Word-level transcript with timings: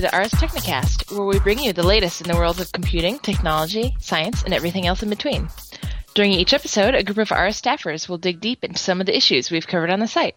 Welcome 0.00 0.12
to 0.12 0.16
the 0.16 0.38
Ars 0.38 0.62
Technicast, 0.64 1.14
where 1.14 1.26
we 1.26 1.38
bring 1.40 1.58
you 1.58 1.74
the 1.74 1.82
latest 1.82 2.22
in 2.22 2.28
the 2.28 2.34
world 2.34 2.58
of 2.58 2.72
computing, 2.72 3.18
technology, 3.18 3.94
science, 3.98 4.42
and 4.42 4.54
everything 4.54 4.86
else 4.86 5.02
in 5.02 5.10
between. 5.10 5.50
During 6.14 6.32
each 6.32 6.54
episode, 6.54 6.94
a 6.94 7.02
group 7.02 7.18
of 7.18 7.32
Ars 7.32 7.60
staffers 7.60 8.08
will 8.08 8.16
dig 8.16 8.40
deep 8.40 8.64
into 8.64 8.78
some 8.78 9.00
of 9.00 9.06
the 9.06 9.14
issues 9.14 9.50
we've 9.50 9.66
covered 9.66 9.90
on 9.90 10.00
the 10.00 10.08
site. 10.08 10.36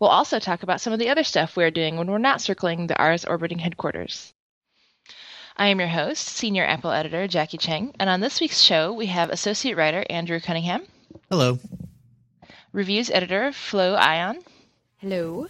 We'll 0.00 0.10
also 0.10 0.40
talk 0.40 0.64
about 0.64 0.80
some 0.80 0.92
of 0.92 0.98
the 0.98 1.08
other 1.08 1.22
stuff 1.22 1.56
we 1.56 1.62
are 1.62 1.70
doing 1.70 1.96
when 1.96 2.10
we're 2.10 2.18
not 2.18 2.40
circling 2.40 2.88
the 2.88 2.98
Ars 2.98 3.24
orbiting 3.24 3.60
headquarters. 3.60 4.34
I 5.56 5.68
am 5.68 5.78
your 5.78 5.90
host, 5.90 6.26
Senior 6.26 6.64
Apple 6.64 6.90
Editor 6.90 7.28
Jacqui 7.28 7.60
Cheng, 7.60 7.94
and 8.00 8.10
on 8.10 8.18
this 8.18 8.40
week's 8.40 8.60
show, 8.60 8.92
we 8.92 9.06
have 9.06 9.30
Associate 9.30 9.76
Writer 9.76 10.04
Andrew 10.10 10.40
Cunningham. 10.40 10.82
Hello. 11.30 11.60
Reviews 12.72 13.10
Editor 13.10 13.52
Flo 13.52 13.94
Ion. 13.94 14.40
Hello. 14.96 15.46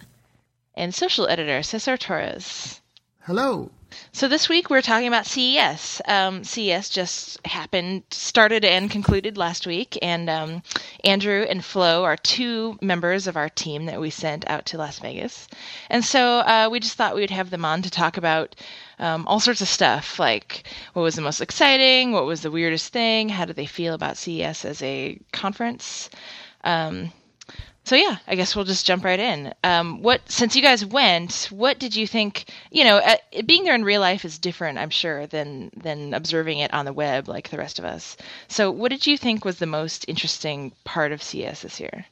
And 0.74 0.94
Social 0.94 1.26
Editor 1.26 1.62
Cesar 1.62 1.96
Torres. 1.96 2.82
Hello. 3.26 3.72
So 4.12 4.28
this 4.28 4.48
week 4.48 4.70
we're 4.70 4.82
talking 4.82 5.08
about 5.08 5.26
CES. 5.26 6.00
Um, 6.06 6.44
CES 6.44 6.88
just 6.88 7.44
happened, 7.44 8.04
started 8.12 8.64
and 8.64 8.88
concluded 8.88 9.36
last 9.36 9.66
week, 9.66 9.98
and 10.00 10.30
um, 10.30 10.62
Andrew 11.02 11.42
and 11.42 11.64
Flo 11.64 12.04
are 12.04 12.16
two 12.16 12.78
members 12.80 13.26
of 13.26 13.36
our 13.36 13.48
team 13.48 13.86
that 13.86 14.00
we 14.00 14.10
sent 14.10 14.48
out 14.48 14.66
to 14.66 14.78
Las 14.78 15.00
Vegas, 15.00 15.48
and 15.90 16.04
so 16.04 16.38
uh, 16.38 16.68
we 16.70 16.78
just 16.78 16.94
thought 16.94 17.16
we 17.16 17.20
would 17.20 17.30
have 17.30 17.50
them 17.50 17.64
on 17.64 17.82
to 17.82 17.90
talk 17.90 18.16
about 18.16 18.54
um, 19.00 19.26
all 19.26 19.40
sorts 19.40 19.60
of 19.60 19.66
stuff, 19.66 20.20
like 20.20 20.62
what 20.92 21.02
was 21.02 21.16
the 21.16 21.20
most 21.20 21.40
exciting, 21.40 22.12
what 22.12 22.26
was 22.26 22.42
the 22.42 22.50
weirdest 22.52 22.92
thing, 22.92 23.28
how 23.28 23.44
do 23.44 23.52
they 23.52 23.66
feel 23.66 23.94
about 23.94 24.16
CES 24.16 24.64
as 24.64 24.80
a 24.84 25.18
conference. 25.32 26.10
Um, 26.62 27.10
so 27.86 27.94
yeah, 27.94 28.16
I 28.26 28.34
guess 28.34 28.56
we'll 28.56 28.64
just 28.64 28.84
jump 28.84 29.04
right 29.04 29.20
in. 29.20 29.54
Um, 29.62 30.02
what 30.02 30.20
since 30.28 30.56
you 30.56 30.60
guys 30.60 30.84
went, 30.84 31.46
what 31.52 31.78
did 31.78 31.94
you 31.94 32.04
think? 32.04 32.46
You 32.72 32.82
know, 32.82 32.96
uh, 32.96 33.16
being 33.46 33.62
there 33.62 33.76
in 33.76 33.84
real 33.84 34.00
life 34.00 34.24
is 34.24 34.40
different, 34.40 34.78
I'm 34.78 34.90
sure, 34.90 35.28
than 35.28 35.70
than 35.76 36.12
observing 36.12 36.58
it 36.58 36.74
on 36.74 36.84
the 36.84 36.92
web 36.92 37.28
like 37.28 37.48
the 37.48 37.58
rest 37.58 37.78
of 37.78 37.84
us. 37.84 38.16
So, 38.48 38.72
what 38.72 38.90
did 38.90 39.06
you 39.06 39.16
think 39.16 39.44
was 39.44 39.60
the 39.60 39.66
most 39.66 40.04
interesting 40.08 40.72
part 40.82 41.12
of 41.12 41.22
CES 41.22 41.62
this 41.62 41.78
year? 41.78 42.06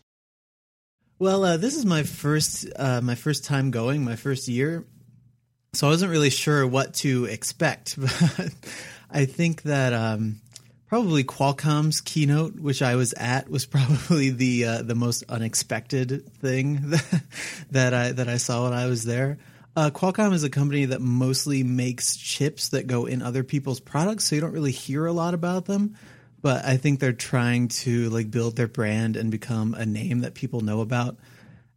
Well, 1.19 1.45
uh, 1.45 1.57
this 1.57 1.75
is 1.75 1.85
my 1.85 2.05
first 2.05 2.69
uh, 2.77 3.01
my 3.01 3.17
first 3.17 3.45
time 3.45 3.73
going, 3.73 4.05
my 4.05 4.15
first 4.15 4.47
year, 4.47 4.85
so 5.73 5.89
I 5.89 5.91
wasn't 5.91 6.13
really 6.13 6.31
sure 6.31 6.65
what 6.65 6.95
to 6.95 7.25
expect. 7.25 7.99
But 8.37 8.55
I 9.11 9.27
think 9.27 9.63
that 9.63 9.93
um, 9.93 10.41
probably 10.95 11.25
Qualcomm's 11.25 12.01
keynote, 12.01 12.55
which 12.55 12.81
I 12.81 12.95
was 12.95 13.15
at, 13.15 13.51
was 13.51 13.67
probably 13.67 14.31
the 14.31 14.65
uh, 14.65 14.83
the 14.83 14.95
most 14.95 15.25
unexpected 15.29 16.33
thing 16.35 16.79
that, 16.91 17.23
that 17.73 17.95
I 17.95 18.13
that 18.13 18.29
I 18.29 18.37
saw 18.37 18.63
when 18.63 18.75
I 18.75 18.87
was 18.87 19.03
there. 19.03 19.39
Uh, 19.75 19.91
Qualcomm 19.93 20.33
is 20.33 20.45
a 20.45 20.51
company 20.51 20.85
that 20.85 21.01
mostly 21.01 21.65
makes 21.65 22.15
chips 22.15 22.69
that 22.69 22.87
go 22.87 23.07
in 23.07 23.23
other 23.23 23.43
people's 23.43 23.81
products, 23.81 24.27
so 24.27 24.37
you 24.37 24.41
don't 24.41 24.53
really 24.53 24.71
hear 24.71 25.05
a 25.05 25.13
lot 25.13 25.35
about 25.35 25.65
them. 25.65 25.97
But 26.41 26.65
I 26.65 26.77
think 26.77 27.01
they're 27.01 27.13
trying 27.13 27.69
to 27.83 28.09
like 28.11 28.31
build 28.31 28.55
their 28.55 28.69
brand 28.69 29.17
and 29.17 29.33
become 29.33 29.75
a 29.75 29.85
name 29.85 30.21
that 30.21 30.35
people 30.35 30.61
know 30.61 30.81
about. 30.81 31.17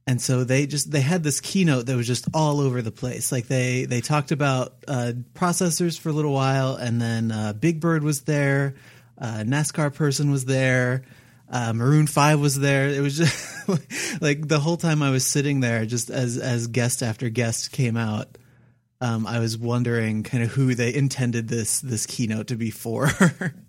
And 0.05 0.21
so 0.21 0.43
they 0.43 0.67
just 0.67 0.91
they 0.91 1.01
had 1.01 1.23
this 1.23 1.39
keynote 1.39 1.87
that 1.87 1.95
was 1.95 2.05
just 2.05 2.27
all 2.35 2.61
over 2.61 2.83
the 2.83 2.91
place. 2.91 3.31
Like 3.31 3.47
they 3.47 3.85
they 3.85 4.01
talked 4.01 4.31
about 4.31 4.75
uh, 4.87 5.13
processors 5.33 5.99
for 5.99 6.09
a 6.09 6.13
little 6.13 6.33
while, 6.33 6.75
and 6.75 7.01
then 7.01 7.31
uh, 7.31 7.53
Big 7.53 7.79
Bird 7.79 8.03
was 8.03 8.21
there 8.21 8.75
uh, 9.17 9.43
NASCAR 9.45 9.93
person 9.93 10.31
was 10.31 10.45
there. 10.45 11.03
Uh, 11.49 11.73
Maroon 11.73 12.07
Five 12.07 12.39
was 12.39 12.59
there. 12.59 12.89
It 12.89 13.01
was 13.01 13.17
just 13.17 13.69
like 14.21 14.47
the 14.47 14.59
whole 14.59 14.77
time 14.77 15.01
I 15.01 15.11
was 15.11 15.25
sitting 15.25 15.61
there, 15.61 15.85
just 15.85 16.09
as 16.09 16.37
as 16.37 16.67
guest 16.67 17.01
after 17.01 17.29
guest 17.29 17.71
came 17.71 17.95
out, 17.95 18.37
um, 18.99 19.27
I 19.27 19.39
was 19.39 19.57
wondering 19.57 20.23
kind 20.23 20.43
of 20.43 20.51
who 20.51 20.75
they 20.75 20.93
intended 20.93 21.47
this 21.47 21.79
this 21.81 22.05
keynote 22.05 22.47
to 22.47 22.55
be 22.55 22.71
for. 22.71 23.09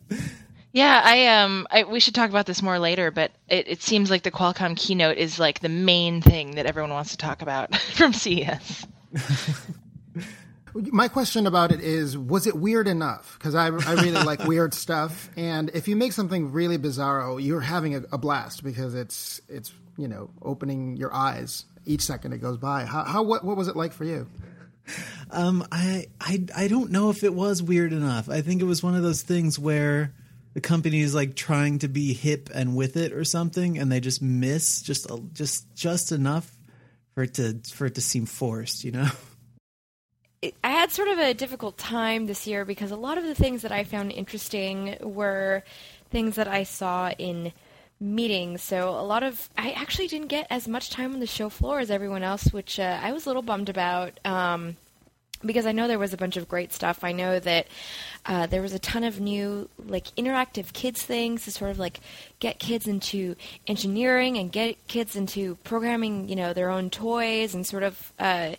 yeah, 0.73 1.01
I 1.05 1.27
um, 1.27 1.67
I, 1.71 1.85
we 1.85 2.01
should 2.01 2.15
talk 2.15 2.31
about 2.31 2.47
this 2.47 2.63
more 2.63 2.79
later, 2.79 3.11
but 3.11 3.33
it, 3.49 3.69
it 3.69 3.83
seems 3.83 4.11
like 4.11 4.23
the 4.23 4.31
Qualcomm 4.31 4.77
keynote 4.77 5.19
is 5.19 5.39
like 5.39 5.61
the 5.61 5.69
main 5.69 6.21
thing 6.23 6.53
that 6.53 6.67
everyone 6.67 6.91
wants 6.91 7.11
to 7.13 7.17
talk 7.17 7.43
about 7.43 7.77
from 7.95 8.13
CES. 8.13 8.87
My 10.75 11.09
question 11.09 11.47
about 11.47 11.73
it 11.73 11.81
is, 11.81 12.17
was 12.17 12.47
it 12.47 12.57
weird 12.57 12.89
enough? 12.89 13.37
Because 13.39 13.55
I, 13.55 13.67
I 13.67 13.93
really 13.95 14.11
like 14.25 14.45
weird 14.45 14.75
stuff, 14.75 15.31
and 15.37 15.71
if 15.75 15.89
you 15.89 15.97
make 15.97 16.13
something 16.13 16.53
really 16.53 16.79
bizarro, 16.79 17.43
you're 17.43 17.61
having 17.61 17.95
a, 17.95 18.03
a, 18.13 18.19
blast 18.19 18.63
because 18.65 18.95
it's 18.95 19.41
it's 19.49 19.73
you 19.97 20.09
know 20.09 20.31
opening 20.43 20.97
your 20.97 21.13
eyes 21.13 21.65
each 21.85 22.03
second 22.03 22.33
it 22.33 22.39
goes 22.39 22.59
by. 22.59 22.85
How, 22.85 23.05
how 23.05 23.23
what 23.23 23.45
what 23.45 23.57
was 23.57 23.69
it 23.69 23.77
like 23.77 23.93
for 23.93 24.05
you? 24.05 24.29
Um, 25.31 25.67
I 25.71 26.07
I 26.21 26.45
I 26.57 26.69
don't 26.69 26.91
know 26.91 27.11
if 27.11 27.25
it 27.25 27.35
was 27.35 27.63
weird 27.63 27.93
enough. 27.93 28.29
I 28.29 28.41
think 28.41 28.63
it 28.63 28.67
was 28.67 28.83
one 28.83 28.95
of 28.95 29.03
those 29.03 29.23
things 29.23 29.59
where 29.59 30.15
the 30.55 30.61
company 30.61 31.01
is 31.01 31.15
like 31.15 31.37
trying 31.37 31.81
to 31.81 31.89
be 31.89 32.15
hip 32.15 32.51
and 32.55 32.75
with 32.75 32.97
it 32.97 33.13
or 33.13 33.25
something, 33.25 33.79
and 33.79 33.93
they 33.93 34.01
just 34.01 34.23
miss 34.23 34.83
just 34.83 35.07
just 35.33 35.73
just 35.75 36.13
enough 36.13 36.51
for 37.15 37.25
it 37.25 37.35
to 37.35 37.61
for 37.73 37.87
it 37.87 37.95
to 37.97 38.01
seem 38.01 38.27
forced, 38.27 38.85
you 38.85 38.93
know. 38.93 39.09
I 40.43 40.71
had 40.71 40.93
sort 40.93 41.09
of 41.09 41.19
a 41.19 41.35
difficult 41.35 41.77
time 41.79 42.27
this 42.27 42.47
year 42.47 42.65
because 42.65 42.91
a 42.91 42.97
lot 42.97 43.19
of 43.19 43.25
the 43.25 43.35
things 43.35 43.63
that 43.63 43.73
I 43.73 43.83
found 43.83 44.13
interesting 44.13 44.97
were 45.01 45.65
things 46.11 46.37
that 46.37 46.47
I 46.47 46.63
saw 46.63 47.11
in 47.11 47.53
meetings. 48.01 48.63
So 48.63 48.91
a 48.91 49.03
lot 49.03 49.25
of 49.25 49.51
I 49.59 49.73
actually 49.73 50.07
didn't 50.07 50.29
get 50.29 50.47
as 50.51 50.69
much 50.69 50.91
time 50.91 51.13
on 51.13 51.21
the 51.21 51.27
show 51.27 51.49
floor 51.49 51.81
as 51.81 51.91
everyone 51.91 52.23
else, 52.23 52.53
which 52.53 52.79
uh, 52.79 53.01
I 53.03 53.13
was 53.13 53.27
a 53.27 53.29
little 53.29 53.43
bummed 53.43 53.69
about. 53.69 54.21
Um, 54.25 54.77
because 55.45 55.67
I 55.67 55.73
know 55.73 55.87
there 55.87 56.01
was 56.01 56.13
a 56.13 56.17
bunch 56.17 56.37
of 56.37 56.49
great 56.49 56.73
stuff. 56.73 57.05
I 57.05 57.13
know 57.13 57.39
that 57.39 57.69
uh, 58.27 58.47
there 58.47 58.63
was 58.63 58.73
a 58.73 58.79
ton 58.79 59.05
of 59.05 59.21
new 59.21 59.69
like 59.79 60.07
interactive 60.17 60.73
kids 60.73 61.03
things 61.03 61.45
to 61.45 61.53
sort 61.53 61.71
of 61.71 61.79
like 61.79 62.01
get 62.41 62.59
kids 62.59 62.89
into 62.89 63.37
engineering 63.67 64.37
and 64.37 64.51
get 64.51 64.85
kids 64.89 65.15
into 65.15 65.55
programming, 65.63 66.29
you 66.29 66.37
know, 66.37 66.53
their 66.53 66.71
own 66.71 66.91
toys 66.91 67.55
and 67.55 67.65
sort 67.65 67.85
of 67.85 68.13
uh, 68.19 68.55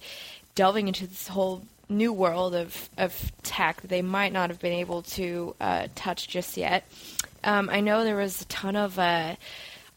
delving 0.56 0.88
into 0.88 1.08
this 1.08 1.28
whole 1.28 1.64
new 1.90 2.14
world 2.14 2.54
of, 2.54 2.90
of 2.98 3.32
tech 3.44 3.82
that 3.82 3.88
they 3.88 4.02
might 4.02 4.32
not 4.32 4.50
have 4.50 4.60
been 4.60 4.74
able 4.74 5.02
to 5.02 5.56
uh, 5.60 5.88
touch 5.96 6.28
just 6.28 6.56
yet. 6.56 6.86
Um, 7.44 7.70
I 7.72 7.80
know 7.80 8.04
there 8.04 8.16
was 8.16 8.42
a 8.42 8.46
ton 8.46 8.76
of 8.76 9.00
uh, 9.00 9.36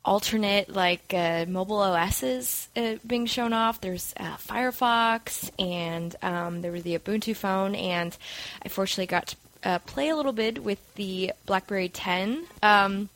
alternate 0.05 0.69
like 0.69 1.13
uh, 1.15 1.45
mobile 1.47 1.81
OSs 1.81 2.69
uh, 2.77 2.97
being 3.07 3.27
shown 3.27 3.53
off. 3.53 3.81
There's 3.81 4.15
uh, 4.17 4.37
Firefox, 4.37 5.51
and 5.59 6.15
um, 6.23 6.63
there 6.63 6.73
was 6.73 6.83
the 6.83 6.99
Ubuntu 6.99 7.37
phone, 7.37 7.75
and 7.75 8.17
I 8.65 8.69
fortunately 8.69 9.07
got 9.07 9.29
to 9.29 9.37
uh, 9.65 9.79
play 9.81 10.09
a 10.09 10.17
little 10.17 10.33
bit 10.33 10.63
with 10.63 10.95
the 10.95 11.33
BlackBerry 11.47 11.89
10, 11.89 12.45
um, 12.63 13.09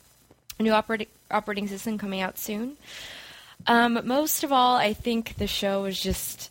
new 0.59 0.71
operating 0.71 1.07
operating 1.29 1.67
system 1.67 1.97
coming 1.97 2.21
out 2.21 2.37
soon. 2.37 2.77
Um, 3.65 3.99
most 4.05 4.43
of 4.45 4.53
all, 4.53 4.77
I 4.77 4.93
think 4.93 5.35
the 5.37 5.47
show 5.47 5.83
was 5.83 5.99
just 5.99 6.49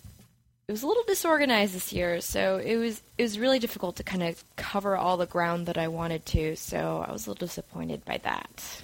it 0.68 0.72
was 0.72 0.82
a 0.82 0.86
little 0.86 1.04
disorganized 1.04 1.74
this 1.74 1.92
year, 1.92 2.20
so 2.20 2.56
it 2.56 2.76
was 2.76 3.00
it 3.16 3.22
was 3.22 3.38
really 3.38 3.60
difficult 3.60 3.96
to 3.96 4.02
kind 4.02 4.22
of 4.22 4.42
cover 4.56 4.96
all 4.96 5.16
the 5.16 5.26
ground 5.26 5.66
that 5.66 5.78
I 5.78 5.86
wanted 5.86 6.26
to. 6.26 6.56
So 6.56 7.04
I 7.06 7.12
was 7.12 7.26
a 7.26 7.30
little 7.30 7.46
disappointed 7.46 8.04
by 8.04 8.18
that. 8.24 8.82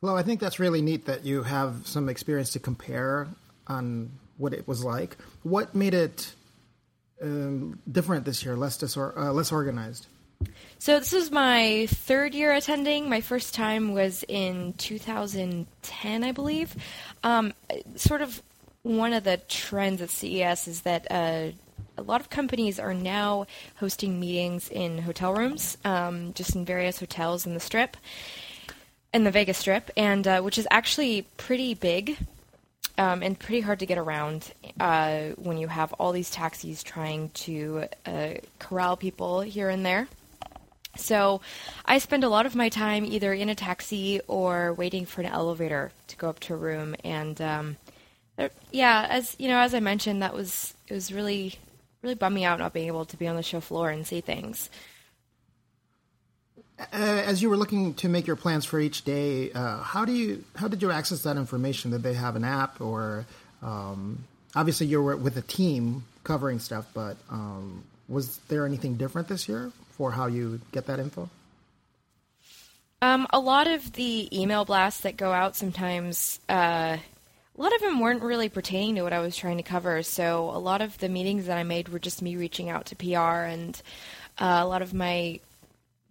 Well, 0.00 0.16
I 0.16 0.22
think 0.22 0.40
that's 0.40 0.58
really 0.58 0.82
neat 0.82 1.06
that 1.06 1.24
you 1.24 1.44
have 1.44 1.86
some 1.86 2.08
experience 2.08 2.50
to 2.52 2.58
compare 2.58 3.28
on 3.68 4.10
what 4.38 4.52
it 4.52 4.66
was 4.66 4.82
like. 4.82 5.16
What 5.44 5.74
made 5.74 5.94
it 5.94 6.32
um, 7.22 7.78
different 7.90 8.24
this 8.24 8.44
year, 8.44 8.56
less 8.56 8.76
disor- 8.76 9.16
uh, 9.16 9.32
less 9.32 9.52
organized? 9.52 10.08
So 10.78 10.98
this 10.98 11.12
is 11.12 11.30
my 11.30 11.86
third 11.90 12.34
year 12.34 12.52
attending. 12.52 13.08
My 13.08 13.20
first 13.20 13.54
time 13.54 13.92
was 13.92 14.24
in 14.26 14.72
2010, 14.78 16.24
I 16.24 16.32
believe. 16.32 16.74
Um, 17.22 17.52
sort 17.94 18.22
of 18.22 18.42
one 18.82 19.12
of 19.12 19.24
the 19.24 19.38
trends 19.48 20.00
at 20.00 20.10
CES 20.10 20.68
is 20.68 20.80
that 20.82 21.06
uh, 21.10 21.48
a 21.98 22.02
lot 22.02 22.20
of 22.20 22.30
companies 22.30 22.78
are 22.78 22.94
now 22.94 23.46
hosting 23.76 24.18
meetings 24.18 24.68
in 24.68 24.98
hotel 24.98 25.34
rooms, 25.34 25.76
um, 25.84 26.32
just 26.32 26.54
in 26.54 26.64
various 26.64 26.98
hotels 26.98 27.46
in 27.46 27.54
the 27.54 27.60
Strip, 27.60 27.96
in 29.12 29.24
the 29.24 29.30
Vegas 29.30 29.58
Strip, 29.58 29.90
and 29.96 30.26
uh, 30.26 30.40
which 30.40 30.58
is 30.58 30.66
actually 30.70 31.22
pretty 31.36 31.74
big. 31.74 32.16
Um, 32.98 33.22
and 33.22 33.38
pretty 33.38 33.62
hard 33.62 33.78
to 33.78 33.86
get 33.86 33.96
around 33.96 34.52
uh, 34.78 35.28
when 35.36 35.56
you 35.56 35.68
have 35.68 35.94
all 35.94 36.12
these 36.12 36.28
taxis 36.28 36.82
trying 36.82 37.30
to 37.30 37.84
uh, 38.04 38.32
corral 38.58 38.94
people 38.98 39.40
here 39.40 39.70
and 39.70 39.86
there. 39.86 40.06
So 40.96 41.40
I 41.86 41.96
spend 41.96 42.24
a 42.24 42.28
lot 42.28 42.44
of 42.44 42.54
my 42.54 42.68
time 42.68 43.06
either 43.06 43.32
in 43.32 43.48
a 43.48 43.54
taxi 43.54 44.20
or 44.28 44.74
waiting 44.74 45.06
for 45.06 45.22
an 45.22 45.28
elevator 45.28 45.92
to 46.08 46.16
go 46.16 46.28
up 46.28 46.40
to 46.40 46.54
a 46.54 46.58
room. 46.58 46.94
And 47.02 47.40
um, 47.40 47.76
yeah, 48.70 49.06
as 49.08 49.36
you 49.38 49.48
know, 49.48 49.58
as 49.58 49.74
I 49.74 49.80
mentioned, 49.80 50.22
that 50.22 50.34
was 50.34 50.74
it 50.88 50.94
was 50.94 51.12
really 51.12 51.58
really 52.02 52.14
bummed 52.14 52.34
me 52.34 52.44
out 52.44 52.58
not 52.58 52.72
being 52.72 52.86
able 52.86 53.04
to 53.04 53.16
be 53.16 53.26
on 53.28 53.36
the 53.36 53.42
show 53.42 53.60
floor 53.60 53.90
and 53.90 54.06
see 54.06 54.20
things. 54.20 54.70
Uh, 56.78 56.86
as 57.26 57.42
you 57.42 57.50
were 57.50 57.58
looking 57.58 57.92
to 57.92 58.08
make 58.08 58.26
your 58.26 58.36
plans 58.36 58.64
for 58.64 58.80
each 58.80 59.04
day, 59.04 59.52
uh, 59.52 59.82
how 59.82 60.04
do 60.04 60.12
you 60.12 60.44
how 60.56 60.66
did 60.66 60.80
you 60.80 60.90
access 60.90 61.22
that 61.22 61.36
information? 61.36 61.90
Did 61.90 62.02
they 62.02 62.14
have 62.14 62.36
an 62.36 62.44
app, 62.44 62.80
or 62.80 63.26
um, 63.62 64.24
obviously 64.54 64.86
you 64.86 65.02
were 65.02 65.16
with 65.16 65.36
a 65.36 65.42
team 65.42 66.04
covering 66.24 66.58
stuff, 66.58 66.86
but 66.94 67.16
um, 67.30 67.84
was 68.08 68.38
there 68.48 68.64
anything 68.64 68.94
different 68.94 69.28
this 69.28 69.48
year 69.48 69.72
for 69.92 70.10
how 70.10 70.26
you 70.26 70.60
get 70.72 70.86
that 70.86 70.98
info? 70.98 71.28
Um, 73.02 73.26
a 73.30 73.40
lot 73.40 73.66
of 73.66 73.92
the 73.92 74.28
email 74.38 74.64
blasts 74.64 75.02
that 75.02 75.16
go 75.16 75.32
out 75.32 75.56
sometimes, 75.56 76.38
uh, 76.48 76.98
a 77.56 77.60
lot 77.60 77.74
of 77.74 77.80
them 77.80 78.00
weren't 78.00 78.22
really 78.22 78.48
pertaining 78.48 78.94
to 78.96 79.02
what 79.02 79.12
I 79.12 79.20
was 79.20 79.36
trying 79.36 79.56
to 79.58 79.62
cover. 79.62 80.02
So 80.02 80.50
a 80.50 80.58
lot 80.58 80.80
of 80.80 80.98
the 80.98 81.08
meetings 81.08 81.46
that 81.46 81.58
I 81.58 81.62
made 81.62 81.88
were 81.88 81.98
just 81.98 82.22
me 82.22 82.36
reaching 82.36 82.68
out 82.68 82.86
to 82.86 82.96
PR, 82.96 83.44
and 83.46 83.80
uh, 84.38 84.60
a 84.62 84.66
lot 84.66 84.82
of 84.82 84.94
my 84.94 85.40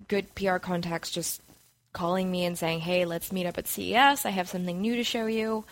good 0.08 0.34
PR 0.36 0.58
contacts 0.58 1.12
just 1.12 1.42
calling 1.94 2.30
me 2.30 2.46
and 2.46 2.58
saying, 2.58 2.82
"Hey, 2.82 3.06
let's 3.06 3.32
meet 3.32 3.46
up 3.46 3.58
at 3.58 3.68
CES. 3.68 4.26
I 4.26 4.30
have 4.30 4.50
something 4.50 4.80
new 4.80 4.96
to 4.96 5.04
show 5.04 5.26
you." 5.26 5.66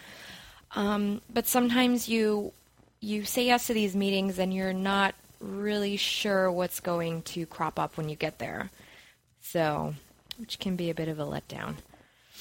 Um, 0.76 1.22
but 1.32 1.48
sometimes 1.48 2.10
you 2.10 2.54
you 3.00 3.26
say 3.26 3.46
yes 3.46 3.68
to 3.68 3.74
these 3.74 3.96
meetings 3.96 4.40
and 4.40 4.54
you're 4.54 4.74
not 4.74 5.16
really 5.40 5.98
sure 5.98 6.52
what's 6.52 6.80
going 6.80 7.22
to 7.22 7.46
crop 7.46 7.80
up 7.80 7.96
when 7.98 8.10
you 8.10 8.16
get 8.16 8.40
there. 8.40 8.72
So, 9.42 9.94
which 10.38 10.60
can 10.60 10.76
be 10.76 10.90
a 10.90 10.96
bit 10.96 11.08
of 11.08 11.20
a 11.20 11.26
letdown. 11.26 11.76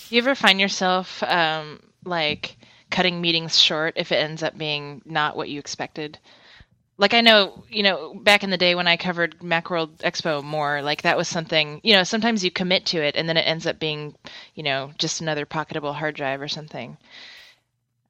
You 0.09 0.19
ever 0.19 0.35
find 0.35 0.61
yourself 0.61 1.23
um, 1.23 1.81
like 2.05 2.57
cutting 2.91 3.21
meetings 3.21 3.59
short 3.59 3.95
if 3.97 4.13
it 4.13 4.17
ends 4.17 4.43
up 4.43 4.57
being 4.57 5.03
not 5.05 5.37
what 5.37 5.49
you 5.49 5.59
expected? 5.59 6.19
Like 6.99 7.13
I 7.13 7.21
know, 7.21 7.65
you 7.69 7.83
know, 7.83 8.15
back 8.15 8.43
in 8.43 8.51
the 8.51 8.57
day 8.57 8.75
when 8.75 8.89
I 8.89 8.97
covered 8.97 9.39
Macworld 9.41 9.99
Expo 9.99 10.43
more, 10.43 10.81
like 10.81 11.03
that 11.03 11.17
was 11.17 11.29
something, 11.29 11.81
you 11.85 11.93
know, 11.93 12.05
sometimes 12.05 12.43
you 12.43 12.51
commit 12.51 12.87
to 12.87 13.03
it 13.03 13.17
and 13.17 13.29
then 13.29 13.37
it 13.37 13.43
ends 13.43 13.67
up 13.67 13.79
being, 13.79 14.15
you 14.55 14.63
know, 14.63 14.93
just 14.97 15.21
another 15.21 15.45
pocketable 15.45 15.95
hard 15.95 16.15
drive 16.15 16.41
or 16.41 16.49
something. 16.49 16.97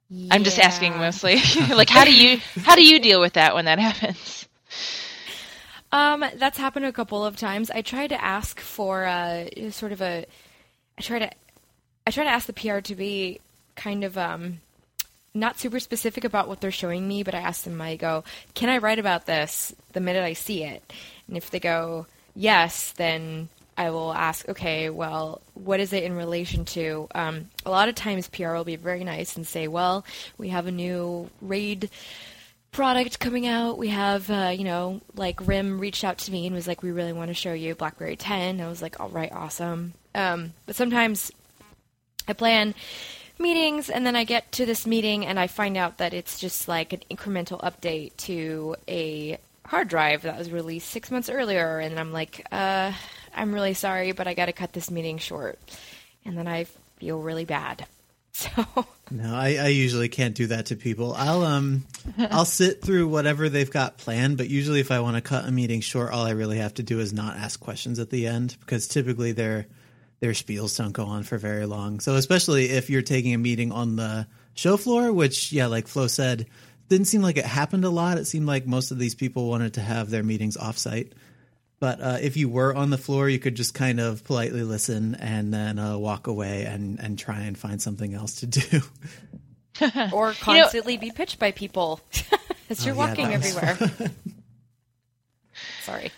Yeah. 0.09 0.35
I'm 0.35 0.45
just 0.45 0.61
asking 0.61 0.97
mostly. 0.99 1.37
like 1.71 1.89
how 1.89 2.05
do 2.05 2.15
you 2.15 2.39
how 2.63 2.77
do 2.77 2.85
you 2.85 3.01
deal 3.01 3.21
with 3.21 3.33
that 3.33 3.55
when 3.55 3.65
that 3.65 3.79
happens? 3.81 4.49
Um, 5.93 6.25
that's 6.37 6.59
happened 6.59 6.85
a 6.85 6.93
couple 6.93 7.25
of 7.25 7.37
times. 7.37 7.71
I 7.71 7.83
try 7.83 8.07
to 8.07 8.23
ask 8.23 8.61
for 8.61 9.05
a 9.05 9.71
sort 9.71 9.93
of 9.93 10.01
a 10.01 10.27
I 10.99 11.03
try 11.03 11.19
to 11.19 11.31
I 12.07 12.11
try 12.11 12.25
to 12.25 12.31
ask 12.31 12.47
the 12.47 12.53
PR 12.53 12.81
to 12.81 12.95
be 12.95 13.41
kind 13.75 14.05
of 14.05 14.17
um 14.17 14.61
not 15.41 15.59
super 15.59 15.81
specific 15.81 16.25
about 16.25 16.49
what 16.49 16.61
they're 16.61 16.71
showing 16.71 17.07
me, 17.07 17.23
but 17.23 17.35
I 17.35 17.39
ask 17.41 17.65
them 17.65 17.81
I 17.81 17.97
go, 17.97 18.25
"Can 18.55 18.69
I 18.69 18.79
write 18.79 18.99
about 18.99 19.27
this 19.27 19.75
the 19.93 20.01
minute 20.01 20.25
I 20.25 20.33
see 20.33 20.65
it?" 20.65 20.93
And 21.29 21.37
if 21.37 21.51
they 21.51 21.61
go, 21.61 22.07
"Yes," 22.35 22.93
then 22.93 23.49
I 23.79 23.91
will 23.91 24.13
ask, 24.13 24.49
okay, 24.49 24.89
well, 24.89 25.43
what 25.55 25.81
is 25.81 25.93
it 25.93 26.03
in 26.03 26.17
relation 26.17 26.65
to? 26.67 27.09
Um, 27.15 27.51
a 27.67 27.71
lot 27.71 27.89
of 27.89 27.95
times 27.95 28.29
PR 28.29 28.55
will 28.55 28.65
be 28.65 28.77
very 28.77 29.05
nice 29.05 29.37
and 29.37 29.47
say, 29.47 29.69
well, 29.69 30.05
we 30.39 30.49
have 30.49 30.67
a 30.67 30.73
new 30.73 31.31
RAID 31.43 31.91
product 32.73 33.21
coming 33.21 33.47
out. 33.47 33.77
We 33.77 33.89
have, 33.89 34.31
uh, 34.31 34.53
you 34.57 34.65
know, 34.65 35.01
like 35.15 35.47
RIM 35.47 35.79
reached 35.79 36.05
out 36.05 36.19
to 36.19 36.33
me 36.33 36.47
and 36.47 36.55
was 36.55 36.67
like, 36.67 36.83
we 36.83 36.91
really 36.91 37.13
want 37.13 37.29
to 37.29 37.35
show 37.35 37.53
you 37.53 37.75
BlackBerry 37.75 38.17
10. 38.17 38.61
I 38.61 38.69
was 38.69 38.81
like, 38.81 38.99
all 38.99 39.11
right, 39.11 39.33
awesome. 39.33 39.93
Um, 40.15 40.55
but 40.65 40.77
sometimes 40.77 41.31
I 42.27 42.33
plan 42.33 42.75
meetings 43.39 43.91
and 43.91 44.07
then 44.07 44.17
I 44.17 44.25
get 44.25 44.51
to 44.53 44.67
this 44.67 44.87
meeting 44.87 45.27
and 45.27 45.39
I 45.39 45.47
find 45.47 45.77
out 45.77 45.99
that 45.99 46.15
it's 46.15 46.39
just 46.39 46.69
like 46.69 46.93
an 46.93 47.03
incremental 47.11 47.61
update 47.61 48.17
to 48.19 48.77
a 48.89 49.39
hard 49.67 49.89
drive 49.89 50.23
that 50.23 50.39
was 50.39 50.51
released 50.51 50.89
six 50.89 51.11
months 51.11 51.29
earlier. 51.29 51.79
And 51.79 51.99
I'm 51.99 52.13
like, 52.13 52.47
uh, 52.51 52.93
I'm 53.35 53.53
really 53.53 53.75
sorry, 53.75 54.13
but 54.13 54.27
I 54.27 54.35
got 54.35 54.47
to 54.47 54.53
cut 54.53 54.73
this 54.73 54.91
meeting 54.91 55.19
short. 55.19 55.59
And 56.25 56.37
then 56.37 56.49
I 56.49 56.65
feel 56.99 57.19
really 57.21 57.45
bad. 57.45 57.87
So 58.37 58.51
no, 59.11 59.35
I, 59.35 59.55
I, 59.55 59.69
usually 59.69 60.11
can't 60.11 60.35
do 60.35 60.49
that 60.49 60.67
to 60.67 60.77
people. 60.77 61.15
I'll 61.15 61.43
um 61.43 61.87
I'll 62.19 62.45
sit 62.45 62.83
through 62.83 63.09
whatever 63.09 63.49
they've 63.49 63.71
got 63.71 63.97
planned, 63.97 64.37
but 64.37 64.51
usually 64.51 64.81
if 64.81 64.91
I 64.91 65.01
want 65.01 65.17
to 65.17 65.23
cut 65.23 65.47
a 65.47 65.51
meeting 65.51 65.81
short, 65.81 66.13
all 66.13 66.27
I 66.27 66.33
really 66.33 66.59
have 66.59 66.75
to 66.75 66.83
do 66.83 67.01
is 67.01 67.15
not 67.15 67.39
ask 67.39 67.59
questions 67.59 67.99
at 67.99 68.11
the 68.11 68.27
end 68.27 68.59
because 68.61 68.89
typically 68.89 69.33
their 69.33 69.67
their 70.21 70.33
spiels 70.33 70.77
don't 70.77 70.93
go 70.93 71.05
on 71.05 71.23
for 71.23 71.39
very 71.39 71.67
long. 71.67 72.01
So 72.01 72.15
especially 72.15 72.71
if 72.71 72.91
you're 72.91 73.03
taking 73.03 73.35
a 73.35 73.39
meeting 73.39 73.73
on 73.73 73.97
the 73.97 74.27
show 74.55 74.77
floor, 74.77 75.13
which 75.13 75.53
yeah, 75.53 75.67
like 75.67 75.89
Flo 75.89 76.07
said, 76.07 76.47
didn't 76.89 77.07
seem 77.07 77.23
like 77.23 77.37
it 77.37 77.45
happened 77.45 77.85
a 77.85 77.91
lot. 77.91 78.19
It 78.19 78.27
seemed 78.27 78.47
like 78.47 78.67
most 78.67 78.91
of 78.91 78.99
these 78.99 79.15
people 79.15 79.49
wanted 79.49 79.75
to 79.75 79.81
have 79.81 80.11
their 80.11 80.23
meetings 80.23 80.57
offsite. 80.57 81.13
But 81.79 82.01
uh, 82.01 82.19
if 82.23 82.37
you 82.39 82.49
were 82.49 82.75
on 82.75 82.89
the 82.91 82.97
floor, 82.97 83.29
you 83.29 83.39
could 83.39 83.55
just 83.55 83.75
kind 83.75 84.01
of 84.01 84.25
politely 84.25 84.63
listen 84.63 85.15
and 85.17 85.53
then 85.53 85.79
uh, 85.79 85.99
walk 85.99 86.27
away 86.27 86.65
and, 86.65 86.99
and 87.01 87.19
try 87.19 87.41
and 87.41 87.59
find 87.59 87.83
something 87.83 88.15
else 88.15 88.37
to 88.37 88.47
do. 88.47 88.81
or 90.13 90.33
constantly 90.33 90.95
you 90.95 90.99
know, 90.99 91.03
be 91.03 91.11
pitched 91.11 91.39
by 91.39 91.51
people 91.51 92.01
as 92.71 92.87
you're 92.87 92.95
oh, 92.95 92.99
yeah, 92.99 93.09
walking 93.09 93.27
everywhere. 93.27 93.79
Sorry. 95.83 96.11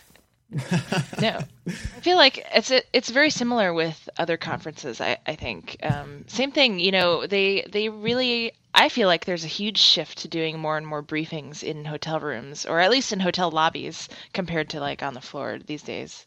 No, 0.50 1.40
I 1.66 2.00
feel 2.00 2.16
like 2.16 2.46
it's 2.54 2.72
it's 2.92 3.10
very 3.10 3.28
similar 3.28 3.74
with 3.74 4.08
other 4.16 4.38
conferences. 4.38 5.00
I 5.00 5.18
I 5.26 5.34
think 5.34 5.76
um, 5.82 6.24
same 6.26 6.52
thing. 6.52 6.80
You 6.80 6.92
know, 6.92 7.26
they 7.26 7.66
they 7.70 7.88
really. 7.88 8.52
I 8.74 8.88
feel 8.88 9.08
like 9.08 9.24
there's 9.24 9.44
a 9.44 9.48
huge 9.48 9.78
shift 9.78 10.18
to 10.18 10.28
doing 10.28 10.58
more 10.58 10.76
and 10.76 10.86
more 10.86 11.02
briefings 11.02 11.62
in 11.62 11.84
hotel 11.84 12.20
rooms, 12.20 12.64
or 12.64 12.80
at 12.80 12.90
least 12.90 13.12
in 13.12 13.20
hotel 13.20 13.50
lobbies, 13.50 14.08
compared 14.32 14.70
to 14.70 14.80
like 14.80 15.02
on 15.02 15.14
the 15.14 15.20
floor 15.20 15.58
these 15.66 15.82
days. 15.82 16.24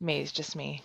Maybe 0.00 0.22
it's 0.22 0.32
just 0.32 0.54
me. 0.56 0.82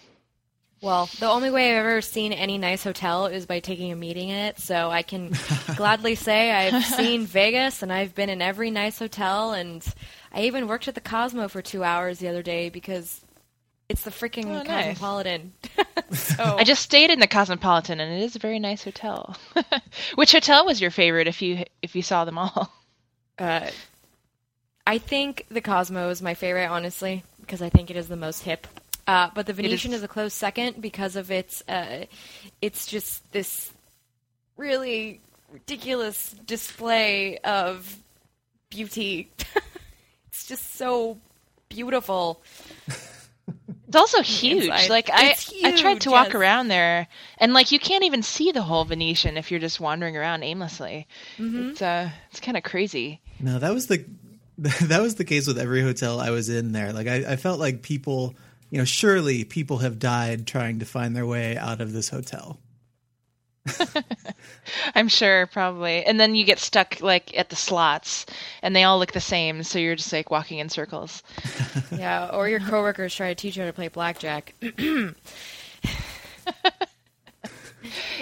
Well, 0.83 1.09
the 1.17 1.29
only 1.29 1.49
way 1.49 1.71
I've 1.71 1.85
ever 1.85 2.01
seen 2.01 2.33
any 2.33 2.57
nice 2.57 2.83
hotel 2.83 3.27
is 3.27 3.45
by 3.45 3.61
taking 3.61 3.93
a 3.93 3.95
meeting 3.95 4.27
in 4.27 4.35
it. 4.35 4.59
So 4.59 4.91
I 4.91 5.01
can 5.01 5.31
gladly 5.77 6.15
say 6.15 6.51
I've 6.51 6.83
seen 6.97 7.25
Vegas 7.25 7.81
and 7.81 7.91
I've 7.91 8.13
been 8.13 8.29
in 8.29 8.41
every 8.41 8.69
nice 8.69 8.99
hotel 8.99 9.53
and 9.53 9.81
I 10.33 10.41
even 10.41 10.67
worked 10.67 10.89
at 10.89 10.95
the 10.95 10.99
Cosmo 10.99 11.47
for 11.47 11.61
two 11.61 11.85
hours 11.85 12.19
the 12.19 12.27
other 12.27 12.43
day 12.43 12.67
because 12.67 13.21
it's 13.87 14.03
the 14.03 14.11
freaking 14.11 14.47
oh, 14.47 14.63
nice. 14.63 14.97
Cosmopolitan. 14.97 15.53
so. 16.11 16.57
I 16.57 16.65
just 16.65 16.81
stayed 16.81 17.11
in 17.11 17.19
the 17.19 17.27
Cosmopolitan, 17.27 18.01
and 18.01 18.11
it 18.11 18.23
is 18.23 18.35
a 18.35 18.39
very 18.39 18.59
nice 18.59 18.83
hotel. 18.83 19.37
Which 20.15 20.33
hotel 20.33 20.65
was 20.65 20.81
your 20.81 20.91
favorite? 20.91 21.27
If 21.27 21.41
you 21.41 21.63
if 21.81 21.95
you 21.95 22.01
saw 22.01 22.25
them 22.25 22.37
all, 22.37 22.73
uh, 23.37 23.69
I 24.87 24.97
think 24.97 25.45
the 25.49 25.61
Cosmo 25.61 26.09
is 26.09 26.21
my 26.21 26.33
favorite, 26.33 26.67
honestly, 26.67 27.23
because 27.41 27.61
I 27.61 27.69
think 27.69 27.91
it 27.91 27.97
is 27.97 28.07
the 28.07 28.15
most 28.15 28.43
hip. 28.43 28.67
Uh, 29.05 29.29
but 29.33 29.45
the 29.45 29.53
Venetian 29.53 29.91
is... 29.91 29.99
is... 29.99 30.03
a 30.03 30.07
close 30.07 30.33
second 30.33 30.81
because 30.81 31.15
of 31.15 31.31
its. 31.31 31.63
Uh, 31.67 32.05
it's 32.61 32.87
just 32.87 33.29
this 33.31 33.71
really 34.57 35.21
ridiculous 35.51 36.35
display 36.45 37.37
of 37.39 37.97
beauty. 38.69 39.31
It's 40.33 40.47
just 40.47 40.75
so 40.77 41.19
beautiful. 41.69 42.41
It's 43.87 43.95
also 43.95 44.23
huge. 44.23 44.63
Inside. 44.63 44.89
Like 44.89 45.11
I, 45.11 45.33
huge, 45.33 45.63
I 45.63 45.77
tried 45.77 46.01
to 46.01 46.09
yes. 46.09 46.25
walk 46.25 46.33
around 46.33 46.69
there, 46.69 47.07
and 47.37 47.53
like 47.53 47.71
you 47.71 47.77
can't 47.77 48.03
even 48.03 48.23
see 48.23 48.51
the 48.51 48.63
whole 48.63 48.83
Venetian 48.83 49.37
if 49.37 49.51
you're 49.51 49.59
just 49.59 49.79
wandering 49.79 50.17
around 50.17 50.41
aimlessly. 50.41 51.07
Mm-hmm. 51.37 51.69
It's 51.69 51.81
uh, 51.83 52.09
it's 52.31 52.39
kind 52.39 52.57
of 52.57 52.63
crazy. 52.63 53.21
No, 53.39 53.59
that 53.59 53.75
was 53.75 53.85
the 53.85 54.03
that 54.57 55.01
was 55.03 55.15
the 55.15 55.23
case 55.23 55.45
with 55.45 55.59
every 55.59 55.83
hotel 55.83 56.19
I 56.19 56.31
was 56.31 56.49
in 56.49 56.71
there. 56.71 56.91
Like 56.91 57.05
I, 57.05 57.33
I 57.33 57.35
felt 57.35 57.59
like 57.59 57.83
people, 57.83 58.33
you 58.73 58.79
know, 58.79 58.85
surely 58.85 59.43
people 59.43 59.77
have 59.77 59.99
died 59.99 60.47
trying 60.47 60.79
to 60.79 60.85
find 60.85 61.15
their 61.15 61.27
way 61.27 61.55
out 61.55 61.79
of 61.79 61.93
this 61.93 62.09
hotel. 62.09 62.57
I'm 64.95 65.09
sure, 65.09 65.45
probably. 65.45 66.03
And 66.03 66.19
then 66.19 66.33
you 66.33 66.43
get 66.43 66.57
stuck 66.57 66.99
like 66.99 67.37
at 67.37 67.51
the 67.51 67.55
slots, 67.55 68.25
and 68.63 68.75
they 68.75 68.83
all 68.83 68.97
look 68.97 69.11
the 69.11 69.21
same, 69.21 69.61
so 69.61 69.77
you're 69.77 69.95
just 69.95 70.11
like 70.11 70.31
walking 70.31 70.57
in 70.57 70.69
circles. 70.69 71.21
yeah, 71.91 72.31
or 72.33 72.49
your 72.49 72.61
coworkers 72.61 73.13
try 73.13 73.27
to 73.27 73.35
teach 73.35 73.57
you 73.57 73.61
how 73.61 73.67
to 73.67 73.73
play 73.73 73.89
blackjack. 73.89 74.55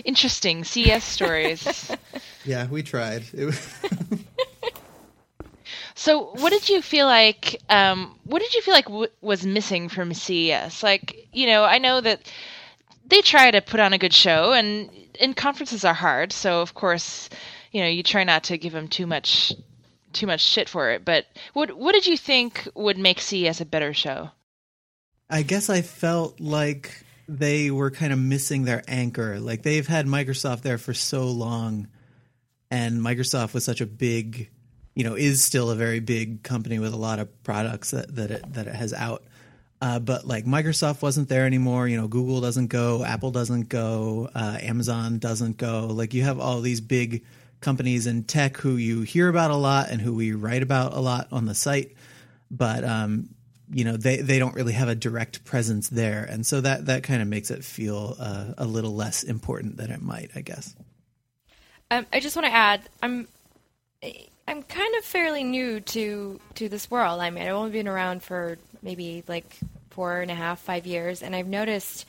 Interesting 0.04 0.66
CES 0.66 1.06
stories. 1.06 1.96
Yeah, 2.44 2.66
we 2.66 2.82
tried. 2.82 3.24
So, 6.02 6.32
what 6.34 6.50
did 6.50 6.68
you 6.68 6.82
feel 6.82 7.06
like? 7.06 7.62
Um, 7.70 8.18
what 8.24 8.42
did 8.42 8.56
you 8.56 8.64
feel 8.64 8.74
like 8.74 8.86
w- 8.86 9.12
was 9.22 9.46
missing 9.46 9.88
from 9.88 10.16
CES? 10.16 10.82
Like, 10.82 11.28
you 11.32 11.46
know, 11.46 11.64
I 11.64 11.78
know 11.78 12.02
that 12.02 12.22
they 13.06 13.22
try 13.22 13.52
to 13.52 13.62
put 13.62 13.80
on 13.80 13.94
a 13.94 14.00
good 14.00 14.12
show, 14.12 14.52
and 14.52 14.90
and 15.20 15.38
conferences 15.38 15.86
are 15.86 15.94
hard. 15.94 16.34
So 16.34 16.62
of 16.62 16.74
course, 16.74 17.30
you 17.72 17.82
know, 17.82 17.88
you 17.88 18.02
try 18.02 18.24
not 18.24 18.46
to 18.46 18.58
give 18.58 18.74
them 18.74 18.88
too 18.88 19.06
much 19.06 19.54
too 20.12 20.26
much 20.26 20.42
shit 20.42 20.68
for 20.68 20.90
it. 20.90 21.06
But 21.06 21.28
what 21.54 21.78
what 21.78 21.92
did 21.92 22.08
you 22.08 22.18
think 22.18 22.68
would 22.74 22.98
make 22.98 23.22
CES 23.22 23.62
a 23.62 23.66
better 23.66 23.94
show? 23.94 24.32
I 25.30 25.44
guess 25.44 25.70
I 25.70 25.84
felt 25.84 26.40
like 26.40 27.06
they 27.28 27.70
were 27.70 27.92
kind 27.92 28.12
of 28.12 28.18
missing 28.18 28.66
their 28.66 28.84
anchor. 28.88 29.40
Like 29.40 29.62
they've 29.62 29.86
had 29.86 30.08
Microsoft 30.08 30.64
there 30.64 30.80
for 30.80 30.96
so 30.96 31.28
long, 31.28 31.90
and 32.72 33.02
Microsoft 33.02 33.54
was 33.54 33.64
such 33.64 33.82
a 33.82 33.86
big, 33.86 34.50
you 34.96 35.04
know, 35.04 35.16
is 35.16 35.44
still 35.44 35.70
a 35.70 35.76
very 35.76 36.00
big 36.00 36.44
company 36.44 36.80
with 36.80 36.94
a 36.94 36.98
lot 36.98 37.20
of 37.20 37.44
products 37.44 37.92
that 37.92 38.16
that 38.16 38.32
it, 38.32 38.54
that 38.54 38.68
it 38.68 38.76
has 38.76 38.94
out. 38.94 39.24
Uh, 39.82 39.98
but 40.00 40.28
like 40.28 40.46
Microsoft 40.46 41.02
wasn't 41.02 41.28
there 41.28 41.46
anymore. 41.46 41.88
You 41.88 41.98
know, 41.98 42.08
Google 42.08 42.40
doesn't 42.40 42.68
go, 42.68 43.04
Apple 43.04 43.32
doesn't 43.32 43.68
go, 43.68 44.30
uh, 44.36 44.58
Amazon 44.62 45.18
doesn't 45.18 45.58
go. 45.58 45.88
Like 45.88 46.14
you 46.14 46.24
have 46.24 46.40
all 46.40 46.62
these 46.62 46.82
big 46.82 47.24
companies 47.62 48.06
in 48.06 48.24
tech 48.24 48.58
who 48.58 48.76
you 48.76 49.02
hear 49.02 49.28
about 49.28 49.50
a 49.50 49.56
lot 49.56 49.90
and 49.90 50.02
who 50.02 50.14
we 50.14 50.34
write 50.34 50.62
about 50.62 50.94
a 50.94 51.00
lot 51.00 51.28
on 51.32 51.46
the 51.46 51.56
site, 51.56 51.96
but 52.50 52.84
um, 52.84 53.30
you 53.72 53.86
know 53.86 53.96
they 53.96 54.18
they 54.18 54.40
don't 54.40 54.56
really 54.56 54.74
have 54.74 54.90
a 54.90 54.96
direct 54.96 55.46
presence 55.46 55.88
there, 55.88 56.24
and 56.30 56.46
so 56.46 56.62
that 56.62 56.88
that 56.88 57.04
kind 57.04 57.22
of 57.22 57.28
makes 57.28 57.50
it 57.50 57.64
feel 57.64 58.18
uh, 58.20 58.54
a 58.58 58.66
little 58.66 58.94
less 58.94 59.24
important 59.24 59.78
than 59.78 59.90
it 59.90 60.02
might, 60.02 60.32
I 60.36 60.42
guess. 60.42 60.76
Um, 61.90 62.06
I 62.12 62.20
just 62.20 62.36
want 62.36 62.48
to 62.48 62.54
add, 62.54 62.82
I'm 63.04 63.28
I'm 64.48 64.64
kind 64.64 64.96
of 64.96 65.04
fairly 65.04 65.44
new 65.44 65.80
to 65.80 66.40
to 66.56 66.70
this 66.70 66.90
world. 66.92 67.22
I 67.22 67.30
mean, 67.30 67.44
I've 67.44 67.54
only 67.54 67.72
been 67.72 67.88
around 67.88 68.24
for 68.24 68.58
maybe 68.82 69.24
like 69.28 69.58
four 69.92 70.22
and 70.22 70.32
a 70.32 70.36
half, 70.36 70.60
five 70.60 70.86
years, 70.86 71.22
and 71.22 71.36
I've 71.36 71.48
noticed 71.48 72.06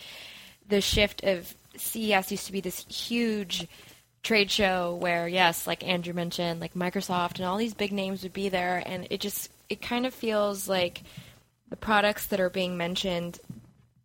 the 0.69 0.81
shift 0.81 1.23
of 1.25 1.55
CES 1.77 2.31
used 2.31 2.47
to 2.47 2.53
be 2.53 2.61
this 2.61 2.85
huge 2.87 3.67
trade 4.23 4.51
show 4.51 4.95
where, 5.01 5.27
yes, 5.27 5.67
like 5.67 5.87
Andrew 5.87 6.15
mentioned, 6.15 6.61
like 6.61 6.75
Microsoft 6.75 7.37
and 7.37 7.45
all 7.45 7.57
these 7.57 7.75
big 7.75 7.93
names 7.93 8.23
would 8.23 8.33
be 8.33 8.49
there, 8.49 8.83
and 8.85 9.07
it 9.11 9.21
just 9.21 9.51
it 9.69 9.83
kind 9.83 10.07
of 10.07 10.15
feels 10.15 10.69
like 10.69 11.03
the 11.69 11.77
products 11.77 12.27
that 12.27 12.41
are 12.41 12.51
being 12.51 12.77
mentioned 12.77 13.41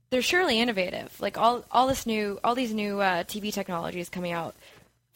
they're 0.10 0.22
surely 0.22 0.60
innovative. 0.60 1.19
Like 1.19 1.38
all 1.38 1.65
all 1.72 1.88
this 1.88 2.05
new 2.05 2.39
all 2.43 2.55
these 2.55 2.74
new 2.74 3.00
uh, 3.01 3.24
TV 3.24 3.51
technologies 3.51 4.10
coming 4.10 4.31
out, 4.31 4.55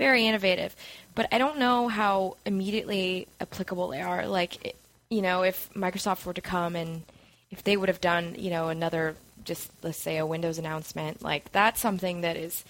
very 0.02 0.26
innovative. 0.26 0.76
But 1.14 1.28
I 1.32 1.38
don't 1.38 1.60
know 1.60 1.88
how 1.88 2.38
immediately 2.44 3.28
applicable 3.40 3.90
they 3.90 4.02
are. 4.02 4.26
Like, 4.26 4.76
you 5.12 5.22
know, 5.22 5.44
if 5.44 5.70
Microsoft 5.76 6.26
were 6.26 6.34
to 6.34 6.42
come 6.42 6.76
and 6.76 7.04
if 7.52 7.64
they 7.64 7.78
would 7.78 7.88
have 7.88 8.02
done, 8.02 8.36
you 8.40 8.50
know, 8.50 8.70
another 8.70 9.16
just 9.44 9.72
let's 9.84 10.00
say 10.00 10.18
a 10.18 10.26
Windows 10.26 10.58
announcement, 10.58 11.22
like 11.22 11.52
that's 11.52 11.80
something 11.80 12.22
that 12.22 12.36
is 12.36 12.66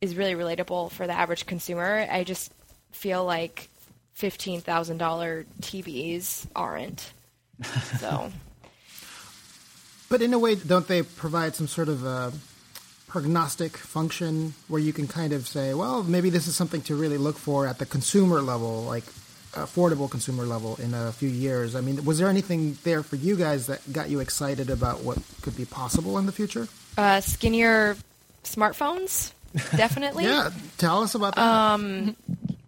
is 0.00 0.16
really 0.16 0.34
relatable 0.34 0.90
for 0.90 1.06
the 1.06 1.12
average 1.12 1.46
consumer. 1.46 2.04
I 2.10 2.24
just 2.24 2.52
feel 2.90 3.24
like 3.24 3.68
fifteen 4.14 4.60
thousand 4.60 4.98
dollar 4.98 5.46
TVs 5.60 6.46
aren't. 6.56 7.12
So. 8.00 8.32
But 10.08 10.20
in 10.20 10.34
a 10.34 10.38
way, 10.38 10.56
don't 10.56 10.86
they 10.86 11.00
provide 11.02 11.54
some 11.54 11.66
sort 11.66 11.88
of 11.88 12.04
a 12.04 12.34
prognostic 13.12 13.76
function 13.76 14.54
where 14.68 14.80
you 14.80 14.90
can 14.90 15.06
kind 15.06 15.34
of 15.34 15.46
say, 15.46 15.74
well, 15.74 16.02
maybe 16.02 16.30
this 16.30 16.46
is 16.46 16.56
something 16.56 16.80
to 16.80 16.94
really 16.94 17.18
look 17.18 17.36
for 17.36 17.66
at 17.66 17.78
the 17.78 17.84
consumer 17.84 18.40
level, 18.40 18.84
like 18.84 19.04
affordable 19.52 20.10
consumer 20.10 20.44
level 20.44 20.76
in 20.76 20.94
a 20.94 21.12
few 21.12 21.28
years? 21.28 21.76
I 21.76 21.82
mean, 21.82 22.02
was 22.06 22.18
there 22.18 22.28
anything 22.28 22.78
there 22.84 23.02
for 23.02 23.16
you 23.16 23.36
guys 23.36 23.66
that 23.66 23.80
got 23.92 24.08
you 24.08 24.20
excited 24.20 24.70
about 24.70 25.02
what 25.02 25.18
could 25.42 25.54
be 25.54 25.66
possible 25.66 26.16
in 26.16 26.24
the 26.24 26.32
future? 26.32 26.68
Uh, 26.96 27.20
skinnier 27.20 27.98
smartphones, 28.44 29.32
definitely. 29.76 30.24
yeah, 30.24 30.48
tell 30.78 31.02
us 31.02 31.14
about 31.14 31.34
that. 31.34 31.42
Um, 31.42 32.16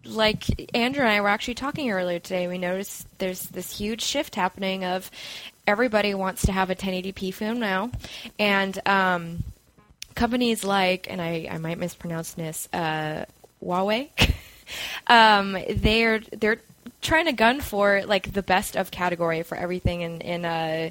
like 0.04 0.74
Andrew 0.76 1.04
and 1.04 1.10
I 1.10 1.22
were 1.22 1.28
actually 1.28 1.54
talking 1.54 1.90
earlier 1.90 2.18
today, 2.18 2.48
we 2.48 2.58
noticed 2.58 3.06
there's 3.18 3.46
this 3.46 3.74
huge 3.74 4.02
shift 4.02 4.34
happening 4.34 4.84
of 4.84 5.10
everybody 5.66 6.12
wants 6.12 6.44
to 6.44 6.52
have 6.52 6.68
a 6.68 6.74
1080p 6.74 7.32
phone 7.32 7.60
now, 7.60 7.90
and 8.38 8.78
um, 8.86 9.42
companies 10.14 10.64
like, 10.64 11.10
and 11.10 11.20
I, 11.20 11.48
I 11.50 11.58
might 11.58 11.78
mispronounce 11.78 12.34
this, 12.34 12.68
uh, 12.72 13.24
Huawei, 13.62 14.10
um, 15.06 15.56
they're 15.68 16.20
they're 16.20 16.60
trying 17.00 17.26
to 17.26 17.32
gun 17.32 17.60
for 17.60 18.02
like 18.06 18.32
the 18.32 18.42
best 18.42 18.76
of 18.76 18.90
category 18.90 19.42
for 19.42 19.56
everything 19.56 20.02
in 20.02 20.20
in 20.20 20.44
uh, 20.44 20.90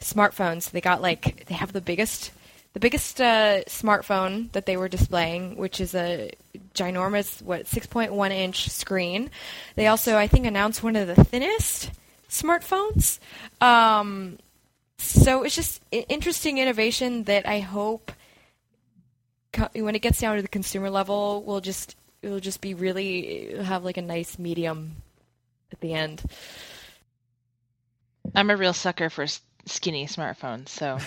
smartphones. 0.00 0.70
They 0.70 0.80
got 0.80 1.02
like 1.02 1.46
they 1.46 1.54
have 1.54 1.72
the 1.72 1.80
biggest 1.80 2.32
the 2.74 2.80
biggest 2.80 3.20
uh, 3.20 3.62
smartphone 3.64 4.52
that 4.52 4.66
they 4.66 4.76
were 4.76 4.88
displaying, 4.88 5.56
which 5.56 5.80
is 5.80 5.94
a 5.94 6.32
ginormous 6.74 7.42
what 7.42 7.66
6.1 7.66 8.30
inch 8.30 8.68
screen. 8.68 9.30
They 9.74 9.86
also 9.86 10.16
I 10.16 10.26
think 10.26 10.46
announced 10.46 10.82
one 10.82 10.96
of 10.96 11.06
the 11.06 11.24
thinnest 11.24 11.90
smartphones. 12.28 13.18
Um, 13.60 14.38
so 14.98 15.44
it's 15.44 15.54
just 15.54 15.80
interesting 15.90 16.58
innovation 16.58 17.24
that 17.24 17.46
I 17.46 17.60
hope 17.60 18.12
when 19.74 19.94
it 19.94 20.00
gets 20.00 20.20
down 20.20 20.36
to 20.36 20.42
the 20.42 20.48
consumer 20.48 20.90
level 20.90 21.42
we'll 21.42 21.60
just 21.60 21.96
it 22.22 22.28
will 22.28 22.40
just 22.40 22.60
be 22.60 22.74
really 22.74 23.54
have 23.62 23.84
like 23.84 23.96
a 23.96 24.02
nice 24.02 24.38
medium 24.38 24.96
at 25.72 25.80
the 25.80 25.94
end. 25.94 26.22
I'm 28.34 28.50
a 28.50 28.56
real 28.56 28.72
sucker 28.72 29.10
for 29.10 29.26
skinny 29.66 30.06
smartphones, 30.06 30.68
so 30.68 30.98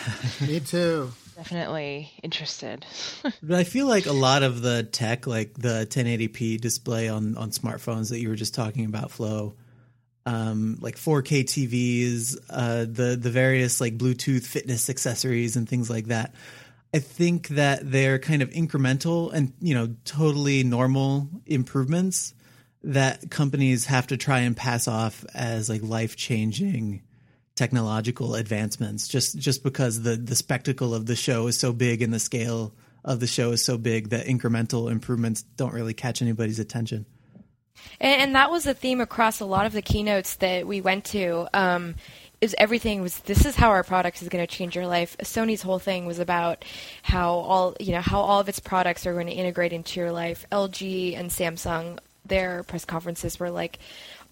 me 0.45 0.60
too. 0.60 1.12
Definitely 1.36 2.12
interested. 2.24 2.86
but 3.43 3.57
I 3.57 3.63
feel 3.63 3.88
like 3.88 4.05
a 4.05 4.13
lot 4.13 4.43
of 4.43 4.62
the 4.62 4.83
tech, 4.83 5.27
like 5.27 5.53
the 5.53 5.88
1080p 5.89 6.60
display 6.62 7.10
on 7.10 7.38
on 7.38 7.51
smartphones 7.51 8.10
that 8.10 8.19
you 8.19 8.29
were 8.29 8.36
just 8.36 8.55
talking 8.55 8.86
about, 8.86 9.12
Flo, 9.12 9.55
um, 10.25 10.77
like 10.81 10.95
4K 10.95 11.43
TVs, 11.43 12.38
uh, 12.50 12.86
the 12.89 13.17
the 13.19 13.31
various 13.31 13.81
like 13.81 13.98
Bluetooth 13.98 14.45
fitness 14.45 14.89
accessories 14.89 15.55
and 15.55 15.67
things 15.67 15.89
like 15.89 16.05
that. 16.05 16.33
I 16.93 17.00
think 17.00 17.50
that 17.50 17.89
they're 17.89 18.19
kind 18.19 18.41
of 18.41 18.50
incremental 18.50 19.31
and 19.33 19.53
you 19.62 19.74
know 19.74 19.95
totally 20.05 20.63
normal 20.63 21.29
improvements 21.45 22.33
that 22.83 23.29
companies 23.29 23.86
have 23.86 24.07
to 24.07 24.17
try 24.17 24.39
and 24.39 24.57
pass 24.57 24.88
off 24.88 25.24
as 25.33 25.69
like 25.69 25.83
life 25.83 26.15
changing 26.15 27.03
technological 27.55 28.36
advancements 28.36 29.07
just 29.07 29.38
just 29.38 29.63
because 29.63 30.01
the 30.01 30.15
the 30.15 30.36
spectacle 30.36 30.93
of 30.93 31.05
the 31.05 31.15
show 31.15 31.48
is 31.48 31.57
so 31.57 31.71
big 31.71 32.01
and 32.01 32.13
the 32.13 32.19
scale 32.19 32.74
of 33.03 33.19
the 33.19 33.27
show 33.27 33.51
is 33.51 33.63
so 33.63 33.77
big 33.77 34.10
that 34.10 34.25
incremental 34.25 34.91
improvements 34.91 35.43
don't 35.57 35.74
really 35.74 35.93
catch 35.93 36.21
anybody's 36.21 36.60
attention. 36.60 37.05
And, 38.00 38.21
and, 38.21 38.36
that 38.36 38.51
was 38.51 38.67
a 38.67 38.74
theme 38.74 39.01
across 39.01 39.39
a 39.39 39.45
lot 39.45 39.65
of 39.65 39.74
the 39.74 39.81
keynotes 39.81 40.36
that 40.36 40.67
we 40.67 40.81
went 40.81 41.05
to. 41.05 41.48
Um, 41.53 41.95
is 42.41 42.55
everything 42.57 43.01
was 43.01 43.19
this 43.19 43.45
is 43.45 43.55
how 43.55 43.69
our 43.69 43.83
product 43.83 44.21
is 44.21 44.27
going 44.27 44.45
to 44.45 44.51
change 44.51 44.75
your 44.75 44.88
life. 44.88 45.15
Sony's 45.19 45.62
whole 45.62 45.79
thing 45.79 46.07
was 46.07 46.17
about 46.17 46.65
how 47.03 47.33
all 47.33 47.75
you 47.79 47.93
know 47.93 48.01
how 48.01 48.19
all 48.19 48.39
of 48.39 48.50
its 48.50 48.60
products 48.60 49.05
are 49.05 49.13
going 49.13 49.27
to 49.27 49.33
integrate 49.33 49.71
into 49.71 50.00
your 50.00 50.12
life. 50.12 50.45
LG 50.51 51.17
and 51.17 51.29
Samsung, 51.29 52.00
their 52.25 52.63
press 52.63 52.83
conferences 52.83 53.39
were 53.39 53.51
like 53.51 53.77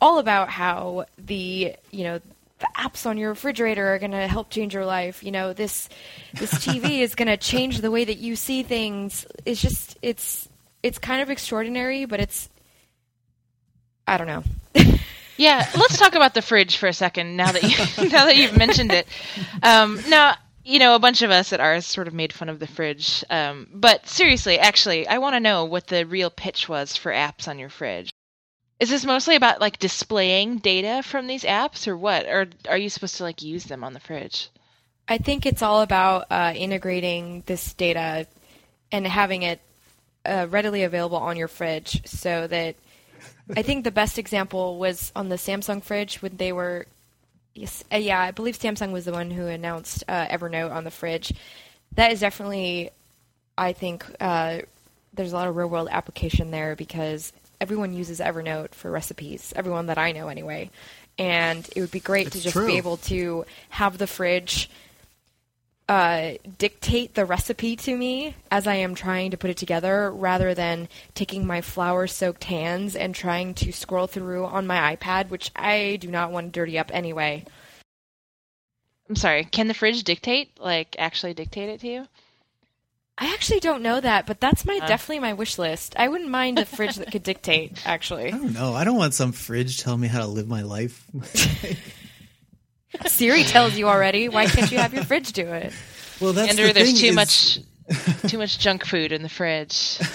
all 0.01 0.17
about 0.17 0.49
how 0.49 1.05
the 1.19 1.75
you 1.91 2.03
know 2.03 2.19
the 2.59 2.67
apps 2.75 3.05
on 3.05 3.17
your 3.17 3.29
refrigerator 3.29 3.93
are 3.93 3.99
going 3.99 4.11
to 4.11 4.27
help 4.27 4.49
change 4.49 4.73
your 4.73 4.85
life. 4.85 5.23
You 5.23 5.31
know 5.31 5.53
this 5.53 5.87
this 6.33 6.51
TV 6.53 6.99
is 7.01 7.13
going 7.13 7.27
to 7.27 7.37
change 7.37 7.79
the 7.79 7.91
way 7.91 8.05
that 8.05 8.17
you 8.17 8.35
see 8.35 8.63
things. 8.63 9.27
It's 9.45 9.61
just 9.61 9.99
it's 10.01 10.49
it's 10.81 10.97
kind 10.97 11.21
of 11.21 11.29
extraordinary, 11.29 12.05
but 12.05 12.19
it's 12.19 12.49
I 14.07 14.17
don't 14.17 14.27
know. 14.27 14.43
yeah, 15.39 15.69
let's 15.77 15.97
talk 15.97 16.15
about 16.15 16.33
the 16.33 16.41
fridge 16.41 16.75
for 16.75 16.87
a 16.87 16.93
second. 16.93 17.37
Now 17.37 17.53
that 17.53 17.63
you 17.63 18.09
now 18.09 18.25
that 18.25 18.35
you've 18.35 18.57
mentioned 18.57 18.91
it, 18.91 19.07
um, 19.63 19.97
now 20.09 20.35
you 20.65 20.79
know 20.79 20.95
a 20.95 20.99
bunch 20.99 21.21
of 21.21 21.31
us 21.31 21.53
at 21.53 21.61
Ars 21.61 21.85
sort 21.85 22.09
of 22.09 22.13
made 22.13 22.33
fun 22.33 22.49
of 22.49 22.59
the 22.59 22.67
fridge. 22.67 23.23
Um, 23.29 23.69
but 23.73 24.05
seriously, 24.05 24.59
actually, 24.59 25.07
I 25.07 25.19
want 25.19 25.35
to 25.35 25.39
know 25.39 25.63
what 25.63 25.87
the 25.87 26.05
real 26.05 26.29
pitch 26.29 26.67
was 26.67 26.97
for 26.97 27.13
apps 27.13 27.47
on 27.47 27.57
your 27.57 27.69
fridge. 27.69 28.11
Is 28.81 28.89
this 28.89 29.05
mostly 29.05 29.37
about 29.37 29.61
like 29.61 29.79
displaying 29.79 30.57
data 30.57 31.03
from 31.03 31.27
these 31.27 31.45
apps, 31.45 31.87
or 31.87 31.95
what? 31.95 32.25
Or 32.25 32.47
are 32.67 32.77
you 32.77 32.89
supposed 32.89 33.15
to 33.15 33.23
like 33.23 33.41
use 33.41 33.63
them 33.63 33.85
on 33.85 33.93
the 33.93 34.01
fridge? 34.01 34.49
I 35.07 35.19
think 35.19 35.45
it's 35.45 35.61
all 35.61 35.81
about 35.81 36.27
uh, 36.29 36.51
integrating 36.53 37.43
this 37.45 37.73
data 37.73 38.27
and 38.91 39.07
having 39.07 39.43
it 39.43 39.61
uh, 40.25 40.47
readily 40.49 40.83
available 40.83 41.17
on 41.17 41.37
your 41.37 41.47
fridge 41.47 42.05
so 42.05 42.45
that 42.47 42.75
I 43.55 43.61
think 43.61 43.83
the 43.83 43.91
best 43.91 44.17
example 44.17 44.77
was 44.77 45.11
on 45.15 45.29
the 45.29 45.35
Samsung 45.35 45.83
fridge 45.83 46.21
when 46.21 46.37
they 46.37 46.51
were. 46.51 46.85
Yes, 47.55 47.83
uh, 47.91 47.97
yeah, 47.97 48.21
I 48.21 48.31
believe 48.31 48.57
Samsung 48.57 48.91
was 48.91 49.05
the 49.05 49.11
one 49.11 49.31
who 49.31 49.47
announced 49.47 50.03
uh, 50.07 50.27
Evernote 50.27 50.71
on 50.71 50.83
the 50.83 50.91
fridge. 50.91 51.33
That 51.95 52.11
is 52.11 52.19
definitely, 52.19 52.91
I 53.57 53.73
think, 53.73 54.05
uh, 54.19 54.59
there's 55.13 55.33
a 55.33 55.35
lot 55.35 55.47
of 55.47 55.55
real 55.55 55.67
world 55.67 55.89
application 55.91 56.51
there 56.51 56.75
because 56.75 57.33
everyone 57.59 57.93
uses 57.93 58.19
Evernote 58.19 58.73
for 58.73 58.91
recipes. 58.91 59.51
Everyone 59.55 59.87
that 59.87 59.97
I 59.97 60.11
know, 60.11 60.27
anyway. 60.27 60.69
And 61.17 61.67
it 61.75 61.81
would 61.81 61.91
be 61.91 61.99
great 61.99 62.27
it's 62.27 62.37
to 62.37 62.41
just 62.43 62.53
true. 62.53 62.67
be 62.67 62.77
able 62.77 62.97
to 62.97 63.45
have 63.69 63.97
the 63.97 64.07
fridge 64.07 64.69
uh, 65.89 66.35
dictate 66.59 67.15
the 67.15 67.25
recipe 67.25 67.75
to 67.75 67.97
me 67.97 68.35
as 68.51 68.67
I 68.67 68.75
am 68.75 68.93
trying 68.93 69.31
to 69.31 69.37
put 69.37 69.49
it 69.49 69.57
together 69.57 70.11
rather 70.11 70.53
than 70.53 70.87
taking 71.15 71.47
my 71.47 71.61
flour 71.61 72.05
soaked 72.05 72.43
hands 72.43 72.95
and 72.95 73.15
trying 73.15 73.55
to 73.55 73.71
scroll 73.71 74.05
through 74.05 74.45
on 74.45 74.67
my 74.67 74.95
iPad, 74.95 75.29
which 75.29 75.49
I 75.55 75.97
do 75.99 76.11
not 76.11 76.31
want 76.31 76.53
to 76.53 76.59
dirty 76.59 76.77
up 76.77 76.91
anyway. 76.93 77.43
I'm 79.09 79.15
sorry, 79.15 79.43
can 79.45 79.67
the 79.67 79.73
fridge 79.73 80.03
dictate? 80.03 80.51
Like, 80.59 80.95
actually 80.99 81.33
dictate 81.33 81.69
it 81.69 81.79
to 81.79 81.87
you? 81.87 82.07
I 83.17 83.33
actually 83.33 83.59
don't 83.59 83.81
know 83.81 83.99
that, 83.99 84.27
but 84.27 84.39
that's 84.39 84.65
my 84.65 84.79
uh. 84.83 84.87
definitely 84.87 85.21
my 85.21 85.33
wish 85.33 85.57
list. 85.57 85.95
I 85.97 86.07
wouldn't 86.07 86.29
mind 86.29 86.59
a 86.59 86.65
fridge 86.65 86.97
that 86.97 87.11
could 87.11 87.23
dictate, 87.31 87.81
actually. 87.87 88.31
I 88.31 88.37
don't 88.37 88.53
know. 88.53 88.75
I 88.75 88.83
don't 88.83 88.95
want 88.95 89.15
some 89.15 89.31
fridge 89.31 89.79
telling 89.79 90.01
me 90.01 90.07
how 90.07 90.19
to 90.19 90.27
live 90.27 90.47
my 90.47 90.61
life. 90.61 91.03
Siri 93.05 93.43
tells 93.43 93.77
you 93.77 93.87
already. 93.87 94.29
Why 94.29 94.45
can't 94.45 94.71
you 94.71 94.77
have 94.77 94.93
your 94.93 95.03
fridge 95.03 95.31
do 95.33 95.47
it? 95.47 95.73
Well, 96.19 96.33
that's 96.33 96.49
Andrew, 96.49 96.67
the 96.67 96.73
there's 96.73 96.91
thing 96.91 96.97
too 96.97 97.07
is, 97.07 97.15
much 97.15 97.59
Too 98.27 98.37
much 98.37 98.59
junk 98.59 98.85
food 98.85 99.11
in 99.11 99.23
the 99.23 99.29
fridge. 99.29 99.99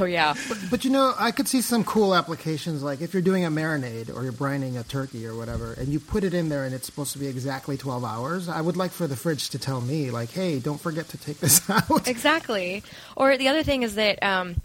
Oh 0.00 0.06
yeah. 0.06 0.34
But 0.70 0.84
you 0.84 0.90
know, 0.90 1.14
I 1.16 1.30
could 1.30 1.46
see 1.46 1.60
some 1.60 1.84
cool 1.84 2.16
applications 2.16 2.82
like 2.82 3.00
if 3.00 3.12
you're 3.12 3.22
doing 3.22 3.44
a 3.44 3.50
marinade 3.50 4.14
or 4.14 4.24
you're 4.24 4.32
brining 4.32 4.78
a 4.78 4.82
turkey 4.82 5.24
or 5.24 5.36
whatever, 5.36 5.72
and 5.74 5.86
you 5.86 6.00
put 6.00 6.24
it 6.24 6.34
in 6.34 6.48
there 6.48 6.64
and 6.64 6.74
it's 6.74 6.84
supposed 6.84 7.12
to 7.12 7.18
be 7.20 7.28
exactly 7.28 7.76
12 7.76 8.04
hours. 8.04 8.48
I 8.48 8.60
would 8.60 8.76
like 8.76 8.90
for 8.90 9.06
the 9.06 9.14
fridge 9.14 9.50
to 9.50 9.58
tell 9.58 9.80
me, 9.80 10.10
like, 10.10 10.30
hey, 10.30 10.58
don't 10.58 10.80
forget 10.80 11.08
to 11.10 11.16
take 11.16 11.38
this 11.38 11.70
out. 11.70 12.08
Exactly. 12.08 12.82
Or 13.16 13.36
the 13.36 13.46
other 13.46 13.62
thing 13.62 13.84
is 13.84 13.94
that 13.94 14.20
um, 14.20 14.56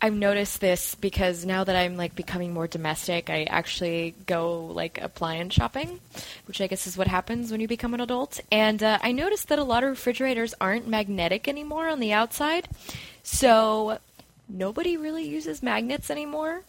I've 0.00 0.14
noticed 0.14 0.60
this 0.60 0.94
because 0.94 1.46
now 1.46 1.64
that 1.64 1.74
I'm 1.74 1.96
like 1.96 2.14
becoming 2.14 2.52
more 2.52 2.66
domestic, 2.66 3.30
I 3.30 3.44
actually 3.44 4.14
go 4.26 4.66
like 4.66 5.00
appliance 5.00 5.54
shopping, 5.54 6.00
which 6.46 6.60
I 6.60 6.66
guess 6.66 6.86
is 6.86 6.98
what 6.98 7.06
happens 7.06 7.50
when 7.50 7.60
you 7.60 7.68
become 7.68 7.94
an 7.94 8.00
adult. 8.00 8.40
And 8.52 8.82
uh, 8.82 8.98
I 9.02 9.12
noticed 9.12 9.48
that 9.48 9.58
a 9.58 9.64
lot 9.64 9.84
of 9.84 9.90
refrigerators 9.90 10.54
aren't 10.60 10.86
magnetic 10.86 11.48
anymore 11.48 11.88
on 11.88 12.00
the 12.00 12.12
outside, 12.12 12.68
so 13.22 13.98
nobody 14.48 14.96
really 14.96 15.26
uses 15.26 15.62
magnets 15.62 16.10
anymore 16.10 16.62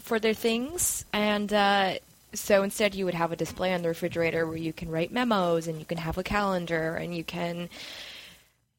for 0.00 0.18
their 0.18 0.34
things. 0.34 1.06
And 1.12 1.52
uh, 1.52 1.94
so 2.34 2.62
instead, 2.62 2.94
you 2.94 3.06
would 3.06 3.14
have 3.14 3.32
a 3.32 3.36
display 3.36 3.72
on 3.72 3.82
the 3.82 3.88
refrigerator 3.88 4.46
where 4.46 4.56
you 4.56 4.72
can 4.72 4.90
write 4.90 5.10
memos 5.10 5.68
and 5.68 5.78
you 5.78 5.84
can 5.84 5.98
have 5.98 6.18
a 6.18 6.22
calendar 6.22 6.96
and 6.96 7.16
you 7.16 7.24
can 7.24 7.68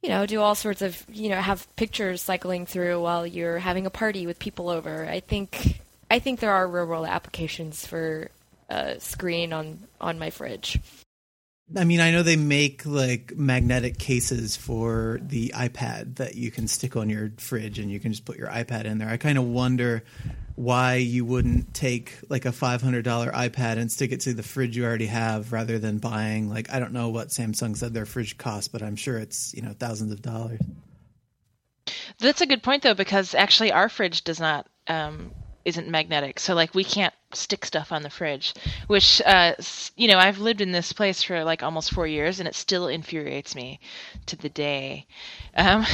you 0.05 0.11
know, 0.11 0.27
do 0.27 0.39
all 0.39 0.53
sorts 0.53 0.83
of, 0.83 1.03
you 1.11 1.29
know, 1.29 1.41
have 1.41 1.67
pictures 1.77 2.21
cycling 2.21 2.67
through 2.67 3.01
while 3.01 3.25
you're 3.25 3.57
having 3.57 3.87
a 3.87 3.89
party 3.89 4.27
with 4.27 4.37
people 4.37 4.69
over. 4.69 5.03
I 5.03 5.19
think 5.19 5.81
I 6.11 6.19
think 6.19 6.39
there 6.39 6.53
are 6.53 6.67
real 6.67 6.85
world 6.85 7.07
applications 7.07 7.87
for 7.87 8.29
a 8.69 8.99
screen 8.99 9.51
on 9.51 9.79
on 9.99 10.19
my 10.19 10.29
fridge. 10.29 10.79
I 11.75 11.85
mean, 11.85 12.01
I 12.01 12.11
know 12.11 12.21
they 12.21 12.35
make 12.35 12.85
like 12.85 13.35
magnetic 13.35 13.97
cases 13.97 14.55
for 14.55 15.19
the 15.23 15.53
iPad 15.55 16.17
that 16.17 16.35
you 16.35 16.51
can 16.51 16.67
stick 16.67 16.95
on 16.95 17.09
your 17.09 17.31
fridge 17.37 17.79
and 17.79 17.89
you 17.89 17.99
can 17.99 18.11
just 18.11 18.25
put 18.25 18.37
your 18.37 18.49
iPad 18.49 18.85
in 18.85 18.99
there. 18.99 19.09
I 19.09 19.17
kind 19.17 19.39
of 19.39 19.45
wonder 19.45 20.03
why 20.55 20.95
you 20.95 21.25
wouldn't 21.25 21.73
take 21.73 22.17
like 22.29 22.45
a 22.45 22.51
$500 22.51 23.03
iPad 23.03 23.77
and 23.77 23.91
stick 23.91 24.11
it 24.11 24.21
to 24.21 24.33
the 24.33 24.43
fridge 24.43 24.77
you 24.77 24.85
already 24.85 25.07
have 25.07 25.51
rather 25.51 25.77
than 25.77 25.97
buying 25.97 26.49
like 26.49 26.71
I 26.71 26.79
don't 26.79 26.93
know 26.93 27.09
what 27.09 27.27
Samsung 27.27 27.75
said 27.75 27.93
their 27.93 28.05
fridge 28.05 28.37
costs, 28.37 28.69
but 28.69 28.81
I'm 28.81 28.95
sure 28.95 29.17
it's, 29.17 29.53
you 29.53 29.61
know, 29.61 29.73
thousands 29.77 30.13
of 30.13 30.21
dollars. 30.21 30.61
That's 32.19 32.41
a 32.41 32.45
good 32.45 32.63
point 32.63 32.83
though, 32.83 32.93
because 32.93 33.35
actually 33.35 33.71
our 33.71 33.89
fridge 33.89 34.23
does 34.23 34.39
not 34.39 34.67
um, 34.87 35.31
isn't 35.65 35.89
magnetic, 35.89 36.39
so 36.39 36.53
like 36.53 36.73
we 36.73 36.83
can't 36.83 37.13
stick 37.33 37.65
stuff 37.65 37.91
on 37.91 38.03
the 38.03 38.09
fridge. 38.09 38.53
Which 38.87 39.21
uh, 39.25 39.55
you 39.95 40.07
know 40.07 40.17
I've 40.17 40.39
lived 40.39 40.61
in 40.61 40.71
this 40.71 40.93
place 40.93 41.23
for 41.23 41.43
like 41.43 41.63
almost 41.63 41.91
four 41.91 42.07
years, 42.07 42.39
and 42.39 42.47
it 42.47 42.55
still 42.55 42.87
infuriates 42.87 43.55
me 43.55 43.79
to 44.27 44.35
the 44.35 44.49
day. 44.49 45.07
Um, 45.55 45.85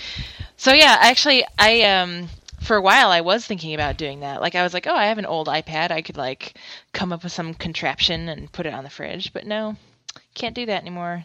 so 0.56 0.72
yeah, 0.72 0.96
actually 1.00 1.44
I 1.58 1.82
um 1.82 2.28
for 2.66 2.76
a 2.76 2.80
while 2.82 3.10
I 3.10 3.20
was 3.20 3.46
thinking 3.46 3.74
about 3.74 3.96
doing 3.96 4.20
that. 4.20 4.40
Like 4.40 4.54
I 4.54 4.62
was 4.62 4.74
like, 4.74 4.86
oh, 4.86 4.94
I 4.94 5.06
have 5.06 5.18
an 5.18 5.26
old 5.26 5.48
iPad, 5.48 5.90
I 5.90 6.02
could 6.02 6.16
like 6.16 6.58
come 6.92 7.12
up 7.12 7.22
with 7.22 7.32
some 7.32 7.54
contraption 7.54 8.28
and 8.28 8.50
put 8.52 8.66
it 8.66 8.74
on 8.74 8.84
the 8.84 8.90
fridge, 8.90 9.32
but 9.32 9.46
no, 9.46 9.76
can't 10.34 10.54
do 10.54 10.66
that 10.66 10.80
anymore. 10.82 11.24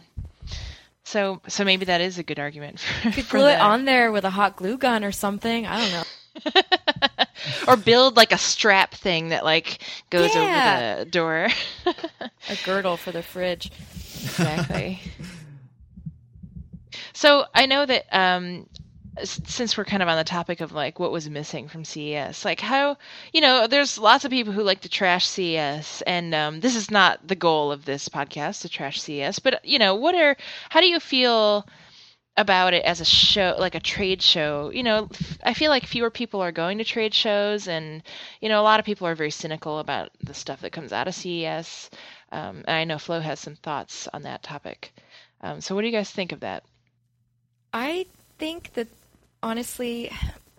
So 1.04 1.40
so 1.48 1.64
maybe 1.64 1.84
that 1.86 2.00
is 2.00 2.18
a 2.18 2.22
good 2.22 2.38
argument 2.38 2.80
for, 3.02 3.08
You 3.08 3.12
could 3.14 3.28
glue 3.28 3.48
it 3.48 3.60
on 3.60 3.84
there 3.84 4.12
with 4.12 4.24
a 4.24 4.30
hot 4.30 4.56
glue 4.56 4.78
gun 4.78 5.04
or 5.04 5.12
something. 5.12 5.66
I 5.66 5.78
don't 5.80 5.92
know. 5.92 6.62
or 7.68 7.76
build 7.76 8.16
like 8.16 8.32
a 8.32 8.38
strap 8.38 8.94
thing 8.94 9.28
that 9.30 9.44
like 9.44 9.80
goes 10.10 10.34
Yeah. 10.34 10.40
over 10.42 11.04
the 11.04 11.10
door. 11.10 11.48
A 12.48 12.56
girdle 12.64 12.96
for 12.96 13.12
the 13.12 13.22
fridge. 13.22 13.70
exactly. 14.24 15.00
so 17.12 17.44
I 17.54 17.66
know 17.66 17.84
that 17.86 18.04
um, 18.16 18.66
since 19.24 19.76
we're 19.76 19.84
kind 19.84 20.02
of 20.02 20.08
on 20.08 20.16
the 20.16 20.24
topic 20.24 20.60
of 20.60 20.72
like 20.72 20.98
what 20.98 21.12
was 21.12 21.28
missing 21.28 21.68
from 21.68 21.84
CES, 21.84 22.44
like 22.44 22.60
how 22.60 22.96
you 23.32 23.40
know, 23.40 23.66
there's 23.66 23.98
lots 23.98 24.24
of 24.24 24.30
people 24.30 24.52
who 24.52 24.62
like 24.62 24.80
to 24.80 24.88
trash 24.88 25.26
CES, 25.26 26.02
and 26.06 26.34
um, 26.34 26.60
this 26.60 26.74
is 26.74 26.90
not 26.90 27.26
the 27.26 27.34
goal 27.36 27.70
of 27.70 27.84
this 27.84 28.08
podcast 28.08 28.62
to 28.62 28.68
trash 28.68 29.00
CES, 29.00 29.38
but 29.38 29.64
you 29.64 29.78
know, 29.78 29.94
what 29.94 30.14
are 30.14 30.36
how 30.70 30.80
do 30.80 30.86
you 30.88 31.00
feel? 31.00 31.66
about 32.38 32.72
it 32.72 32.82
as 32.86 32.98
a 32.98 33.04
show 33.04 33.54
like 33.58 33.74
a 33.74 33.80
trade 33.80 34.22
show? 34.22 34.70
You 34.70 34.82
know 34.82 35.08
i 35.42 35.52
feel 35.52 35.68
like 35.70 35.84
fewer 35.84 36.10
people 36.10 36.40
are 36.40 36.50
going 36.50 36.78
to 36.78 36.84
trade 36.84 37.12
shows 37.12 37.68
and 37.68 38.02
you 38.40 38.48
know 38.48 38.58
a 38.58 38.64
lot 38.64 38.80
of 38.80 38.86
people 38.86 39.06
are 39.06 39.14
very 39.14 39.30
cynical 39.30 39.78
about 39.80 40.10
the 40.20 40.32
stuff 40.32 40.62
that 40.62 40.72
comes 40.72 40.94
out 40.94 41.08
of 41.08 41.14
ces 41.14 41.90
um, 42.32 42.64
and 42.66 42.70
i 42.76 42.84
know 42.84 42.98
flo 42.98 43.20
has 43.20 43.38
some 43.38 43.56
thoughts 43.56 44.08
on 44.14 44.22
that 44.22 44.42
topic. 44.42 44.94
Um, 45.42 45.60
so 45.60 45.74
what 45.74 45.82
do 45.82 45.88
you 45.88 45.92
guys 45.92 46.10
think 46.10 46.32
of 46.32 46.40
that? 46.40 46.64
I 47.74 48.06
think 48.38 48.72
that 48.74 48.88
honestly, 49.42 50.10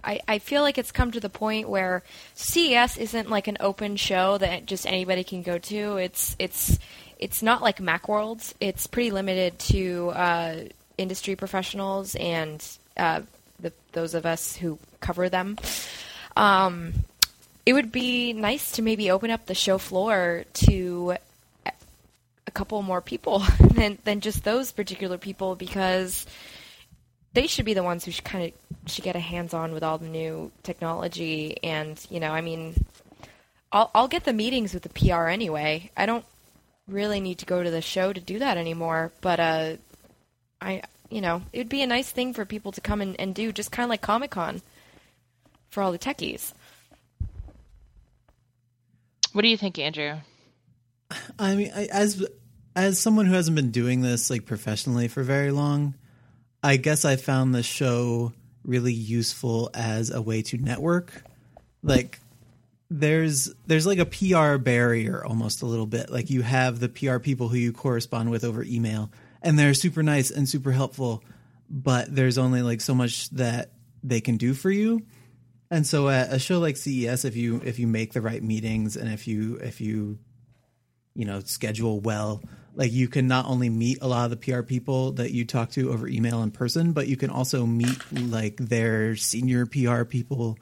I, 0.04 0.20
I 0.28 0.40
feel 0.40 0.62
like 0.62 0.78
it's 0.78 0.92
come 0.92 1.12
to 1.12 1.20
the 1.20 1.30
point 1.30 1.70
where 1.70 2.04
CES 2.36 2.98
isn't 2.98 3.30
like 3.30 3.48
an 3.48 3.58
open 3.60 3.96
show 3.96 4.38
that 4.38 4.66
just 4.66 4.86
anybody 4.86 5.24
can 5.24 5.42
go 5.42 5.58
to. 5.58 5.98
It's 5.98 6.36
it's 6.40 6.80
it's 7.20 7.42
not 7.42 7.62
like 7.62 7.78
MacWorld. 7.78 8.54
It's 8.60 8.88
pretty 8.88 9.12
limited 9.12 9.58
to 9.60 10.10
uh, 10.10 10.56
industry 10.98 11.36
professionals 11.36 12.16
and 12.16 12.66
uh, 12.98 13.22
the, 13.60 13.72
those 13.94 14.14
of 14.14 14.26
us 14.26 14.56
who 14.56 14.78
cover 15.00 15.30
them. 15.30 15.58
Um, 16.36 16.94
it 17.66 17.74
would 17.74 17.92
be 17.92 18.34
nice 18.34 18.74
to 18.74 18.82
maybe 18.82 19.10
open 19.10 19.32
up 19.32 19.46
the 19.46 19.56
show 19.56 19.78
floor 19.78 20.44
to 20.54 21.16
a 22.46 22.52
couple 22.52 22.82
more 22.82 23.02
people 23.02 23.40
than 23.60 23.98
than 24.04 24.20
just 24.20 24.44
those 24.44 24.72
particular 24.72 25.18
people 25.18 25.56
because 25.56 26.26
they 27.34 27.48
should 27.48 27.66
be 27.66 27.74
the 27.74 27.84
ones 27.84 28.06
who 28.06 28.12
should 28.12 28.24
kind 28.24 28.46
of 28.46 28.90
should 28.92 29.04
get 29.04 29.16
a 29.16 29.20
hands 29.20 29.54
on 29.54 29.74
with 29.74 29.84
all 29.84 29.98
the 29.98 30.08
new 30.08 30.52
technology 30.62 31.58
and 31.64 32.06
you 32.10 32.20
know 32.20 32.32
I 32.32 32.42
mean 32.42 32.76
I'll 33.72 33.90
I'll 33.94 34.08
get 34.08 34.24
the 34.24 34.34
meetings 34.34 34.74
with 34.74 34.84
the 34.84 34.90
PR 34.90 35.28
anyway. 35.28 35.92
I 35.98 36.06
don't 36.06 36.26
really 36.88 37.20
need 37.20 37.40
to 37.40 37.46
go 37.46 37.64
to 37.64 37.72
the 37.72 37.82
show 37.82 38.12
to 38.12 38.20
do 38.20 38.40
that 38.40 38.58
anymore, 38.58 39.12
but 39.22 39.40
uh 39.40 39.74
I 40.62 40.84
you 41.10 41.22
know, 41.22 41.44
it 41.54 41.60
would 41.60 41.70
be 41.70 41.84
a 41.84 41.88
nice 41.88 42.10
thing 42.10 42.34
for 42.34 42.44
people 42.44 42.72
to 42.72 42.82
come 42.82 43.00
and, 43.00 43.20
and 43.20 43.36
do 43.36 43.52
just 43.52 43.72
kind 43.72 43.84
of 43.84 43.90
like 43.92 44.02
Comic-Con 44.02 44.64
for 45.70 45.84
all 45.84 45.92
the 45.92 46.00
techies. 46.00 46.54
what 49.34 49.42
do 49.42 49.48
you 49.48 49.58
think 49.58 49.78
andrew 49.78 50.16
I 51.38 51.56
mean, 51.56 51.72
I, 51.76 51.86
as 51.92 52.26
as 52.76 53.00
someone 53.00 53.26
who 53.28 53.34
hasn't 53.34 53.56
been 53.56 53.72
doing 53.72 54.02
this 54.02 54.32
like 54.32 54.46
professionally 54.46 55.08
for 55.08 55.22
very 55.22 55.52
long, 55.52 55.94
I 56.64 56.78
guess 56.78 57.04
I 57.04 57.18
found 57.18 57.54
the 57.54 57.62
show 57.62 58.32
really 58.64 58.94
useful 58.94 59.70
as 59.74 60.10
a 60.10 60.22
way 60.22 60.42
to 60.44 60.58
network. 60.58 61.24
Like 61.84 62.20
there's 62.90 63.54
there's 63.68 63.86
like 63.86 64.00
a 64.00 64.06
PR 64.06 64.58
barrier 64.58 65.24
almost 65.26 65.62
a 65.62 65.66
little 65.66 65.86
bit. 65.86 66.10
Like 66.10 66.30
you 66.30 66.42
have 66.42 66.80
the 66.80 66.88
PR 66.88 67.18
people 67.18 67.50
who 67.50 67.58
you 67.58 67.74
correspond 67.74 68.32
with 68.32 68.46
over 68.46 68.64
email 68.64 69.12
and 69.42 69.60
they're 69.60 69.74
super 69.74 70.02
nice 70.02 70.32
and 70.32 70.48
super 70.48 70.72
helpful, 70.72 71.22
but 71.70 72.14
there's 72.14 72.38
only 72.38 72.62
like 72.62 72.80
so 72.80 72.96
much 72.96 73.30
that 73.32 73.72
they 74.02 74.22
can 74.22 74.38
do 74.38 74.54
for 74.54 74.72
you. 74.72 75.02
And 75.70 75.86
so 75.86 76.08
at 76.08 76.32
a 76.32 76.40
show 76.40 76.60
like 76.60 76.78
CES 76.78 77.26
if 77.26 77.36
you 77.36 77.62
if 77.66 77.78
you 77.78 77.88
make 77.88 78.14
the 78.14 78.22
right 78.22 78.42
meetings 78.42 78.96
and 78.96 79.12
if 79.12 79.28
you 79.28 79.58
if 79.58 79.82
you 79.82 80.18
you 81.14 81.26
know 81.26 81.42
schedule 81.42 82.00
well 82.00 82.42
like 82.76 82.92
you 82.92 83.08
can 83.08 83.28
not 83.28 83.46
only 83.46 83.70
meet 83.70 84.00
a 84.02 84.08
lot 84.08 84.26
of 84.26 84.32
the 84.32 84.38
PR 84.38 84.62
people 84.62 85.14
that 85.14 85.32
you 85.32 85.46
talk 85.46 85.72
to 85.72 85.92
over 85.92 86.08
email 86.08 86.42
in 86.42 86.52
person 86.52 86.92
but 86.94 87.08
you 87.08 87.18
can 87.18 87.30
also 87.30 87.66
meet 87.66 88.00
like 88.12 88.58
their 88.58 89.16
senior 89.16 89.66
PR 89.66 90.04
people 90.04 90.58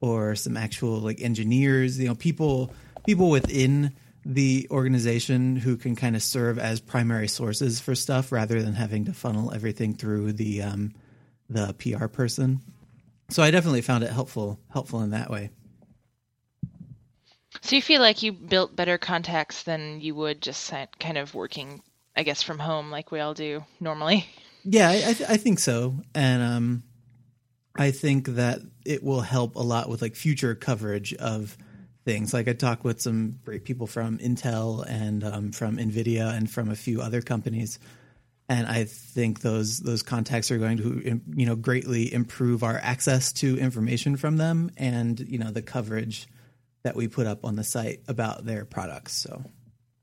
or 0.00 0.34
some 0.34 0.56
actual 0.56 0.98
like 0.98 1.20
engineers 1.20 1.98
you 1.98 2.08
know 2.08 2.14
people 2.14 2.72
people 3.04 3.30
within 3.30 3.92
the 4.24 4.66
organization 4.70 5.56
who 5.56 5.76
can 5.76 5.96
kind 5.96 6.14
of 6.14 6.22
serve 6.22 6.58
as 6.58 6.80
primary 6.80 7.28
sources 7.28 7.80
for 7.80 7.94
stuff 7.94 8.30
rather 8.30 8.62
than 8.62 8.74
having 8.74 9.04
to 9.06 9.12
funnel 9.12 9.52
everything 9.52 9.94
through 9.94 10.32
the 10.32 10.62
um 10.62 10.92
the 11.50 11.74
PR 11.74 12.06
person. 12.06 12.60
So 13.28 13.42
I 13.42 13.50
definitely 13.50 13.82
found 13.82 14.04
it 14.04 14.10
helpful 14.10 14.60
helpful 14.70 15.02
in 15.02 15.10
that 15.10 15.30
way 15.30 15.50
so 17.62 17.76
you 17.76 17.82
feel 17.82 18.00
like 18.00 18.22
you 18.22 18.32
built 18.32 18.76
better 18.76 18.98
contacts 18.98 19.62
than 19.62 20.00
you 20.00 20.14
would 20.14 20.42
just 20.42 20.72
kind 20.98 21.18
of 21.18 21.34
working 21.34 21.82
i 22.14 22.22
guess 22.22 22.42
from 22.42 22.58
home 22.58 22.90
like 22.90 23.10
we 23.10 23.20
all 23.20 23.34
do 23.34 23.64
normally? 23.80 24.26
Yeah, 24.64 24.88
I, 24.88 24.92
I, 24.92 25.12
th- 25.12 25.30
I 25.30 25.36
think 25.36 25.58
so, 25.58 25.96
and 26.14 26.42
um, 26.42 26.82
I 27.74 27.90
think 27.90 28.28
that 28.28 28.60
it 28.84 29.02
will 29.02 29.20
help 29.20 29.56
a 29.56 29.60
lot 29.60 29.88
with 29.88 30.02
like 30.02 30.14
future 30.14 30.54
coverage 30.54 31.14
of 31.14 31.56
things. 32.04 32.32
Like 32.32 32.48
I 32.48 32.52
talked 32.52 32.84
with 32.84 33.00
some 33.00 33.38
great 33.44 33.64
people 33.64 33.86
from 33.86 34.18
Intel 34.18 34.88
and 34.88 35.24
um, 35.24 35.52
from 35.52 35.78
Nvidia 35.78 36.32
and 36.36 36.48
from 36.48 36.70
a 36.70 36.76
few 36.76 37.00
other 37.00 37.22
companies, 37.22 37.80
and 38.48 38.68
I 38.68 38.84
think 38.84 39.40
those 39.40 39.80
those 39.80 40.02
contacts 40.02 40.50
are 40.52 40.58
going 40.58 40.76
to 40.78 41.20
you 41.34 41.46
know 41.46 41.56
greatly 41.56 42.12
improve 42.12 42.62
our 42.62 42.78
access 42.78 43.32
to 43.34 43.58
information 43.58 44.16
from 44.16 44.36
them 44.36 44.70
and 44.76 45.18
you 45.18 45.38
know 45.38 45.50
the 45.50 45.62
coverage 45.62 46.28
that 46.82 46.96
we 46.96 47.08
put 47.08 47.26
up 47.26 47.44
on 47.44 47.56
the 47.56 47.64
site 47.64 48.00
about 48.08 48.44
their 48.44 48.64
products. 48.64 49.12
So 49.12 49.44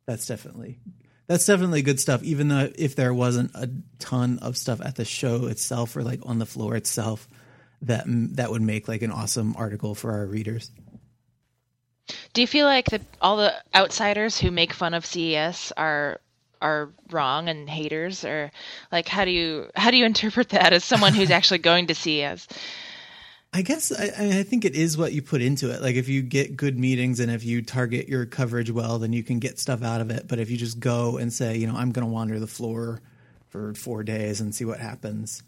that's 0.05 0.25
definitely 0.25 0.79
that's 1.27 1.45
definitely 1.45 1.83
good 1.83 1.99
stuff. 1.99 2.23
Even 2.23 2.47
though 2.47 2.69
if 2.75 2.95
there 2.95 3.13
wasn't 3.13 3.51
a 3.53 3.69
ton 3.99 4.39
of 4.39 4.57
stuff 4.57 4.81
at 4.81 4.95
the 4.95 5.05
show 5.05 5.45
itself 5.45 5.95
or 5.95 6.03
like 6.03 6.21
on 6.23 6.39
the 6.39 6.45
floor 6.45 6.75
itself, 6.75 7.27
that 7.83 8.05
that 8.07 8.51
would 8.51 8.61
make 8.61 8.87
like 8.87 9.01
an 9.01 9.11
awesome 9.11 9.55
article 9.55 9.95
for 9.95 10.11
our 10.11 10.25
readers. 10.25 10.71
Do 12.33 12.41
you 12.41 12.47
feel 12.47 12.65
like 12.65 12.85
the, 12.85 13.01
all 13.21 13.37
the 13.37 13.53
outsiders 13.75 14.39
who 14.39 14.49
make 14.49 14.73
fun 14.73 14.93
of 14.93 15.05
CES 15.05 15.71
are 15.77 16.19
are 16.61 16.89
wrong 17.11 17.47
and 17.47 17.69
haters, 17.69 18.25
or 18.25 18.51
like 18.91 19.07
how 19.07 19.25
do 19.25 19.31
you 19.31 19.69
how 19.75 19.91
do 19.91 19.97
you 19.97 20.05
interpret 20.13 20.49
that 20.49 20.73
as 20.73 20.83
someone 20.83 21.13
who's 21.13 21.31
actually 21.39 21.59
going 21.59 21.87
to 21.87 21.95
CES? 21.95 22.47
I 23.51 23.63
guess 23.63 23.91
I, 23.91 24.39
I, 24.39 24.43
think 24.43 24.63
it 24.63 24.75
is 24.75 24.95
what 24.95 25.11
you 25.11 25.23
put 25.23 25.41
into 25.41 25.71
it. 25.71 25.81
Like 25.81 25.95
if 25.95 26.07
you 26.07 26.21
get 26.21 26.55
good 26.55 26.77
meetings 26.77 27.19
and 27.19 27.31
if 27.31 27.43
you 27.43 27.63
target 27.63 28.07
your 28.07 28.27
coverage 28.27 28.69
well, 28.69 28.99
then 28.99 29.11
you 29.11 29.23
can 29.23 29.39
get 29.39 29.57
stuff 29.57 29.81
out 29.81 30.01
of 30.01 30.11
it. 30.11 30.27
But 30.27 30.39
if 30.39 30.51
you 30.51 30.57
just 30.57 30.79
go 30.79 31.17
and 31.17 31.33
say, 31.33 31.57
you 31.57 31.65
know, 31.65 31.75
I'm 31.75 31.91
going 31.91 32.05
to 32.05 32.13
wander 32.13 32.39
the 32.39 32.47
floor 32.47 33.01
for 33.47 33.73
four 33.73 34.03
days 34.03 34.39
and 34.39 34.53
see 34.53 34.65
what 34.65 34.79
happens, 34.79 35.41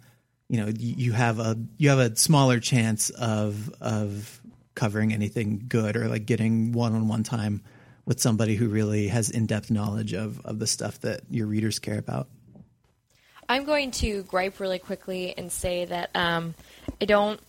you 0.49 0.57
know, 0.57 0.67
you, 0.67 0.95
you 0.97 1.11
have 1.11 1.39
a 1.39 1.55
you 1.77 1.89
have 1.89 1.99
a 1.99 2.15
smaller 2.15 2.59
chance 2.59 3.11
of 3.11 3.71
of 3.79 4.41
covering 4.73 5.13
anything 5.13 5.65
good 5.67 5.95
or 5.95 6.07
like 6.07 6.25
getting 6.25 6.71
one 6.71 6.95
on 6.95 7.07
one 7.07 7.23
time 7.23 7.61
with 8.05 8.19
somebody 8.19 8.55
who 8.55 8.67
really 8.67 9.09
has 9.09 9.29
in 9.29 9.45
depth 9.45 9.69
knowledge 9.69 10.13
of 10.13 10.43
of 10.43 10.57
the 10.57 10.67
stuff 10.67 10.99
that 11.01 11.21
your 11.29 11.45
readers 11.45 11.77
care 11.77 11.99
about. 11.99 12.27
I'm 13.47 13.65
going 13.65 13.91
to 13.91 14.23
gripe 14.23 14.59
really 14.59 14.79
quickly 14.79 15.37
and 15.37 15.51
say 15.51 15.83
that 15.83 16.09
um, 16.15 16.55
I 17.01 17.05
don't 17.05 17.39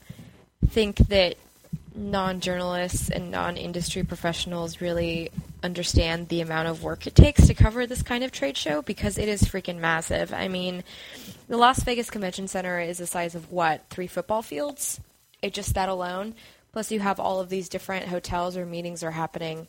think 0.66 0.96
that 1.08 1.36
non 1.94 2.40
journalists 2.40 3.10
and 3.10 3.30
non 3.30 3.56
industry 3.56 4.02
professionals 4.02 4.80
really 4.80 5.30
understand 5.62 6.28
the 6.28 6.40
amount 6.40 6.68
of 6.68 6.82
work 6.82 7.06
it 7.06 7.14
takes 7.14 7.46
to 7.46 7.54
cover 7.54 7.86
this 7.86 8.02
kind 8.02 8.24
of 8.24 8.32
trade 8.32 8.56
show 8.56 8.82
because 8.82 9.18
it 9.18 9.28
is 9.28 9.42
freaking 9.42 9.78
massive. 9.78 10.32
I 10.32 10.48
mean, 10.48 10.82
the 11.48 11.56
Las 11.56 11.82
Vegas 11.82 12.10
Convention 12.10 12.48
Center 12.48 12.80
is 12.80 12.98
the 12.98 13.06
size 13.06 13.34
of 13.34 13.52
what? 13.52 13.82
Three 13.90 14.06
football 14.06 14.42
fields? 14.42 15.00
It 15.40 15.54
just 15.54 15.74
that 15.74 15.88
alone. 15.88 16.34
Plus, 16.72 16.90
you 16.90 17.00
have 17.00 17.20
all 17.20 17.40
of 17.40 17.50
these 17.50 17.68
different 17.68 18.06
hotels 18.06 18.56
where 18.56 18.64
meetings 18.64 19.04
are 19.04 19.10
happening. 19.10 19.66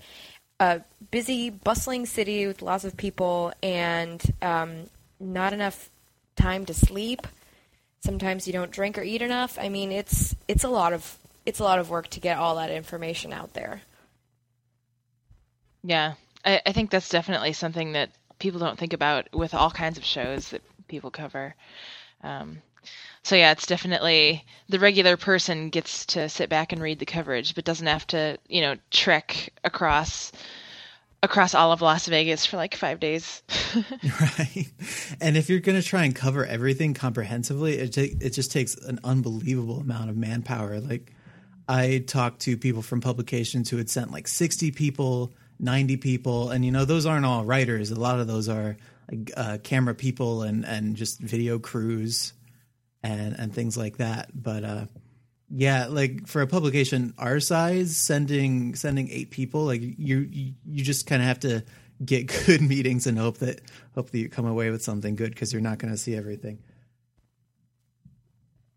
A 0.60 0.82
busy, 1.12 1.49
bustling 1.49 2.06
city 2.06 2.47
with 2.47 2.62
lots 2.62 2.86
of 2.86 2.95
people 2.95 3.51
and 3.62 4.21
um, 4.41 4.86
not 5.19 5.51
enough 5.51 5.89
time 6.36 6.65
to 6.65 6.73
sleep 6.73 7.27
sometimes 8.04 8.46
you 8.46 8.54
don't 8.54 8.72
drink 8.72 8.98
or 8.98 9.04
eat 9.04 9.22
enough. 9.22 9.58
I 9.60 9.70
mean, 9.70 9.92
it's 9.92 10.36
it's 10.48 10.63
a 10.63 10.70
lot 10.70 10.94
of 10.94 11.18
it's 11.46 11.60
a 11.60 11.63
lot 11.63 11.80
of 11.80 11.89
work 11.89 12.10
to 12.10 12.20
get 12.20 12.38
all 12.38 12.56
that 12.58 12.70
information 12.70 13.34
out 13.34 13.54
there. 13.54 13.82
Yeah, 15.84 16.13
I, 16.46 16.62
I 16.66 16.72
think 16.72 16.89
that's 16.89 17.10
definitely 17.10 17.54
something 17.54 17.94
that 17.94 18.10
people 18.39 18.60
don't 18.60 18.78
think 18.78 18.94
about 18.94 19.34
with 19.34 19.54
all 19.54 19.72
kinds 19.72 19.98
of 19.98 20.04
shows 20.04 20.50
that 20.50 20.62
people 20.88 21.12
cover. 21.12 21.56
Um, 22.24 22.62
so 23.24 23.36
yeah, 23.36 23.52
it's 23.52 23.66
definitely 23.66 24.46
the 24.68 24.80
regular 24.80 25.16
person 25.16 25.70
gets 25.70 26.06
to 26.08 26.28
sit 26.28 26.50
back 26.50 26.74
and 26.74 26.82
read 26.82 27.00
the 27.00 27.06
coverage, 27.06 27.56
but 27.56 27.63
doesn't 27.63 27.88
have 27.88 28.06
to, 28.08 28.38
you 28.48 28.62
know, 28.62 28.76
trek 28.92 29.54
across 29.63 30.32
across 31.24 31.56
all 31.56 31.72
of 31.72 31.82
Las 31.82 32.06
Vegas 32.06 32.46
for 32.46 32.58
like 32.58 32.76
five 32.76 33.00
days. 33.00 33.42
right. 34.22 34.72
And 35.22 35.38
if 35.38 35.50
you're 35.50 35.62
going 35.62 35.82
to 35.82 35.88
try 35.88 36.04
and 36.04 36.14
cover 36.14 36.46
everything 36.46 36.94
comprehensively, 36.94 37.78
it, 37.80 37.94
t- 37.94 38.16
it 38.20 38.32
just 38.32 38.52
takes 38.52 38.76
an 38.76 39.00
unbelievable 39.04 39.80
amount 39.80 40.10
of 40.10 40.18
manpower. 40.18 40.80
Like, 40.82 41.14
I 41.68 42.04
talked 42.06 42.42
to 42.42 42.58
people 42.58 42.82
from 42.82 43.00
publications 43.00 43.70
who 43.70 43.78
had 43.78 43.90
sent 43.90 44.12
like 44.12 44.28
60 44.28 44.72
people, 44.72 45.32
90 45.60 45.96
people, 45.98 46.50
and 46.50 46.66
you 46.66 46.72
know, 46.72 46.84
those 46.84 47.06
aren't 47.06 47.26
all 47.26 47.46
writers. 47.46 47.90
A 47.90 48.00
lot 48.00 48.20
of 48.20 48.28
those 48.28 48.50
are 48.50 48.76
like 49.10 49.32
uh, 49.38 49.58
camera 49.64 49.96
people 49.96 50.44
and, 50.44 50.66
and 50.66 50.98
just 50.98 51.22
video 51.22 51.58
crews 51.58 52.34
and, 53.02 53.34
and 53.40 53.54
things 53.54 53.78
like 53.78 53.98
that. 53.98 54.30
But, 54.36 54.66
uh, 54.66 54.86
yeah, 55.56 55.86
like 55.86 56.26
for 56.26 56.42
a 56.42 56.48
publication 56.48 57.13
our 57.20 57.39
size, 57.39 57.96
sending 57.96 58.74
sending 58.74 59.10
eight 59.12 59.30
people, 59.30 59.66
like 59.66 59.82
you 59.82 60.28
you, 60.32 60.54
you 60.66 60.84
just 60.84 61.06
kind 61.06 61.22
of 61.22 61.28
have 61.28 61.42
to 61.42 61.63
get 62.04 62.26
good 62.46 62.62
meetings 62.62 63.06
and 63.06 63.20
hope 63.20 63.38
that 63.38 63.62
hope 63.94 64.10
that 64.10 64.18
you 64.18 64.30
come 64.30 64.48
away 64.48 64.72
with 64.72 64.82
something 64.82 65.16
good 65.16 65.30
because 65.30 65.54
you're 65.54 65.62
not 65.62 65.78
going 65.78 65.94
to 65.94 65.98
see 65.98 66.16
everything. 66.16 66.58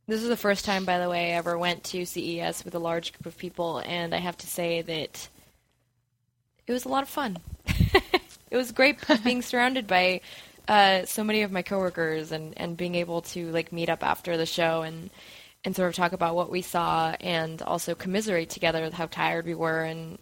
This 0.07 0.23
is 0.23 0.29
the 0.29 0.37
first 0.37 0.67
time, 0.67 0.85
by 0.85 0.99
the 0.99 1.09
way, 1.09 1.33
I 1.33 1.37
ever 1.37 1.57
went 1.57 1.83
to 1.85 2.05
CES 2.05 2.65
with 2.65 2.75
a 2.75 2.79
large 2.79 3.15
group 3.15 3.27
of 3.27 3.39
people, 3.39 3.79
and 3.79 4.15
I 4.15 4.19
have 4.19 4.37
to 4.37 4.47
say 4.47 4.83
that 4.83 5.29
it 6.67 6.73
was 6.73 6.85
a 6.85 6.89
lot 6.89 7.03
of 7.03 7.09
fun. 7.09 7.39
it 8.51 8.57
was 8.57 8.71
great 8.71 8.99
being 9.25 9.41
surrounded 9.41 9.87
by 9.87 10.21
uh, 10.69 11.07
so 11.07 11.25
many 11.25 11.41
of 11.41 11.51
my 11.51 11.63
coworkers 11.63 12.33
and, 12.33 12.53
and 12.59 12.77
being 12.77 12.97
able 12.97 13.23
to 13.23 13.51
like 13.51 13.73
meet 13.73 13.89
up 13.89 14.05
after 14.05 14.37
the 14.37 14.47
show 14.47 14.83
and 14.83 15.11
and 15.67 15.75
sort 15.75 15.89
of 15.89 15.97
talk 15.97 16.13
about 16.13 16.37
what 16.37 16.49
we 16.49 16.63
saw 16.63 17.11
and 17.21 17.61
also 17.61 17.95
commiserate 17.95 18.49
together 18.49 18.81
with 18.83 18.95
how 18.95 19.07
tired 19.07 19.45
we 19.45 19.55
were 19.55 19.83
and 19.83 20.19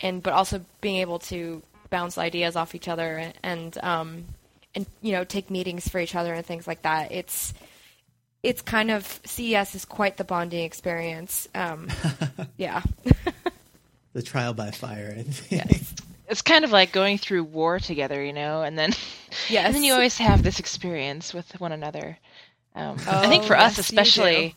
and 0.00 0.22
but 0.22 0.34
also 0.34 0.60
being 0.82 0.96
able 0.96 1.18
to 1.18 1.62
bounce 1.88 2.18
ideas 2.18 2.56
off 2.56 2.74
each 2.74 2.86
other 2.86 3.16
and, 3.16 3.34
and 3.42 3.78
um 3.78 4.24
and 4.74 4.86
you 5.00 5.12
know 5.12 5.24
take 5.24 5.50
meetings 5.50 5.88
for 5.88 5.98
each 5.98 6.14
other 6.14 6.34
and 6.34 6.44
things 6.44 6.66
like 6.66 6.82
that 6.82 7.10
it's 7.10 7.54
it's 8.42 8.60
kind 8.60 8.90
of 8.90 9.18
CES 9.24 9.74
is 9.74 9.84
quite 9.86 10.18
the 10.18 10.24
bonding 10.24 10.64
experience 10.64 11.48
um 11.54 11.88
yeah 12.58 12.82
the 14.12 14.22
trial 14.22 14.52
by 14.52 14.70
fire 14.70 15.14
I. 15.18 15.24
Yes. 15.48 15.94
It's 16.28 16.42
kind 16.42 16.64
of 16.64 16.72
like 16.72 16.90
going 16.90 17.18
through 17.18 17.44
war 17.44 17.78
together, 17.78 18.24
you 18.24 18.32
know, 18.32 18.62
and 18.62 18.76
then 18.76 18.90
yes. 19.48 19.64
and 19.66 19.76
then 19.76 19.84
you 19.84 19.92
always 19.92 20.18
have 20.18 20.42
this 20.42 20.58
experience 20.58 21.32
with 21.32 21.48
one 21.60 21.70
another. 21.70 22.18
Um, 22.74 22.96
oh, 23.06 23.20
I 23.20 23.28
think 23.28 23.44
for 23.44 23.56
us, 23.56 23.78
especially, 23.78 24.56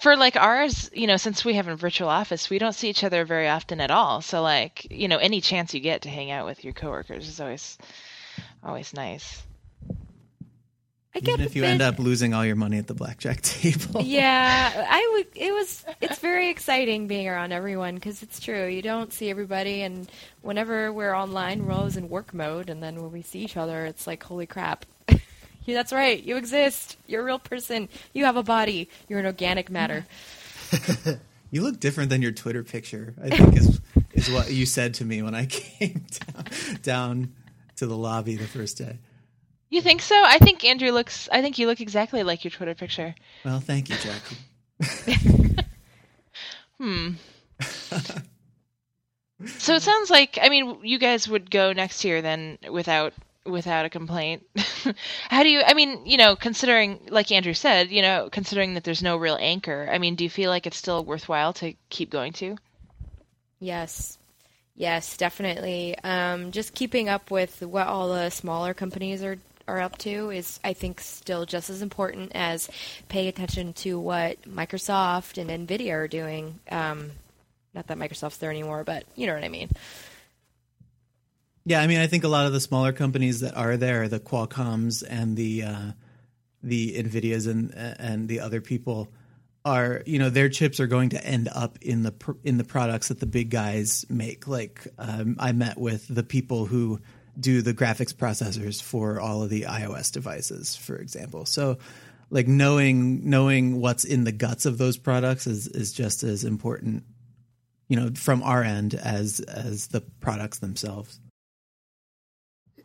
for 0.00 0.16
like 0.16 0.36
Ars, 0.36 0.90
you 0.92 1.06
know, 1.06 1.16
since 1.16 1.44
we 1.44 1.54
have 1.54 1.68
a 1.68 1.76
virtual 1.76 2.08
office, 2.08 2.50
we 2.50 2.58
don't 2.58 2.72
see 2.74 2.88
each 2.88 3.04
other 3.04 3.24
very 3.24 3.48
often 3.48 3.80
at 3.80 3.90
all. 3.90 4.22
So 4.22 4.42
like, 4.42 4.86
you 4.90 5.08
know, 5.08 5.18
any 5.18 5.40
chance 5.40 5.74
you 5.74 5.80
get 5.80 6.02
to 6.02 6.08
hang 6.08 6.30
out 6.30 6.46
with 6.46 6.64
your 6.64 6.72
coworkers 6.72 7.28
is 7.28 7.40
always 7.40 7.78
always 8.62 8.94
nice. 8.94 9.42
I 11.12 11.18
get 11.18 11.34
Even 11.34 11.46
if 11.46 11.56
you 11.56 11.62
bit... 11.62 11.70
end 11.70 11.82
up 11.82 11.98
losing 11.98 12.34
all 12.34 12.46
your 12.46 12.54
money 12.54 12.78
at 12.78 12.86
the 12.86 12.94
blackjack 12.94 13.40
table. 13.42 14.02
yeah, 14.02 14.86
I 14.88 15.10
would. 15.12 15.26
It 15.34 15.52
was. 15.52 15.84
It's 16.00 16.20
very 16.20 16.50
exciting 16.50 17.08
being 17.08 17.28
around 17.28 17.52
everyone 17.52 17.96
because 17.96 18.22
it's 18.22 18.38
true. 18.38 18.66
You 18.66 18.80
don't 18.80 19.12
see 19.12 19.28
everybody, 19.28 19.82
and 19.82 20.08
whenever 20.42 20.92
we're 20.92 21.14
online, 21.14 21.66
we're 21.66 21.72
always 21.72 21.96
in 21.96 22.08
work 22.08 22.32
mode, 22.32 22.70
and 22.70 22.80
then 22.80 23.02
when 23.02 23.10
we 23.10 23.22
see 23.22 23.40
each 23.40 23.56
other, 23.56 23.86
it's 23.86 24.06
like, 24.06 24.22
holy 24.22 24.46
crap, 24.46 24.86
yeah, 25.64 25.74
that's 25.74 25.92
right. 25.92 26.22
You 26.22 26.36
exist. 26.36 26.96
You're 27.06 27.22
a 27.22 27.24
real 27.24 27.38
person. 27.38 27.88
You 28.12 28.24
have 28.24 28.36
a 28.36 28.42
body. 28.42 28.88
You're 29.08 29.20
an 29.20 29.26
organic 29.26 29.70
matter. 29.70 30.06
you 31.50 31.62
look 31.62 31.80
different 31.80 32.10
than 32.10 32.22
your 32.22 32.32
Twitter 32.32 32.62
picture. 32.62 33.14
I 33.22 33.30
think 33.30 33.56
is 33.56 33.80
is 34.12 34.30
what 34.30 34.50
you 34.50 34.66
said 34.66 34.94
to 34.94 35.04
me 35.04 35.22
when 35.22 35.34
I 35.34 35.46
came 35.50 36.04
down, 36.34 36.44
down 36.82 37.34
to 37.76 37.86
the 37.86 37.96
lobby 37.96 38.36
the 38.36 38.46
first 38.46 38.78
day. 38.78 38.98
You 39.68 39.80
think 39.80 40.02
so? 40.02 40.16
I 40.16 40.38
think 40.38 40.64
Andrew 40.64 40.90
looks. 40.90 41.28
I 41.30 41.42
think 41.42 41.58
you 41.58 41.66
look 41.66 41.80
exactly 41.80 42.22
like 42.22 42.44
your 42.44 42.50
Twitter 42.50 42.74
picture. 42.74 43.14
Well, 43.44 43.60
thank 43.60 43.88
you, 43.88 43.94
Jacqui. 43.96 44.36
hmm. 46.80 47.10
so 49.58 49.74
it 49.74 49.82
sounds 49.82 50.10
like 50.10 50.38
I 50.40 50.48
mean 50.48 50.78
you 50.82 50.98
guys 50.98 51.28
would 51.28 51.50
go 51.50 51.74
next 51.74 52.04
year 52.04 52.22
then 52.22 52.56
without 52.70 53.12
without 53.44 53.86
a 53.86 53.90
complaint. 53.90 54.44
How 55.28 55.42
do 55.42 55.48
you 55.48 55.62
I 55.64 55.74
mean, 55.74 56.06
you 56.06 56.16
know, 56.16 56.36
considering 56.36 57.00
like 57.08 57.32
Andrew 57.32 57.54
said, 57.54 57.90
you 57.90 58.02
know, 58.02 58.28
considering 58.30 58.74
that 58.74 58.84
there's 58.84 59.02
no 59.02 59.16
real 59.16 59.36
anchor, 59.40 59.88
I 59.90 59.98
mean, 59.98 60.14
do 60.14 60.24
you 60.24 60.30
feel 60.30 60.50
like 60.50 60.66
it's 60.66 60.76
still 60.76 61.04
worthwhile 61.04 61.52
to 61.54 61.74
keep 61.88 62.10
going 62.10 62.32
to? 62.34 62.56
Yes. 63.58 64.18
Yes, 64.76 65.16
definitely. 65.16 65.96
Um, 66.02 66.52
just 66.52 66.74
keeping 66.74 67.08
up 67.08 67.30
with 67.30 67.60
what 67.62 67.86
all 67.86 68.08
the 68.08 68.30
smaller 68.30 68.72
companies 68.72 69.22
are 69.22 69.38
are 69.68 69.80
up 69.80 69.96
to 69.98 70.30
is 70.30 70.58
I 70.64 70.72
think 70.72 71.00
still 71.00 71.46
just 71.46 71.70
as 71.70 71.80
important 71.80 72.32
as 72.34 72.68
paying 73.08 73.28
attention 73.28 73.72
to 73.74 73.98
what 74.00 74.42
Microsoft 74.42 75.38
and 75.38 75.68
Nvidia 75.68 75.92
are 75.92 76.08
doing. 76.08 76.58
Um, 76.70 77.12
not 77.72 77.86
that 77.86 77.98
Microsoft's 77.98 78.38
there 78.38 78.50
anymore, 78.50 78.82
but 78.84 79.04
you 79.14 79.26
know 79.26 79.34
what 79.34 79.44
I 79.44 79.48
mean. 79.48 79.70
Yeah, 81.64 81.80
I 81.80 81.86
mean, 81.86 81.98
I 81.98 82.06
think 82.06 82.24
a 82.24 82.28
lot 82.28 82.46
of 82.46 82.52
the 82.52 82.60
smaller 82.60 82.92
companies 82.92 83.40
that 83.40 83.56
are 83.56 83.76
there, 83.76 84.08
the 84.08 84.20
Qualcomms 84.20 85.04
and 85.06 85.36
the 85.36 85.64
uh, 85.64 85.92
the 86.62 86.94
Nvidias 86.94 87.48
and 87.48 87.72
and 87.74 88.28
the 88.28 88.40
other 88.40 88.60
people 88.60 89.12
are, 89.64 90.02
you 90.06 90.18
know, 90.18 90.30
their 90.30 90.48
chips 90.48 90.80
are 90.80 90.86
going 90.86 91.10
to 91.10 91.24
end 91.24 91.48
up 91.54 91.78
in 91.82 92.02
the 92.02 92.14
in 92.44 92.56
the 92.56 92.64
products 92.64 93.08
that 93.08 93.20
the 93.20 93.26
big 93.26 93.50
guys 93.50 94.06
make. 94.08 94.48
Like 94.48 94.86
um, 94.98 95.36
I 95.38 95.52
met 95.52 95.78
with 95.78 96.06
the 96.08 96.22
people 96.22 96.64
who 96.64 97.00
do 97.38 97.60
the 97.62 97.74
graphics 97.74 98.14
processors 98.14 98.82
for 98.82 99.20
all 99.20 99.42
of 99.42 99.50
the 99.50 99.62
iOS 99.62 100.12
devices, 100.12 100.76
for 100.76 100.96
example. 100.96 101.44
So, 101.44 101.76
like 102.30 102.48
knowing 102.48 103.28
knowing 103.28 103.82
what's 103.82 104.04
in 104.04 104.24
the 104.24 104.32
guts 104.32 104.64
of 104.64 104.78
those 104.78 104.96
products 104.96 105.46
is 105.46 105.68
is 105.68 105.92
just 105.92 106.22
as 106.22 106.42
important, 106.42 107.04
you 107.88 107.96
know, 107.96 108.10
from 108.14 108.42
our 108.42 108.62
end 108.62 108.94
as 108.94 109.40
as 109.40 109.88
the 109.88 110.00
products 110.20 110.58
themselves 110.60 111.20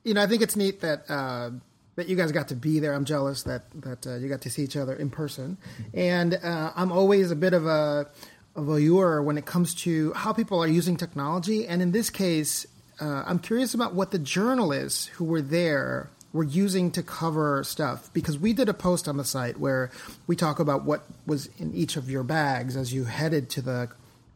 you 0.06 0.14
know, 0.14 0.22
I 0.22 0.28
think 0.28 0.42
it's 0.42 0.56
neat 0.56 0.80
that 0.82 1.10
uh, 1.10 1.50
that 1.96 2.08
you 2.08 2.16
guys 2.16 2.32
got 2.32 2.48
to 2.50 2.56
be 2.56 2.80
there. 2.80 2.94
I'm 2.94 3.04
jealous 3.04 3.44
that 3.44 3.64
that 3.82 4.08
uh, 4.08 4.16
you 4.16 4.30
got 4.30 4.42
to 4.42 4.50
see 4.50 4.64
each 4.64 4.78
other 4.78 4.94
in 4.94 5.10
person, 5.10 5.58
and 5.94 6.36
uh, 6.36 6.72
I'm 6.76 6.92
always 6.92 7.32
a 7.32 7.36
bit 7.36 7.54
of 7.54 7.66
a 7.66 8.08
a 8.56 8.62
voyeur 8.62 9.22
when 9.22 9.38
it 9.38 9.46
comes 9.46 9.76
to 9.76 10.14
how 10.14 10.32
people 10.32 10.64
are 10.64 10.68
using 10.68 10.96
technology. 10.96 11.68
And 11.68 11.82
in 11.82 11.92
this 11.92 12.10
case, 12.10 12.66
uh, 13.02 13.24
I'm 13.26 13.40
curious 13.40 13.74
about 13.74 13.94
what 13.94 14.12
the 14.12 14.20
journalists 14.20 15.08
who 15.08 15.26
were 15.26 15.42
there 15.42 16.10
were 16.32 16.44
using 16.44 16.92
to 16.92 17.04
cover 17.04 17.64
stuff 17.64 18.12
because 18.14 18.38
we 18.38 18.54
did 18.54 18.70
a 18.70 18.74
post 18.74 19.08
on 19.08 19.18
the 19.18 19.24
site 19.24 19.60
where 19.60 19.90
we 20.28 20.36
talk 20.36 20.60
about 20.60 20.84
what 20.84 21.04
was 21.26 21.50
in 21.58 21.74
each 21.74 21.98
of 21.98 22.10
your 22.10 22.24
bags 22.24 22.78
as 22.78 22.94
you 22.94 23.06
headed 23.06 23.50
to 23.50 23.62
the 23.62 23.90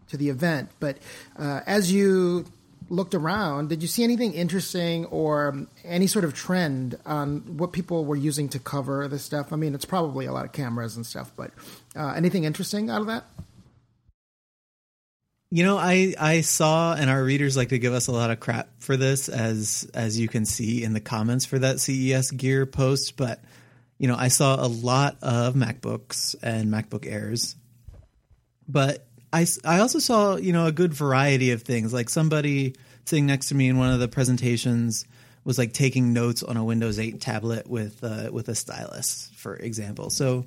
to 0.10 0.18
the 0.18 0.30
event. 0.30 0.70
But 0.80 0.98
uh, 1.38 1.62
as 1.68 1.92
you 1.92 2.46
looked 2.90 3.16
around, 3.16 3.70
did 3.70 3.82
you 3.82 3.88
see 3.88 4.04
anything 4.04 4.34
interesting 4.34 5.06
or 5.06 5.68
any 5.84 6.08
sort 6.08 6.26
of 6.26 6.34
trend 6.34 6.98
on 7.06 7.58
what 7.58 7.72
people 7.72 8.06
were 8.06 8.16
using 8.16 8.50
to 8.50 8.60
cover 8.60 9.08
this 9.08 9.24
stuff? 9.24 9.54
I 9.54 9.56
mean, 9.56 9.76
it's 9.76 9.86
probably 9.86 10.26
a 10.26 10.34
lot 10.34 10.46
of 10.46 10.52
cameras 10.52 10.96
and 10.96 11.06
stuff, 11.06 11.32
but 11.36 11.52
uh, 11.96 12.14
anything 12.16 12.44
interesting 12.44 12.90
out 12.90 13.02
of 13.02 13.08
that? 13.08 13.26
You 15.52 15.64
know, 15.64 15.78
I 15.78 16.14
I 16.20 16.42
saw, 16.42 16.94
and 16.94 17.10
our 17.10 17.24
readers 17.24 17.58
like 17.58 17.70
to 17.70 17.80
give 17.80 17.94
us 17.94 18.06
a 18.06 18.12
lot 18.12 18.30
of 18.30 18.40
crap 18.40 18.70
for 18.80 18.96
this, 18.96 19.30
as 19.30 19.90
as 19.96 20.20
you 20.20 20.28
can 20.28 20.46
see 20.46 20.84
in 20.84 20.94
the 20.94 21.00
comments 21.00 21.46
for 21.46 21.58
that 21.58 21.80
CES 21.80 22.30
gear 22.32 22.68
post. 22.68 23.18
But 23.18 23.42
you 23.98 24.08
know, 24.08 24.16
I 24.16 24.28
saw 24.28 24.64
a 24.64 24.68
lot 24.68 25.18
of 25.24 25.56
MacBooks 25.56 26.36
and 26.44 26.72
MacBook 26.72 27.08
Airs, 27.08 27.56
but 28.68 29.08
I 29.32 29.46
I 29.66 29.80
also 29.80 30.00
saw 30.00 30.36
you 30.36 30.54
know 30.54 30.66
a 30.66 30.72
good 30.72 30.94
variety 30.94 31.52
of 31.52 31.64
things. 31.64 31.94
Like 31.94 32.10
somebody 32.10 32.76
sitting 33.06 33.26
next 33.26 33.50
to 33.50 33.56
me 33.56 33.70
in 33.70 33.78
one 33.78 33.92
of 33.92 34.00
the 34.00 34.08
presentations 34.08 35.06
was 35.44 35.58
like 35.58 35.74
taking 35.74 36.14
notes 36.14 36.44
on 36.44 36.58
a 36.58 36.64
Windows 36.64 37.00
8 37.00 37.20
tablet 37.20 37.68
with 37.68 38.04
uh, 38.04 38.30
with 38.32 38.50
a 38.50 38.56
stylus, 38.56 39.32
for 39.36 39.56
example. 39.56 40.10
So, 40.10 40.46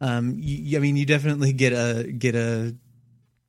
um, 0.00 0.36
you, 0.38 0.78
I 0.78 0.80
mean, 0.80 0.96
you 0.96 1.06
definitely 1.06 1.52
get 1.52 1.72
a 1.72 2.10
get 2.10 2.34
a 2.34 2.74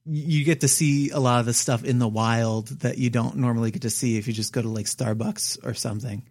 you 0.06 0.44
get 0.44 0.62
to 0.62 0.68
see 0.68 1.12
a 1.12 1.20
lot 1.20 1.40
of 1.40 1.46
the 1.46 1.54
stuff 1.54 1.84
in 1.84 2.00
the 2.00 2.08
wild 2.08 2.68
that 2.80 2.98
you 2.98 3.10
don't 3.10 3.38
normally 3.38 3.72
get 3.72 3.84
to 3.84 3.90
see 3.90 4.18
if 4.18 4.28
you 4.28 4.34
just 4.34 4.54
go 4.54 4.62
to 4.62 4.68
like 4.68 4.86
Starbucks 4.86 5.66
or 5.66 5.74
something 5.74 6.24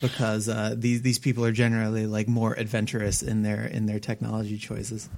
because 0.00 0.48
uh, 0.48 0.74
these 0.76 1.02
these 1.02 1.18
people 1.18 1.44
are 1.44 1.52
generally 1.52 2.06
like 2.06 2.26
more 2.26 2.54
adventurous 2.54 3.22
in 3.22 3.42
their 3.42 3.64
in 3.64 3.86
their 3.86 4.00
technology 4.00 4.58
choices. 4.58 5.08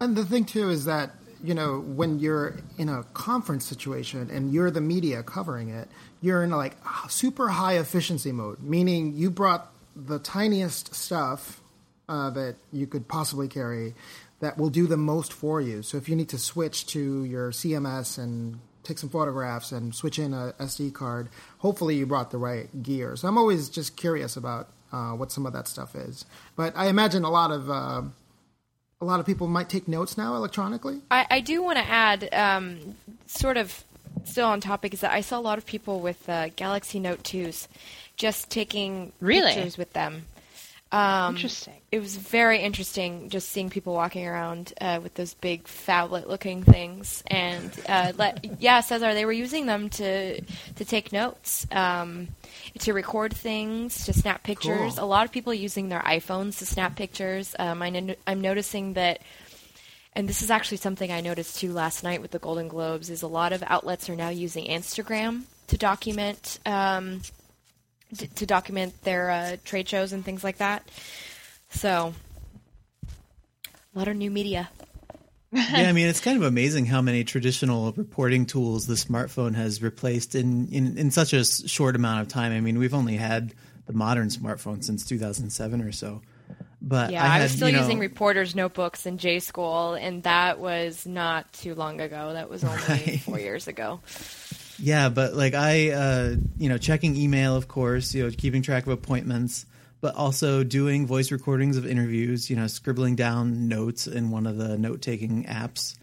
And 0.00 0.14
the 0.14 0.24
thing 0.24 0.44
too 0.44 0.70
is 0.70 0.84
that 0.84 1.10
you 1.42 1.54
know 1.54 1.80
when 1.80 2.18
you're 2.18 2.56
in 2.76 2.88
a 2.88 3.04
conference 3.14 3.64
situation 3.64 4.30
and 4.30 4.52
you're 4.52 4.70
the 4.70 4.80
media 4.80 5.22
covering 5.22 5.68
it, 5.70 5.88
you're 6.20 6.42
in 6.42 6.50
like 6.50 6.76
super 7.08 7.48
high 7.48 7.78
efficiency 7.78 8.32
mode, 8.32 8.60
meaning 8.60 9.14
you 9.14 9.30
brought 9.30 9.72
the 9.94 10.18
tiniest 10.18 10.94
stuff 10.94 11.60
uh, 12.08 12.30
that 12.30 12.56
you 12.72 12.86
could 12.86 13.08
possibly 13.08 13.48
carry 13.48 13.94
that 14.40 14.56
will 14.56 14.70
do 14.70 14.86
the 14.86 14.96
most 14.96 15.32
for 15.32 15.60
you. 15.60 15.82
So 15.82 15.96
if 15.96 16.08
you 16.08 16.16
need 16.16 16.28
to 16.30 16.38
switch 16.38 16.86
to 16.88 17.24
your 17.24 17.50
CMS 17.50 18.18
and 18.18 18.60
take 18.84 18.98
some 18.98 19.10
photographs 19.10 19.72
and 19.72 19.94
switch 19.94 20.18
in 20.18 20.32
a 20.32 20.54
SD 20.60 20.94
card, 20.94 21.28
hopefully 21.58 21.96
you 21.96 22.06
brought 22.06 22.30
the 22.30 22.38
right 22.38 22.82
gear. 22.82 23.16
So 23.16 23.28
I'm 23.28 23.36
always 23.36 23.68
just 23.68 23.96
curious 23.96 24.36
about 24.36 24.68
uh, 24.92 25.10
what 25.12 25.32
some 25.32 25.44
of 25.44 25.52
that 25.52 25.68
stuff 25.68 25.94
is. 25.94 26.24
But 26.56 26.72
I 26.76 26.86
imagine 26.86 27.24
a 27.24 27.30
lot 27.30 27.50
of 27.50 27.68
uh, 27.68 28.02
a 29.00 29.04
lot 29.04 29.20
of 29.20 29.26
people 29.26 29.46
might 29.46 29.68
take 29.68 29.86
notes 29.86 30.18
now 30.18 30.34
electronically. 30.34 31.00
I, 31.10 31.26
I 31.30 31.40
do 31.40 31.62
want 31.62 31.78
to 31.78 31.88
add, 31.88 32.28
um, 32.32 32.96
sort 33.26 33.56
of 33.56 33.84
still 34.24 34.48
on 34.48 34.60
topic, 34.60 34.92
is 34.92 35.00
that 35.00 35.12
I 35.12 35.20
saw 35.20 35.38
a 35.38 35.40
lot 35.40 35.58
of 35.58 35.66
people 35.66 36.00
with 36.00 36.28
uh, 36.28 36.48
Galaxy 36.56 36.98
Note 36.98 37.22
2s 37.22 37.68
just 38.16 38.50
taking 38.50 39.12
really? 39.20 39.54
pictures 39.54 39.78
with 39.78 39.92
them. 39.92 40.24
Um, 40.90 41.34
Interesting. 41.36 41.74
It 41.92 42.00
was 42.00 42.16
very 42.16 42.60
interesting 42.60 43.28
just 43.28 43.50
seeing 43.50 43.68
people 43.68 43.94
walking 43.94 44.26
around 44.26 44.72
uh, 44.80 45.00
with 45.02 45.14
those 45.14 45.34
big 45.34 45.64
phablet-looking 45.64 46.62
things, 46.62 47.22
and 47.26 47.70
uh, 47.88 48.12
let, 48.16 48.44
yeah, 48.60 48.80
Cesar, 48.80 49.12
they 49.14 49.24
were 49.24 49.32
using 49.32 49.66
them 49.66 49.90
to 49.90 50.40
to 50.40 50.84
take 50.84 51.12
notes, 51.12 51.66
um, 51.72 52.28
to 52.80 52.92
record 52.92 53.34
things, 53.34 54.06
to 54.06 54.12
snap 54.12 54.42
pictures. 54.42 54.94
Cool. 54.94 55.04
A 55.04 55.06
lot 55.06 55.26
of 55.26 55.32
people 55.32 55.52
using 55.52 55.88
their 55.88 56.00
iPhones 56.00 56.58
to 56.58 56.66
snap 56.66 56.96
pictures. 56.96 57.54
Um, 57.58 57.82
I 57.82 57.90
no- 57.90 58.14
I'm 58.26 58.40
noticing 58.40 58.94
that 58.94 59.20
and 60.14 60.28
this 60.28 60.42
is 60.42 60.50
actually 60.50 60.78
something 60.78 61.12
I 61.12 61.20
noticed 61.20 61.60
too 61.60 61.72
last 61.72 62.02
night 62.02 62.20
with 62.20 62.32
the 62.32 62.40
Golden 62.40 62.66
Globes 62.66 63.08
is 63.08 63.22
a 63.22 63.28
lot 63.28 63.52
of 63.52 63.62
outlets 63.66 64.10
are 64.10 64.16
now 64.16 64.30
using 64.30 64.64
Instagram 64.66 65.42
to 65.68 65.78
document 65.78 66.58
um, 66.66 67.20
d- 68.12 68.26
to 68.26 68.46
document 68.46 69.00
their 69.02 69.30
uh, 69.30 69.56
trade 69.64 69.88
shows 69.88 70.12
and 70.12 70.24
things 70.24 70.42
like 70.44 70.58
that. 70.58 70.88
So 71.70 72.14
a 73.94 73.98
lot 73.98 74.08
of 74.08 74.16
new 74.16 74.30
media. 74.30 74.70
yeah, 75.52 75.88
I 75.88 75.92
mean, 75.92 76.08
it's 76.08 76.20
kind 76.20 76.36
of 76.36 76.42
amazing 76.42 76.86
how 76.86 77.00
many 77.00 77.24
traditional 77.24 77.92
reporting 77.92 78.46
tools 78.46 78.86
the 78.86 78.94
smartphone 78.94 79.54
has 79.54 79.82
replaced 79.82 80.34
in, 80.34 80.68
in, 80.68 80.98
in 80.98 81.10
such 81.10 81.32
a 81.32 81.44
short 81.44 81.96
amount 81.96 82.20
of 82.20 82.28
time. 82.28 82.52
I 82.52 82.60
mean, 82.60 82.78
we've 82.78 82.94
only 82.94 83.16
had 83.16 83.54
the 83.86 83.92
modern 83.94 84.28
smartphone 84.28 84.84
since 84.84 85.06
2007 85.06 85.80
or 85.80 85.92
so. 85.92 86.20
But 86.80 87.10
Yeah, 87.10 87.24
I, 87.24 87.38
I, 87.38 87.42
was 87.42 87.52
still 87.52 87.68
you 87.68 87.74
know, 87.74 87.80
using 87.80 87.98
reporters' 87.98 88.54
notebooks 88.54 89.04
in 89.04 89.18
J 89.18 89.40
school, 89.40 89.94
and 89.94 90.22
that 90.22 90.60
was 90.60 91.06
not 91.06 91.52
too 91.52 91.74
long 91.74 92.00
ago. 92.00 92.34
That 92.34 92.48
was 92.48 92.62
only 92.62 92.76
Right. 92.88 93.20
four 93.20 93.40
years 93.40 93.66
ago. 93.66 94.00
Yeah, 94.78 95.08
but 95.08 95.34
like 95.34 95.54
I, 95.54 95.90
uh, 95.90 96.36
you 96.56 96.68
know, 96.68 96.78
checking 96.78 97.16
email, 97.16 97.56
of 97.56 97.68
course, 97.68 98.14
you 98.14 98.24
know, 98.24 98.30
keeping 98.36 98.62
track 98.62 98.86
of 98.86 98.92
appointments, 98.92 99.66
but 100.00 100.14
also 100.14 100.62
doing 100.62 101.06
voice 101.06 101.32
recordings 101.32 101.76
of 101.76 101.86
interviews, 101.86 102.48
you 102.48 102.56
know, 102.56 102.68
scribbling 102.68 103.16
down 103.16 103.68
notes 103.68 104.06
in 104.06 104.30
one 104.30 104.46
of 104.46 104.56
the 104.56 104.78
note 104.78 105.02
taking 105.02 105.44
apps. 105.44 105.96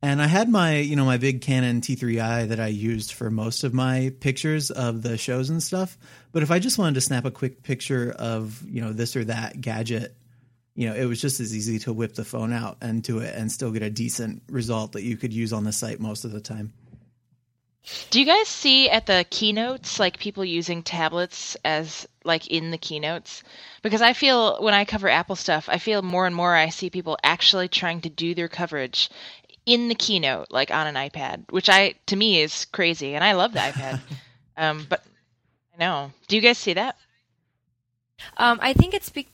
And 0.00 0.22
I 0.22 0.26
had 0.26 0.48
my, 0.48 0.76
you 0.76 0.94
know, 0.94 1.04
my 1.04 1.16
big 1.16 1.40
Canon 1.40 1.80
T3i 1.80 2.48
that 2.48 2.60
I 2.60 2.68
used 2.68 3.12
for 3.12 3.30
most 3.30 3.64
of 3.64 3.74
my 3.74 4.12
pictures 4.20 4.70
of 4.70 5.02
the 5.02 5.18
shows 5.18 5.50
and 5.50 5.62
stuff. 5.62 5.98
But 6.30 6.44
if 6.44 6.50
I 6.50 6.60
just 6.60 6.78
wanted 6.78 6.94
to 6.94 7.00
snap 7.00 7.24
a 7.24 7.32
quick 7.32 7.62
picture 7.64 8.14
of, 8.16 8.62
you 8.68 8.80
know, 8.80 8.92
this 8.92 9.16
or 9.16 9.24
that 9.24 9.60
gadget, 9.60 10.14
you 10.76 10.88
know, 10.88 10.94
it 10.94 11.06
was 11.06 11.20
just 11.20 11.40
as 11.40 11.54
easy 11.54 11.80
to 11.80 11.92
whip 11.92 12.14
the 12.14 12.24
phone 12.24 12.52
out 12.52 12.78
and 12.80 13.02
do 13.02 13.18
it 13.18 13.34
and 13.34 13.50
still 13.50 13.72
get 13.72 13.82
a 13.82 13.90
decent 13.90 14.42
result 14.48 14.92
that 14.92 15.02
you 15.02 15.16
could 15.16 15.32
use 15.32 15.52
on 15.52 15.64
the 15.64 15.72
site 15.72 15.98
most 15.98 16.24
of 16.24 16.30
the 16.30 16.40
time. 16.40 16.72
Do 18.10 18.20
you 18.20 18.26
guys 18.26 18.48
see 18.48 18.90
at 18.90 19.06
the 19.06 19.24
keynotes 19.30 19.98
like 19.98 20.18
people 20.18 20.44
using 20.44 20.82
tablets 20.82 21.56
as 21.64 22.06
like 22.24 22.46
in 22.48 22.70
the 22.70 22.78
keynotes? 22.78 23.42
Because 23.82 24.02
I 24.02 24.12
feel 24.12 24.62
when 24.62 24.74
I 24.74 24.84
cover 24.84 25.08
Apple 25.08 25.36
stuff, 25.36 25.68
I 25.68 25.78
feel 25.78 26.02
more 26.02 26.26
and 26.26 26.34
more 26.34 26.54
I 26.54 26.68
see 26.68 26.90
people 26.90 27.18
actually 27.22 27.68
trying 27.68 28.02
to 28.02 28.10
do 28.10 28.34
their 28.34 28.48
coverage 28.48 29.10
in 29.64 29.88
the 29.88 29.94
keynote, 29.94 30.48
like 30.50 30.70
on 30.70 30.86
an 30.86 30.94
iPad, 30.94 31.50
which 31.50 31.68
I 31.68 31.94
to 32.06 32.16
me 32.16 32.40
is 32.40 32.64
crazy, 32.66 33.14
and 33.14 33.22
I 33.22 33.32
love 33.32 33.52
the 33.52 33.60
iPad. 33.60 34.00
um, 34.56 34.86
but 34.88 35.04
I 35.74 35.78
know. 35.78 36.12
Do 36.26 36.36
you 36.36 36.42
guys 36.42 36.58
see 36.58 36.74
that? 36.74 36.96
Um, 38.36 38.58
I 38.62 38.72
think 38.72 38.94
it's 38.94 39.10
be- 39.10 39.28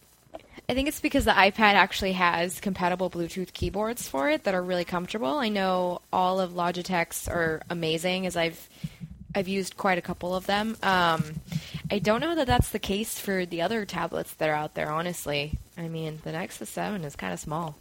I 0.69 0.73
think 0.73 0.89
it's 0.89 1.01
because 1.01 1.27
the 1.27 1.33
iPad 1.33 1.75
actually 1.75 2.13
has 2.13 2.59
compatible 2.59 3.11
Bluetooth 3.11 3.53
keyboards 3.53 4.09
for 4.09 4.31
it 4.31 4.45
that 4.45 4.55
are 4.55 4.63
really 4.63 4.87
comfortable. 4.87 5.37
I 5.37 5.51
know 5.51 6.01
all 6.11 6.41
of 6.41 6.53
Logitech's 6.53 7.29
are 7.29 7.61
amazing, 7.69 8.27
as 8.27 8.37
I've 8.37 8.69
I've 9.35 9.49
used 9.49 9.77
quite 9.77 9.99
a 9.99 10.03
couple 10.03 10.35
of 10.35 10.47
them. 10.47 10.77
Um, 10.83 11.25
I 11.91 11.99
don't 11.99 12.21
know 12.21 12.37
that 12.37 12.47
that's 12.47 12.71
the 12.71 12.79
case 12.79 13.19
for 13.19 13.45
the 13.45 13.63
other 13.63 13.85
tablets 13.85 14.33
that 14.35 14.49
are 14.49 14.55
out 14.55 14.75
there. 14.75 14.91
Honestly, 14.91 15.59
I 15.77 15.89
mean 15.89 16.21
the 16.25 16.33
Nexus 16.33 16.71
Seven 16.71 17.05
is 17.05 17.15
kind 17.15 17.35
of 17.35 17.41
small. 17.41 17.77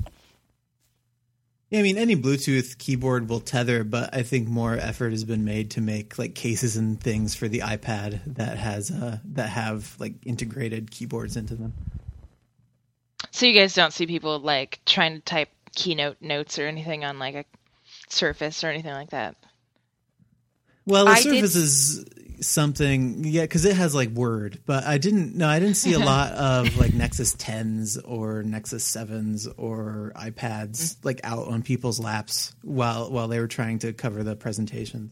Yeah, 1.69 1.79
I 1.79 1.83
mean, 1.83 1.97
any 1.97 2.15
Bluetooth 2.15 2.77
keyboard 2.77 3.29
will 3.29 3.39
tether, 3.39 3.83
but 3.83 4.13
I 4.13 4.21
think 4.21 4.47
more 4.47 4.75
effort 4.75 5.09
has 5.09 5.23
been 5.23 5.43
made 5.43 5.71
to 5.71 5.81
make 5.81 6.19
like 6.19 6.35
cases 6.35 6.77
and 6.77 7.01
things 7.01 7.33
for 7.33 7.47
the 7.47 7.61
iPad 7.61 8.19
that 8.27 8.57
has 8.57 8.91
uh, 8.91 9.17
that 9.31 9.49
have 9.49 9.95
like 9.99 10.13
integrated 10.23 10.91
keyboards 10.91 11.35
into 11.37 11.55
them. 11.55 11.73
So 13.33 13.47
you 13.47 13.59
guys 13.59 13.73
don't 13.73 13.91
see 13.91 14.05
people 14.05 14.39
like 14.39 14.79
trying 14.85 15.15
to 15.15 15.19
type 15.19 15.49
keynote 15.73 16.17
notes 16.21 16.59
or 16.59 16.67
anything 16.67 17.03
on 17.03 17.17
like 17.17 17.33
a 17.35 17.45
Surface 18.07 18.63
or 18.63 18.67
anything 18.67 18.93
like 18.93 19.09
that. 19.09 19.35
Well, 20.85 21.05
the 21.05 21.11
I 21.11 21.23
did- 21.23 21.33
Surface 21.35 21.55
is 21.55 22.05
something, 22.41 23.23
yeah, 23.23 23.41
because 23.41 23.65
it 23.65 23.75
has 23.75 23.95
like 23.95 24.09
Word, 24.09 24.59
but 24.67 24.83
I 24.83 24.99
didn't. 24.99 25.35
No, 25.35 25.47
I 25.47 25.57
didn't 25.57 25.77
see 25.77 25.93
a 25.93 25.99
lot 26.13 26.33
of 26.33 26.77
like 26.77 26.93
Nexus 26.93 27.35
10s 27.35 27.97
or 28.05 28.43
Nexus 28.43 28.87
7s 28.87 29.51
or 29.57 30.13
iPads 30.15 30.97
like 31.03 31.21
out 31.23 31.47
on 31.47 31.63
people's 31.63 31.99
laps 31.99 32.53
while 32.61 33.09
while 33.09 33.27
they 33.27 33.39
were 33.39 33.47
trying 33.47 33.79
to 33.79 33.93
cover 33.93 34.21
the 34.21 34.35
presentations. 34.35 35.11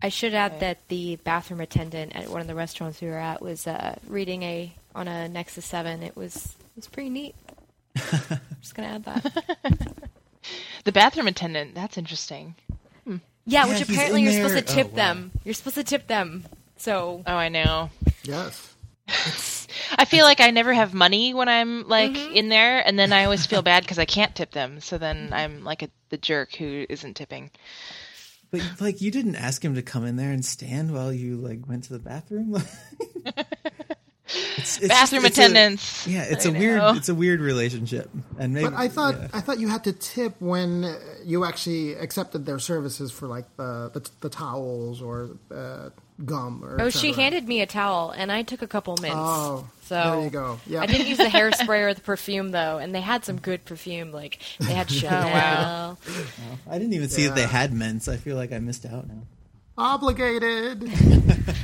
I 0.00 0.08
should 0.08 0.32
add 0.32 0.60
that 0.60 0.88
the 0.88 1.16
bathroom 1.16 1.60
attendant 1.60 2.16
at 2.16 2.30
one 2.30 2.40
of 2.40 2.46
the 2.46 2.54
restaurants 2.54 3.02
we 3.02 3.08
were 3.08 3.18
at 3.18 3.42
was 3.42 3.66
uh, 3.66 3.98
reading 4.06 4.42
a 4.44 4.72
on 4.94 5.08
a 5.08 5.28
Nexus 5.28 5.66
Seven. 5.66 6.02
It 6.02 6.16
was 6.16 6.56
it 6.69 6.69
was 6.80 6.88
pretty 6.88 7.10
neat. 7.10 7.34
I'm 7.96 8.40
Just 8.60 8.74
gonna 8.74 8.88
add 8.88 9.04
that. 9.04 9.92
The 10.84 10.92
bathroom 10.92 11.26
attendant, 11.26 11.74
that's 11.74 11.98
interesting. 11.98 12.54
Yeah, 13.06 13.18
Yeah, 13.44 13.66
which 13.66 13.82
apparently 13.82 14.22
you're 14.22 14.32
supposed 14.32 14.66
to 14.66 14.74
tip 14.74 14.86
oh, 14.86 14.90
wow. 14.90 14.96
them. 14.96 15.32
You're 15.44 15.54
supposed 15.54 15.76
to 15.76 15.84
tip 15.84 16.06
them. 16.06 16.44
So 16.78 17.22
Oh, 17.26 17.34
I 17.34 17.50
know. 17.50 17.90
Yes. 18.22 18.74
I 19.98 20.06
feel 20.06 20.24
like 20.24 20.40
I 20.40 20.50
never 20.50 20.72
have 20.72 20.94
money 20.94 21.34
when 21.34 21.48
I'm 21.48 21.86
like 21.86 22.12
mm-hmm. 22.12 22.34
in 22.34 22.48
there, 22.48 22.80
and 22.86 22.98
then 22.98 23.12
I 23.12 23.24
always 23.24 23.44
feel 23.44 23.60
bad 23.60 23.82
because 23.82 23.98
I 23.98 24.06
can't 24.06 24.34
tip 24.34 24.52
them. 24.52 24.80
So 24.80 24.96
then 24.96 25.30
I'm 25.32 25.64
like 25.64 25.82
a, 25.82 25.90
the 26.08 26.16
jerk 26.16 26.54
who 26.54 26.86
isn't 26.88 27.14
tipping. 27.14 27.50
But 28.50 28.62
like, 28.80 29.02
you 29.02 29.10
didn't 29.10 29.36
ask 29.36 29.62
him 29.62 29.74
to 29.74 29.82
come 29.82 30.06
in 30.06 30.16
there 30.16 30.32
and 30.32 30.44
stand 30.44 30.94
while 30.94 31.12
you 31.12 31.36
like 31.36 31.68
went 31.68 31.84
to 31.84 31.92
the 31.92 31.98
bathroom. 31.98 32.62
It's- 34.34 34.78
it's 34.78 34.88
Bathroom 34.88 35.24
it's 35.24 35.38
a- 35.38 35.42
attendants. 35.42 36.06
yeah, 36.06 36.22
it's 36.22 36.46
I 36.46 36.50
a 36.50 36.52
weird, 36.52 36.96
it's 36.96 37.08
a 37.08 37.14
weird 37.14 37.40
relationship, 37.40 38.08
and 38.38 38.54
maybe. 38.54 38.68
But 38.70 38.74
I 38.78 38.88
thought 38.88 39.14
yeah. 39.18 39.28
I 39.32 39.40
thought 39.40 39.58
you 39.58 39.68
had 39.68 39.84
to 39.84 39.92
tip 39.92 40.34
when 40.40 40.84
uh, 40.84 40.98
you 41.24 41.44
actually 41.44 41.94
accepted 41.94 42.46
their 42.46 42.58
services 42.58 43.10
for 43.10 43.26
like 43.26 43.44
the 43.56 43.90
the, 43.92 44.08
the 44.20 44.28
towels 44.28 45.02
or 45.02 45.30
uh, 45.54 45.90
gum 46.24 46.62
or. 46.64 46.80
oh, 46.80 46.90
she 46.90 47.12
handed 47.12 47.48
me 47.48 47.60
a 47.62 47.66
towel, 47.66 48.10
and 48.10 48.30
I 48.30 48.42
took 48.42 48.62
a 48.62 48.66
couple 48.68 48.96
mints. 49.00 49.16
Oh, 49.18 49.66
so 49.84 49.94
there 49.94 50.22
you 50.24 50.30
go. 50.30 50.60
Yeah. 50.66 50.80
I 50.82 50.86
didn't 50.86 51.06
use 51.08 51.18
the 51.18 51.24
hairspray 51.38 51.80
or 51.82 51.94
the 51.94 52.00
perfume 52.02 52.50
though, 52.50 52.78
and 52.78 52.94
they 52.94 53.00
had 53.00 53.24
some 53.24 53.38
good 53.40 53.64
perfume. 53.64 54.12
Like 54.12 54.38
they 54.60 54.72
had 54.74 54.90
Chanel. 54.90 55.98
I 56.68 56.78
didn't 56.78 56.92
even 56.92 57.08
see 57.08 57.26
that 57.26 57.34
they 57.34 57.46
had 57.46 57.72
mints. 57.72 58.06
I 58.06 58.16
feel 58.16 58.36
like 58.36 58.52
I 58.52 58.58
missed 58.58 58.86
out 58.86 59.08
now. 59.08 59.22
Obligated. 59.80 60.90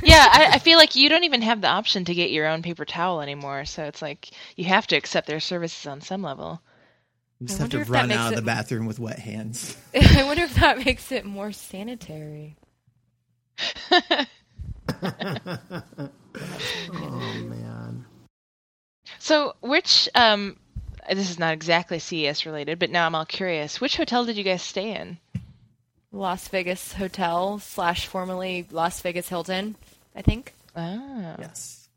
Yeah, 0.03 0.25
I, 0.31 0.49
I 0.53 0.59
feel 0.59 0.77
like 0.77 0.95
you 0.95 1.09
don't 1.09 1.23
even 1.25 1.41
have 1.41 1.59
the 1.59 1.67
option 1.67 2.05
to 2.05 2.13
get 2.13 2.31
your 2.31 2.47
own 2.47 2.61
paper 2.61 2.85
towel 2.85 3.19
anymore. 3.19 3.65
So 3.65 3.83
it's 3.83 4.01
like 4.01 4.29
you 4.55 4.63
have 4.65 4.87
to 4.87 4.95
accept 4.95 5.27
their 5.27 5.39
services 5.41 5.85
on 5.85 5.99
some 6.01 6.21
level. 6.21 6.61
You 7.39 7.47
just 7.47 7.59
I 7.59 7.63
have 7.63 7.71
to 7.71 7.77
wonder 7.77 7.81
if 7.81 7.87
that 7.89 7.93
run 7.93 8.11
out 8.11 8.27
of 8.27 8.33
it- 8.33 8.35
the 8.37 8.41
bathroom 8.45 8.85
with 8.85 8.99
wet 8.99 9.19
hands. 9.19 9.75
I 9.95 10.23
wonder 10.23 10.43
if 10.43 10.55
that 10.55 10.83
makes 10.85 11.11
it 11.11 11.25
more 11.25 11.51
sanitary. 11.51 12.55
oh 13.91 14.25
man. 16.93 18.05
So 19.19 19.55
which 19.61 20.07
um, 20.15 20.57
this 21.09 21.29
is 21.29 21.39
not 21.39 21.53
exactly 21.53 21.99
CES 21.99 22.45
related, 22.45 22.79
but 22.79 22.89
now 22.91 23.05
I'm 23.05 23.15
all 23.15 23.25
curious. 23.25 23.81
Which 23.81 23.97
hotel 23.97 24.25
did 24.25 24.37
you 24.37 24.43
guys 24.43 24.61
stay 24.61 24.95
in? 24.95 25.17
Las 26.17 26.47
Vegas 26.47 26.93
Hotel 26.93 27.59
slash 27.59 28.07
formerly 28.07 28.65
Las 28.71 28.99
Vegas 29.01 29.29
Hilton, 29.29 29.75
I 30.15 30.21
think. 30.23 30.53
Oh, 30.75 31.35
Yes. 31.39 31.87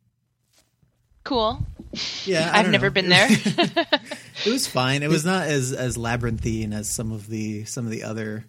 cool. 1.24 1.58
Yeah, 2.24 2.50
I 2.52 2.60
I've 2.60 2.70
never 2.70 2.86
know. 2.86 2.90
been 2.90 3.08
there. 3.08 3.28
It 4.46 4.50
was 4.50 4.66
fine. 4.66 5.02
It 5.02 5.10
was 5.10 5.24
not 5.26 5.48
as 5.48 5.72
as 5.72 5.98
labyrinthine 5.98 6.72
as 6.72 6.88
some 6.88 7.12
of 7.12 7.26
the 7.28 7.64
some 7.66 7.84
of 7.84 7.90
the 7.90 8.04
other 8.04 8.46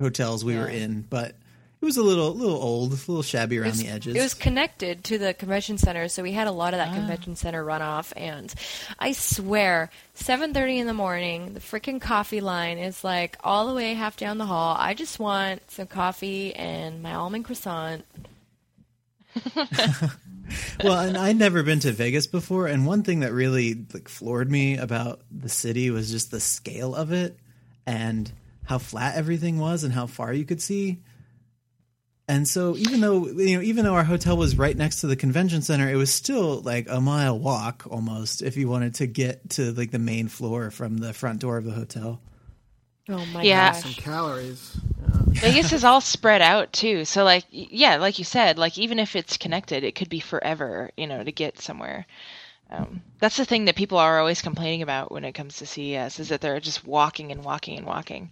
hotels 0.00 0.44
we 0.44 0.56
were 0.56 0.68
in, 0.68 1.02
but 1.08 1.34
it 1.82 1.84
was 1.84 1.96
a 1.96 2.02
little 2.02 2.32
little 2.32 2.62
old, 2.62 2.92
a 2.92 2.94
little 2.94 3.22
shabby 3.24 3.58
around 3.58 3.70
was, 3.70 3.82
the 3.82 3.88
edges. 3.88 4.14
it 4.14 4.22
was 4.22 4.34
connected 4.34 5.02
to 5.04 5.18
the 5.18 5.34
convention 5.34 5.76
center, 5.78 6.06
so 6.06 6.22
we 6.22 6.30
had 6.30 6.46
a 6.46 6.52
lot 6.52 6.74
of 6.74 6.78
that 6.78 6.90
Ah. 6.90 6.94
convention 6.94 7.34
center 7.34 7.64
runoff. 7.64 8.12
And 8.16 8.54
I 9.00 9.10
swear, 9.12 9.90
seven 10.14 10.54
thirty 10.54 10.78
in 10.78 10.86
the 10.86 10.94
morning, 10.94 11.54
the 11.54 11.60
freaking 11.60 12.00
coffee 12.00 12.40
line 12.40 12.78
is 12.78 13.02
like 13.02 13.36
all 13.42 13.66
the 13.66 13.74
way 13.74 13.94
half 13.94 14.16
down 14.16 14.38
the 14.38 14.46
hall. 14.46 14.76
I 14.78 14.94
just 14.94 15.18
want 15.18 15.68
some 15.72 15.88
coffee 15.88 16.54
and 16.54 17.02
my 17.02 17.14
almond 17.14 17.44
croissant. 17.46 18.04
well, 20.84 21.00
and 21.00 21.16
I'd 21.16 21.36
never 21.36 21.62
been 21.62 21.80
to 21.80 21.92
Vegas 21.92 22.26
before, 22.26 22.66
and 22.66 22.86
one 22.86 23.02
thing 23.02 23.20
that 23.20 23.32
really 23.32 23.74
like 23.92 24.08
floored 24.08 24.50
me 24.50 24.76
about 24.76 25.20
the 25.30 25.48
city 25.48 25.90
was 25.90 26.10
just 26.10 26.30
the 26.30 26.40
scale 26.40 26.94
of 26.94 27.12
it 27.12 27.36
and 27.86 28.30
how 28.64 28.78
flat 28.78 29.16
everything 29.16 29.58
was 29.58 29.82
and 29.84 29.92
how 29.92 30.06
far 30.06 30.32
you 30.32 30.44
could 30.44 30.62
see. 30.62 30.98
And 32.32 32.48
so 32.48 32.78
even 32.78 33.02
though 33.02 33.26
you 33.26 33.58
know 33.58 33.62
even 33.62 33.84
though 33.84 33.94
our 33.94 34.04
hotel 34.04 34.38
was 34.38 34.56
right 34.56 34.74
next 34.74 35.02
to 35.02 35.06
the 35.06 35.16
convention 35.16 35.60
center, 35.60 35.90
it 35.90 35.96
was 35.96 36.10
still 36.10 36.62
like 36.62 36.88
a 36.88 36.98
mile 36.98 37.38
walk 37.38 37.84
almost 37.90 38.40
if 38.40 38.56
you 38.56 38.68
wanted 38.68 38.94
to 38.96 39.06
get 39.06 39.50
to 39.50 39.70
like 39.72 39.90
the 39.90 39.98
main 39.98 40.28
floor 40.28 40.70
from 40.70 40.96
the 40.96 41.12
front 41.12 41.40
door 41.40 41.58
of 41.58 41.64
the 41.64 41.72
hotel. 41.72 42.22
Oh 43.10 43.26
my 43.26 43.44
Yeah. 43.44 43.72
gosh! 43.72 43.82
Some 43.82 43.92
calories. 43.92 44.80
Vegas 45.26 45.74
is 45.74 45.84
all 45.84 46.00
spread 46.00 46.40
out 46.40 46.72
too. 46.72 47.04
So 47.04 47.22
like 47.22 47.44
yeah, 47.50 47.96
like 47.96 48.18
you 48.18 48.24
said, 48.24 48.56
like 48.56 48.78
even 48.78 48.98
if 48.98 49.14
it's 49.14 49.36
connected, 49.36 49.84
it 49.84 49.94
could 49.94 50.08
be 50.08 50.20
forever, 50.20 50.90
you 50.96 51.06
know, 51.06 51.22
to 51.22 51.32
get 51.32 51.60
somewhere. 51.60 52.06
Um, 52.70 53.02
that's 53.20 53.36
the 53.36 53.44
thing 53.44 53.66
that 53.66 53.76
people 53.76 53.98
are 53.98 54.18
always 54.18 54.40
complaining 54.40 54.80
about 54.80 55.12
when 55.12 55.26
it 55.26 55.34
comes 55.34 55.58
to 55.58 55.66
CES 55.66 56.18
is 56.18 56.30
that 56.30 56.40
they're 56.40 56.60
just 56.60 56.86
walking 56.86 57.30
and 57.30 57.44
walking 57.44 57.76
and 57.76 57.86
walking. 57.86 58.30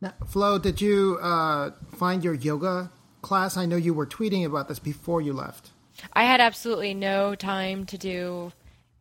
Now, 0.00 0.14
Flo, 0.26 0.58
did 0.58 0.80
you 0.80 1.18
uh, 1.20 1.70
find 1.96 2.22
your 2.22 2.34
yoga 2.34 2.90
class? 3.22 3.56
I 3.56 3.66
know 3.66 3.76
you 3.76 3.92
were 3.94 4.06
tweeting 4.06 4.44
about 4.44 4.68
this 4.68 4.78
before 4.78 5.20
you 5.20 5.32
left. 5.32 5.70
I 6.12 6.24
had 6.24 6.40
absolutely 6.40 6.94
no 6.94 7.34
time 7.34 7.84
to 7.86 7.98
do 7.98 8.52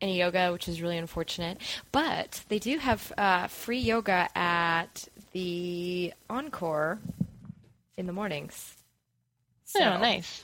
any 0.01 0.17
yoga, 0.17 0.51
which 0.51 0.67
is 0.67 0.81
really 0.81 0.97
unfortunate. 0.97 1.59
But 1.91 2.43
they 2.49 2.57
do 2.59 2.77
have 2.79 3.13
uh, 3.17 3.47
free 3.47 3.79
yoga 3.79 4.27
at 4.35 5.07
the 5.33 6.13
Encore 6.29 6.99
in 7.95 8.07
the 8.07 8.13
mornings. 8.13 8.75
So, 9.65 9.79
Oh, 9.81 9.97
nice. 9.99 10.43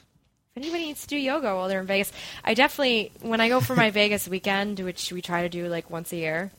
If 0.56 0.62
anybody 0.62 0.86
needs 0.86 1.02
to 1.02 1.08
do 1.08 1.18
yoga 1.18 1.56
while 1.56 1.68
they're 1.68 1.80
in 1.80 1.88
Vegas, 1.88 2.12
I 2.44 2.54
definitely 2.54 3.12
when 3.22 3.42
I 3.42 3.50
go 3.50 3.60
for 3.60 3.76
my 3.76 3.89
Vegas 4.02 4.28
weekend, 4.28 4.80
which 4.80 5.12
we 5.12 5.20
try 5.22 5.42
to 5.42 5.50
do 5.50 5.68
like 5.68 5.89
once 5.89 6.12
a 6.13 6.18
year, 6.18 6.52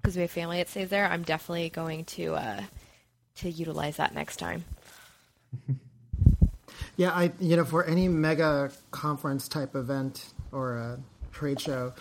because 0.00 0.16
we 0.16 0.22
have 0.22 0.30
family 0.32 0.56
that 0.56 0.68
stays 0.68 0.88
there. 0.88 1.06
I'm 1.06 1.22
definitely 1.22 1.68
going 1.68 2.04
to 2.06 2.34
uh, 2.34 2.62
to 3.36 3.50
utilize 3.50 3.96
that 3.96 4.14
next 4.14 4.36
time. 4.36 4.64
Yeah, 6.96 7.10
I 7.10 7.32
you 7.40 7.56
know 7.56 7.64
for 7.64 7.84
any 7.84 8.08
mega 8.08 8.70
conference 8.90 9.48
type 9.48 9.74
event 9.74 10.26
or 10.52 10.76
a 10.76 10.98
trade 11.32 11.60
show, 11.60 11.94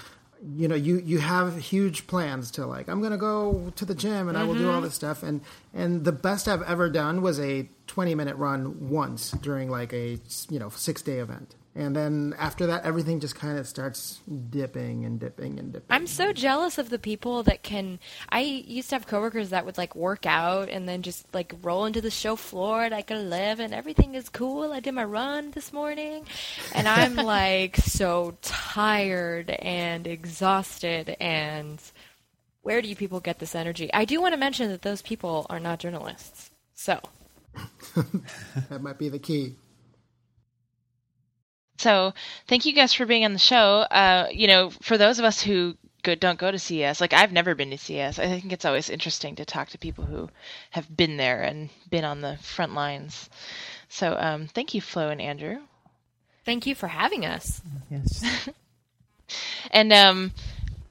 you 0.57 0.67
know 0.67 0.75
you 0.75 0.99
you 0.99 1.19
have 1.19 1.57
huge 1.57 2.07
plans 2.07 2.51
to 2.51 2.65
like 2.65 2.89
I'm 2.89 2.99
going 2.99 3.11
to 3.11 3.17
go 3.17 3.71
to 3.75 3.85
the 3.85 3.95
gym 3.95 4.27
and 4.27 4.37
I 4.37 4.43
will 4.43 4.55
do 4.55 4.67
all 4.67 4.75
mm-hmm. 4.75 4.85
this 4.85 4.95
stuff 4.95 5.23
and 5.23 5.41
and 5.73 6.03
the 6.03 6.11
best 6.11 6.47
I've 6.47 6.61
ever 6.63 6.89
done 6.89 7.21
was 7.21 7.39
a 7.39 7.69
20 7.87 8.15
minute 8.15 8.35
run 8.35 8.89
once 8.89 9.31
during 9.31 9.69
like 9.69 9.93
a 9.93 10.19
you 10.49 10.59
know 10.59 10.69
6 10.69 11.01
day 11.03 11.19
event. 11.19 11.55
And 11.73 11.95
then 11.95 12.35
after 12.37 12.67
that 12.67 12.83
everything 12.83 13.21
just 13.21 13.35
kind 13.35 13.57
of 13.57 13.65
starts 13.65 14.19
dipping 14.49 15.05
and 15.05 15.19
dipping 15.19 15.57
and 15.57 15.71
dipping. 15.71 15.87
I'm 15.89 16.05
so 16.05 16.33
jealous 16.33 16.77
of 16.77 16.89
the 16.89 16.99
people 16.99 17.43
that 17.43 17.63
can. 17.63 17.99
I 18.27 18.41
used 18.41 18.89
to 18.89 18.95
have 18.95 19.07
coworkers 19.07 19.51
that 19.51 19.65
would 19.65 19.77
like 19.77 19.95
work 19.95 20.25
out 20.25 20.67
and 20.67 20.87
then 20.87 21.01
just 21.01 21.25
like 21.33 21.55
roll 21.61 21.85
into 21.85 22.01
the 22.01 22.11
show 22.11 22.35
floor 22.35 22.83
at 22.83 22.91
like 22.91 23.09
11. 23.09 23.73
Everything 23.73 24.15
is 24.15 24.27
cool. 24.27 24.73
I 24.73 24.81
did 24.81 24.93
my 24.93 25.05
run 25.05 25.51
this 25.51 25.71
morning, 25.71 26.25
and 26.75 26.89
I'm 26.89 27.15
like 27.15 27.77
so 27.77 28.35
tired 28.41 29.49
and 29.49 30.05
exhausted. 30.07 31.15
And 31.21 31.81
where 32.63 32.81
do 32.81 32.89
you 32.89 32.97
people 32.97 33.21
get 33.21 33.39
this 33.39 33.55
energy? 33.55 33.93
I 33.93 34.03
do 34.03 34.19
want 34.19 34.33
to 34.33 34.37
mention 34.37 34.69
that 34.71 34.81
those 34.81 35.01
people 35.01 35.47
are 35.49 35.59
not 35.59 35.79
journalists. 35.79 36.51
So 36.73 36.99
that 38.69 38.81
might 38.81 38.97
be 38.97 39.07
the 39.07 39.19
key. 39.19 39.55
So 41.81 42.13
thank 42.47 42.65
you 42.65 42.73
guys 42.73 42.93
for 42.93 43.07
being 43.07 43.25
on 43.25 43.33
the 43.33 43.39
show. 43.39 43.79
Uh, 43.89 44.27
you 44.31 44.45
know, 44.47 44.69
for 44.69 44.99
those 44.99 45.17
of 45.17 45.25
us 45.25 45.41
who 45.41 45.75
go, 46.03 46.13
don't 46.13 46.37
go 46.37 46.51
to 46.51 46.59
CES, 46.59 47.01
like 47.01 47.11
I've 47.11 47.31
never 47.31 47.55
been 47.55 47.71
to 47.71 47.77
CES, 47.77 48.19
I 48.19 48.27
think 48.27 48.53
it's 48.53 48.65
always 48.65 48.87
interesting 48.87 49.35
to 49.37 49.45
talk 49.45 49.69
to 49.69 49.79
people 49.79 50.05
who 50.05 50.29
have 50.69 50.95
been 50.95 51.17
there 51.17 51.41
and 51.41 51.69
been 51.89 52.05
on 52.05 52.21
the 52.21 52.37
front 52.37 52.75
lines. 52.75 53.31
So 53.89 54.15
um, 54.19 54.47
thank 54.47 54.75
you, 54.75 54.81
Flo 54.81 55.09
and 55.09 55.19
Andrew. 55.19 55.57
thank 56.45 56.67
you 56.67 56.75
for 56.75 56.87
having 56.87 57.25
us. 57.25 57.61
Yes. 57.89 58.49
And 59.71 59.93
um, 59.93 60.33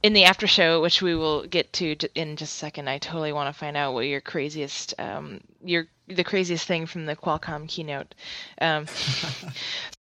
in 0.01 0.13
the 0.13 0.23
after 0.23 0.47
show, 0.47 0.81
which 0.81 1.03
we 1.03 1.13
will 1.13 1.45
get 1.45 1.71
to 1.73 1.95
in 2.15 2.35
just 2.37 2.55
a 2.55 2.57
second, 2.57 2.87
I 2.89 2.97
totally 2.97 3.31
want 3.31 3.53
to 3.53 3.59
find 3.59 3.77
out 3.77 3.93
what 3.93 4.07
your 4.07 4.19
craziest, 4.19 4.95
um, 4.97 5.41
your 5.63 5.85
the 6.07 6.23
craziest 6.23 6.65
thing 6.65 6.87
from 6.87 7.05
the 7.05 7.15
Qualcomm 7.15 7.67
keynote. 7.67 8.15
Um, 8.59 8.87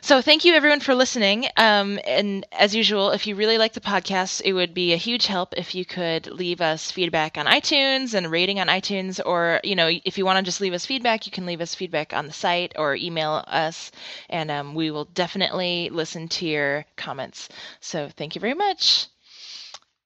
so 0.00 0.20
thank 0.22 0.44
you 0.44 0.54
everyone 0.54 0.80
for 0.80 0.94
listening. 0.94 1.46
Um, 1.56 1.98
and 2.06 2.44
as 2.52 2.74
usual, 2.74 3.10
if 3.10 3.26
you 3.26 3.34
really 3.34 3.58
like 3.58 3.72
the 3.72 3.80
podcast, 3.80 4.42
it 4.44 4.52
would 4.52 4.74
be 4.74 4.92
a 4.92 4.96
huge 4.96 5.26
help 5.26 5.54
if 5.56 5.74
you 5.74 5.84
could 5.84 6.26
leave 6.26 6.60
us 6.60 6.90
feedback 6.90 7.36
on 7.38 7.46
iTunes 7.46 8.14
and 8.14 8.30
rating 8.30 8.60
on 8.60 8.68
iTunes, 8.68 9.20
or 9.24 9.60
you 9.64 9.74
know, 9.76 9.90
if 10.04 10.18
you 10.18 10.24
want 10.24 10.38
to 10.38 10.42
just 10.44 10.60
leave 10.60 10.72
us 10.74 10.86
feedback, 10.86 11.26
you 11.26 11.32
can 11.32 11.46
leave 11.46 11.60
us 11.60 11.74
feedback 11.74 12.12
on 12.12 12.26
the 12.26 12.32
site 12.32 12.72
or 12.76 12.94
email 12.96 13.44
us, 13.46 13.90
and 14.28 14.50
um, 14.50 14.74
we 14.74 14.90
will 14.90 15.04
definitely 15.06 15.88
listen 15.90 16.28
to 16.28 16.46
your 16.46 16.84
comments. 16.96 17.48
So 17.80 18.08
thank 18.08 18.34
you 18.34 18.40
very 18.40 18.54
much. 18.54 19.06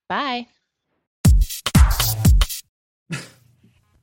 Bye. 0.08 0.46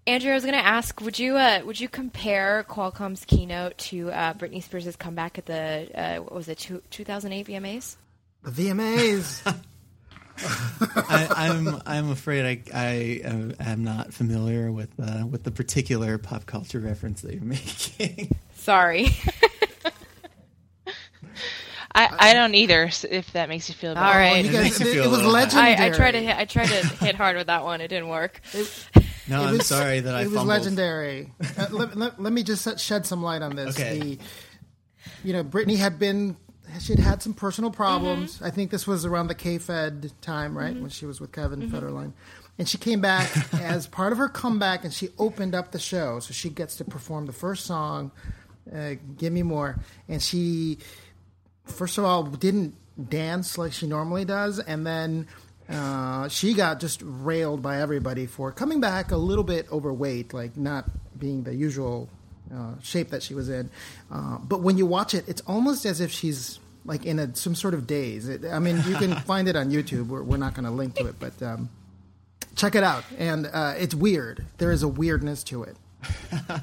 Andrew, 0.09 0.31
I 0.31 0.33
was 0.33 0.43
going 0.43 0.57
to 0.57 0.65
ask, 0.65 0.99
would 1.01 1.19
you 1.19 1.37
uh, 1.37 1.61
would 1.65 1.79
you 1.79 1.87
compare 1.87 2.65
Qualcomm's 2.67 3.25
keynote 3.25 3.77
to 3.77 4.09
uh, 4.09 4.33
Britney 4.33 4.63
Spears' 4.63 4.95
comeback 4.95 5.37
at 5.37 5.45
the 5.45 5.87
uh, 5.93 6.15
what 6.23 6.33
was 6.33 6.47
it, 6.47 6.57
two, 6.57 6.81
2008 6.89 7.45
VMAs? 7.45 7.95
The 8.43 8.49
VMAs. 8.49 9.55
I, 10.95 11.27
I'm 11.35 11.81
I'm 11.85 12.09
afraid 12.09 12.63
I 12.73 12.73
I 12.73 12.87
am, 13.23 13.53
am 13.59 13.83
not 13.83 14.11
familiar 14.11 14.71
with 14.71 14.89
uh, 14.99 15.27
with 15.27 15.43
the 15.43 15.51
particular 15.51 16.17
pop 16.17 16.47
culture 16.47 16.79
reference 16.79 17.21
that 17.21 17.35
you're 17.35 17.43
making. 17.43 18.35
Sorry. 18.55 19.09
I, 21.93 22.09
I 22.17 22.33
don't 22.33 22.55
either. 22.55 22.89
If 23.09 23.33
that 23.33 23.49
makes 23.49 23.69
you 23.69 23.75
feel 23.75 23.93
better. 23.93 24.05
All 24.05 24.13
right. 24.13 24.43
You 24.43 24.49
It 24.49 24.53
guys, 24.53 24.63
makes 24.63 24.81
it, 24.81 24.97
it 24.97 25.09
was 25.09 25.23
legendary. 25.23 25.75
I, 25.75 25.87
I 25.87 25.89
tried 25.89 26.11
to 26.11 26.19
hit, 26.19 26.35
I 26.35 26.45
tried 26.45 26.67
to 26.67 26.87
hit 27.03 27.15
hard 27.15 27.35
with 27.35 27.47
that 27.47 27.63
one. 27.63 27.81
It 27.81 27.89
didn't 27.89 28.09
work. 28.09 28.41
No, 29.29 29.43
It 29.43 29.47
I'm 29.47 29.57
was- 29.57 29.67
sorry 29.67 29.99
that 30.01 30.15
I 30.15 30.21
it 30.21 30.25
was 30.25 30.35
fumbled. 30.35 30.47
legendary. 30.47 31.33
uh, 31.57 31.67
let, 31.71 31.95
let, 31.95 32.21
let 32.21 32.33
me 32.33 32.43
just 32.43 32.63
set- 32.63 32.79
shed 32.79 33.05
some 33.05 33.21
light 33.23 33.41
on 33.41 33.55
this. 33.55 33.75
Okay. 33.79 33.99
The, 33.99 34.19
you 35.23 35.33
know, 35.33 35.43
Britney 35.43 35.77
had 35.77 35.99
been 35.99 36.35
she'd 36.79 36.99
had 36.99 37.21
some 37.23 37.33
personal 37.33 37.71
problems. 37.71 38.41
I 38.41 38.49
think 38.51 38.69
this 38.71 38.85
was 38.85 39.05
around 39.05 39.27
the 39.27 39.35
K-Fed 39.35 40.11
time, 40.21 40.57
right, 40.57 40.75
when 40.79 40.89
she 40.89 41.05
was 41.05 41.19
with 41.19 41.31
Kevin 41.31 41.69
Federline. 41.69 42.13
And 42.59 42.67
she 42.67 42.77
came 42.77 43.01
back 43.01 43.29
as 43.53 43.87
part 43.87 44.11
of 44.11 44.17
her 44.17 44.27
comeback, 44.29 44.83
and 44.83 44.93
she 44.93 45.09
opened 45.17 45.55
up 45.55 45.71
the 45.71 45.79
show. 45.79 46.19
So 46.19 46.33
she 46.33 46.49
gets 46.49 46.75
to 46.77 46.85
perform 46.85 47.25
the 47.25 47.31
first 47.33 47.65
song, 47.65 48.11
uh, 48.73 48.95
"Give 49.17 49.31
Me 49.33 49.41
More," 49.43 49.79
and 50.07 50.21
she 50.21 50.77
first 51.63 51.97
of 51.97 52.03
all 52.03 52.23
didn't 52.23 52.75
dance 53.09 53.57
like 53.57 53.71
she 53.73 53.87
normally 53.87 54.25
does, 54.25 54.59
and 54.59 54.85
then 54.85 55.27
uh, 55.69 56.27
she 56.29 56.53
got 56.53 56.79
just 56.79 57.01
railed 57.03 57.61
by 57.61 57.81
everybody 57.81 58.25
for 58.25 58.51
coming 58.51 58.79
back 58.79 59.11
a 59.11 59.17
little 59.17 59.43
bit 59.43 59.71
overweight, 59.71 60.33
like 60.33 60.57
not 60.57 60.85
being 61.17 61.43
the 61.43 61.53
usual 61.53 62.09
uh, 62.53 62.73
shape 62.81 63.09
that 63.09 63.21
she 63.21 63.35
was 63.35 63.49
in. 63.49 63.69
Uh, 64.11 64.39
but 64.39 64.61
when 64.61 64.77
you 64.77 64.85
watch 64.85 65.13
it, 65.13 65.27
it's 65.27 65.41
almost 65.41 65.85
as 65.85 66.01
if 66.01 66.11
she's 66.11 66.59
like 66.85 67.05
in 67.05 67.19
a, 67.19 67.35
some 67.35 67.53
sort 67.53 67.73
of 67.73 67.85
daze. 67.85 68.27
It, 68.27 68.45
I 68.45 68.59
mean, 68.59 68.77
you 68.87 68.95
can 68.95 69.15
find 69.27 69.47
it 69.47 69.55
on 69.55 69.69
YouTube. 69.69 70.07
We're, 70.07 70.23
we're 70.23 70.37
not 70.37 70.55
going 70.55 70.65
to 70.65 70.71
link 70.71 70.95
to 70.95 71.05
it, 71.05 71.15
but 71.19 71.39
um, 71.43 71.69
check 72.55 72.73
it 72.73 72.83
out. 72.83 73.03
And 73.17 73.47
uh, 73.51 73.75
it's 73.77 73.93
weird. 73.93 74.45
There 74.57 74.71
is 74.71 74.81
a 74.81 74.87
weirdness 74.87 75.43
to 75.45 75.63
it. 75.63 75.77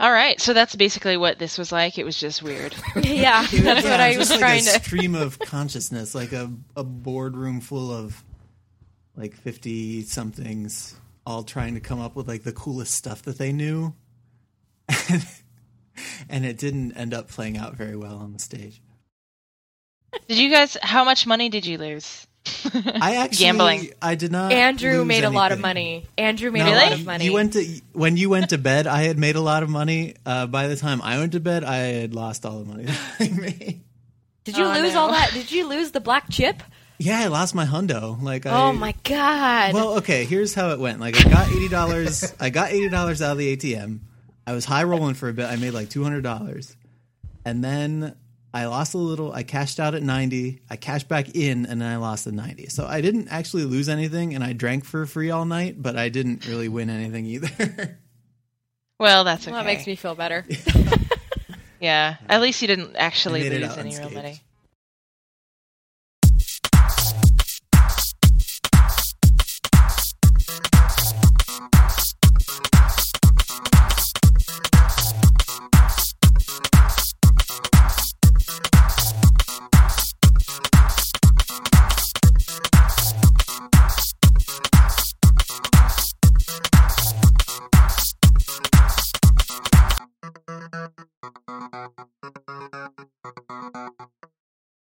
All 0.00 0.10
right, 0.10 0.40
so 0.40 0.52
that's 0.52 0.74
basically 0.74 1.16
what 1.16 1.38
this 1.38 1.58
was 1.58 1.70
like. 1.70 1.98
It 1.98 2.04
was 2.04 2.18
just 2.18 2.42
weird. 2.42 2.74
yeah, 3.02 3.46
that's 3.50 3.84
what 3.84 4.00
I 4.00 4.16
was 4.16 4.28
just 4.28 4.30
like 4.32 4.40
trying 4.40 4.62
a 4.62 4.72
to. 4.72 4.82
stream 4.82 5.14
of 5.14 5.38
consciousness, 5.38 6.14
like 6.14 6.32
a, 6.32 6.50
a 6.76 6.82
boardroom 6.82 7.60
full 7.60 7.92
of 7.92 8.22
like 9.16 9.34
50 9.34 10.02
somethings 10.02 10.96
all 11.26 11.42
trying 11.44 11.74
to 11.74 11.80
come 11.80 12.00
up 12.00 12.16
with 12.16 12.26
like 12.26 12.42
the 12.42 12.52
coolest 12.52 12.94
stuff 12.94 13.22
that 13.22 13.38
they 13.38 13.52
knew. 13.52 13.94
and 16.28 16.44
it 16.44 16.58
didn't 16.58 16.92
end 16.92 17.14
up 17.14 17.28
playing 17.28 17.56
out 17.56 17.74
very 17.74 17.96
well 17.96 18.16
on 18.16 18.32
the 18.32 18.38
stage. 18.38 18.80
Did 20.28 20.38
you 20.38 20.50
guys? 20.50 20.76
How 20.82 21.04
much 21.04 21.26
money 21.26 21.48
did 21.48 21.64
you 21.64 21.78
lose? 21.78 22.26
I 22.74 23.16
actually 23.20 23.36
Gambling. 23.44 23.92
I 24.00 24.14
did 24.14 24.32
not 24.32 24.52
Andrew 24.52 24.98
lose 24.98 25.06
made 25.06 25.24
a 25.24 25.30
lot 25.30 25.52
of 25.52 25.60
money. 25.60 26.06
Andrew 26.18 26.50
made 26.50 26.60
No, 26.60 26.72
a 26.72 26.76
lot 26.76 26.92
of 26.92 27.04
money. 27.06 27.24
You 27.24 27.32
went 27.32 27.52
to 27.54 27.64
when 27.92 28.16
you 28.16 28.30
went 28.30 28.50
to 28.50 28.58
bed. 28.58 28.86
I 28.86 29.02
had 29.02 29.18
made 29.18 29.36
a 29.36 29.40
lot 29.40 29.62
of 29.62 29.68
money. 29.70 30.14
Uh, 30.26 30.46
by 30.46 30.66
the 30.68 30.76
time 30.76 31.00
I 31.02 31.18
went 31.18 31.32
to 31.32 31.40
bed, 31.40 31.62
I 31.64 31.76
had 31.76 32.14
lost 32.14 32.44
all 32.44 32.58
the 32.58 32.64
money 32.64 32.84
that 32.86 33.00
I 33.20 33.28
made. 33.28 33.80
Did 34.44 34.56
you 34.56 34.64
Oh, 34.64 34.72
lose 34.72 34.94
no. 34.94 35.00
all 35.00 35.10
that? 35.12 35.30
Did 35.32 35.52
you 35.52 35.68
lose 35.68 35.92
the 35.92 36.00
black 36.00 36.28
chip? 36.30 36.62
Yeah, 36.98 37.20
I 37.20 37.26
lost 37.28 37.54
my 37.54 37.64
hundo. 37.64 38.20
Like, 38.22 38.44
I, 38.46 38.50
Oh 38.68 38.72
my 38.72 38.94
god! 39.04 39.72
Well, 39.74 39.98
okay. 39.98 40.24
Here's 40.24 40.54
how 40.54 40.70
it 40.70 40.78
went. 40.80 41.00
Like, 41.00 41.16
I 41.24 41.28
got 41.30 41.48
eighty 41.48 41.68
dollars. 41.68 42.32
I 42.40 42.50
got 42.50 42.70
eighty 42.72 42.88
dollars 42.88 43.22
out 43.22 43.32
of 43.32 43.38
the 43.38 43.56
ATM. 43.56 44.00
I 44.46 44.52
was 44.52 44.64
high 44.64 44.82
rolling 44.84 45.14
for 45.14 45.28
a 45.28 45.32
bit. 45.32 45.46
I 45.46 45.56
made 45.56 45.70
like 45.72 45.90
two 45.90 46.02
hundred 46.02 46.22
dollars, 46.22 46.76
and 47.44 47.62
then 47.62 48.16
I 48.54 48.66
lost 48.66 48.94
a 48.94 48.98
little. 48.98 49.32
I 49.32 49.42
cashed 49.42 49.80
out 49.80 49.94
at 49.94 50.02
ninety. 50.02 50.60
I 50.68 50.76
cashed 50.76 51.08
back 51.08 51.34
in, 51.34 51.64
and 51.66 51.80
then 51.80 51.90
I 51.90 51.96
lost 51.96 52.24
the 52.24 52.32
ninety. 52.32 52.66
So 52.66 52.86
I 52.86 53.00
didn't 53.00 53.28
actually 53.28 53.64
lose 53.64 53.88
anything, 53.88 54.34
and 54.34 54.44
I 54.44 54.52
drank 54.52 54.84
for 54.84 55.06
free 55.06 55.30
all 55.30 55.44
night, 55.44 55.82
but 55.82 55.96
I 55.96 56.08
didn't 56.10 56.46
really 56.46 56.68
win 56.68 56.90
anything 56.90 57.26
either. 57.26 57.98
Well, 58.98 59.24
that's 59.24 59.46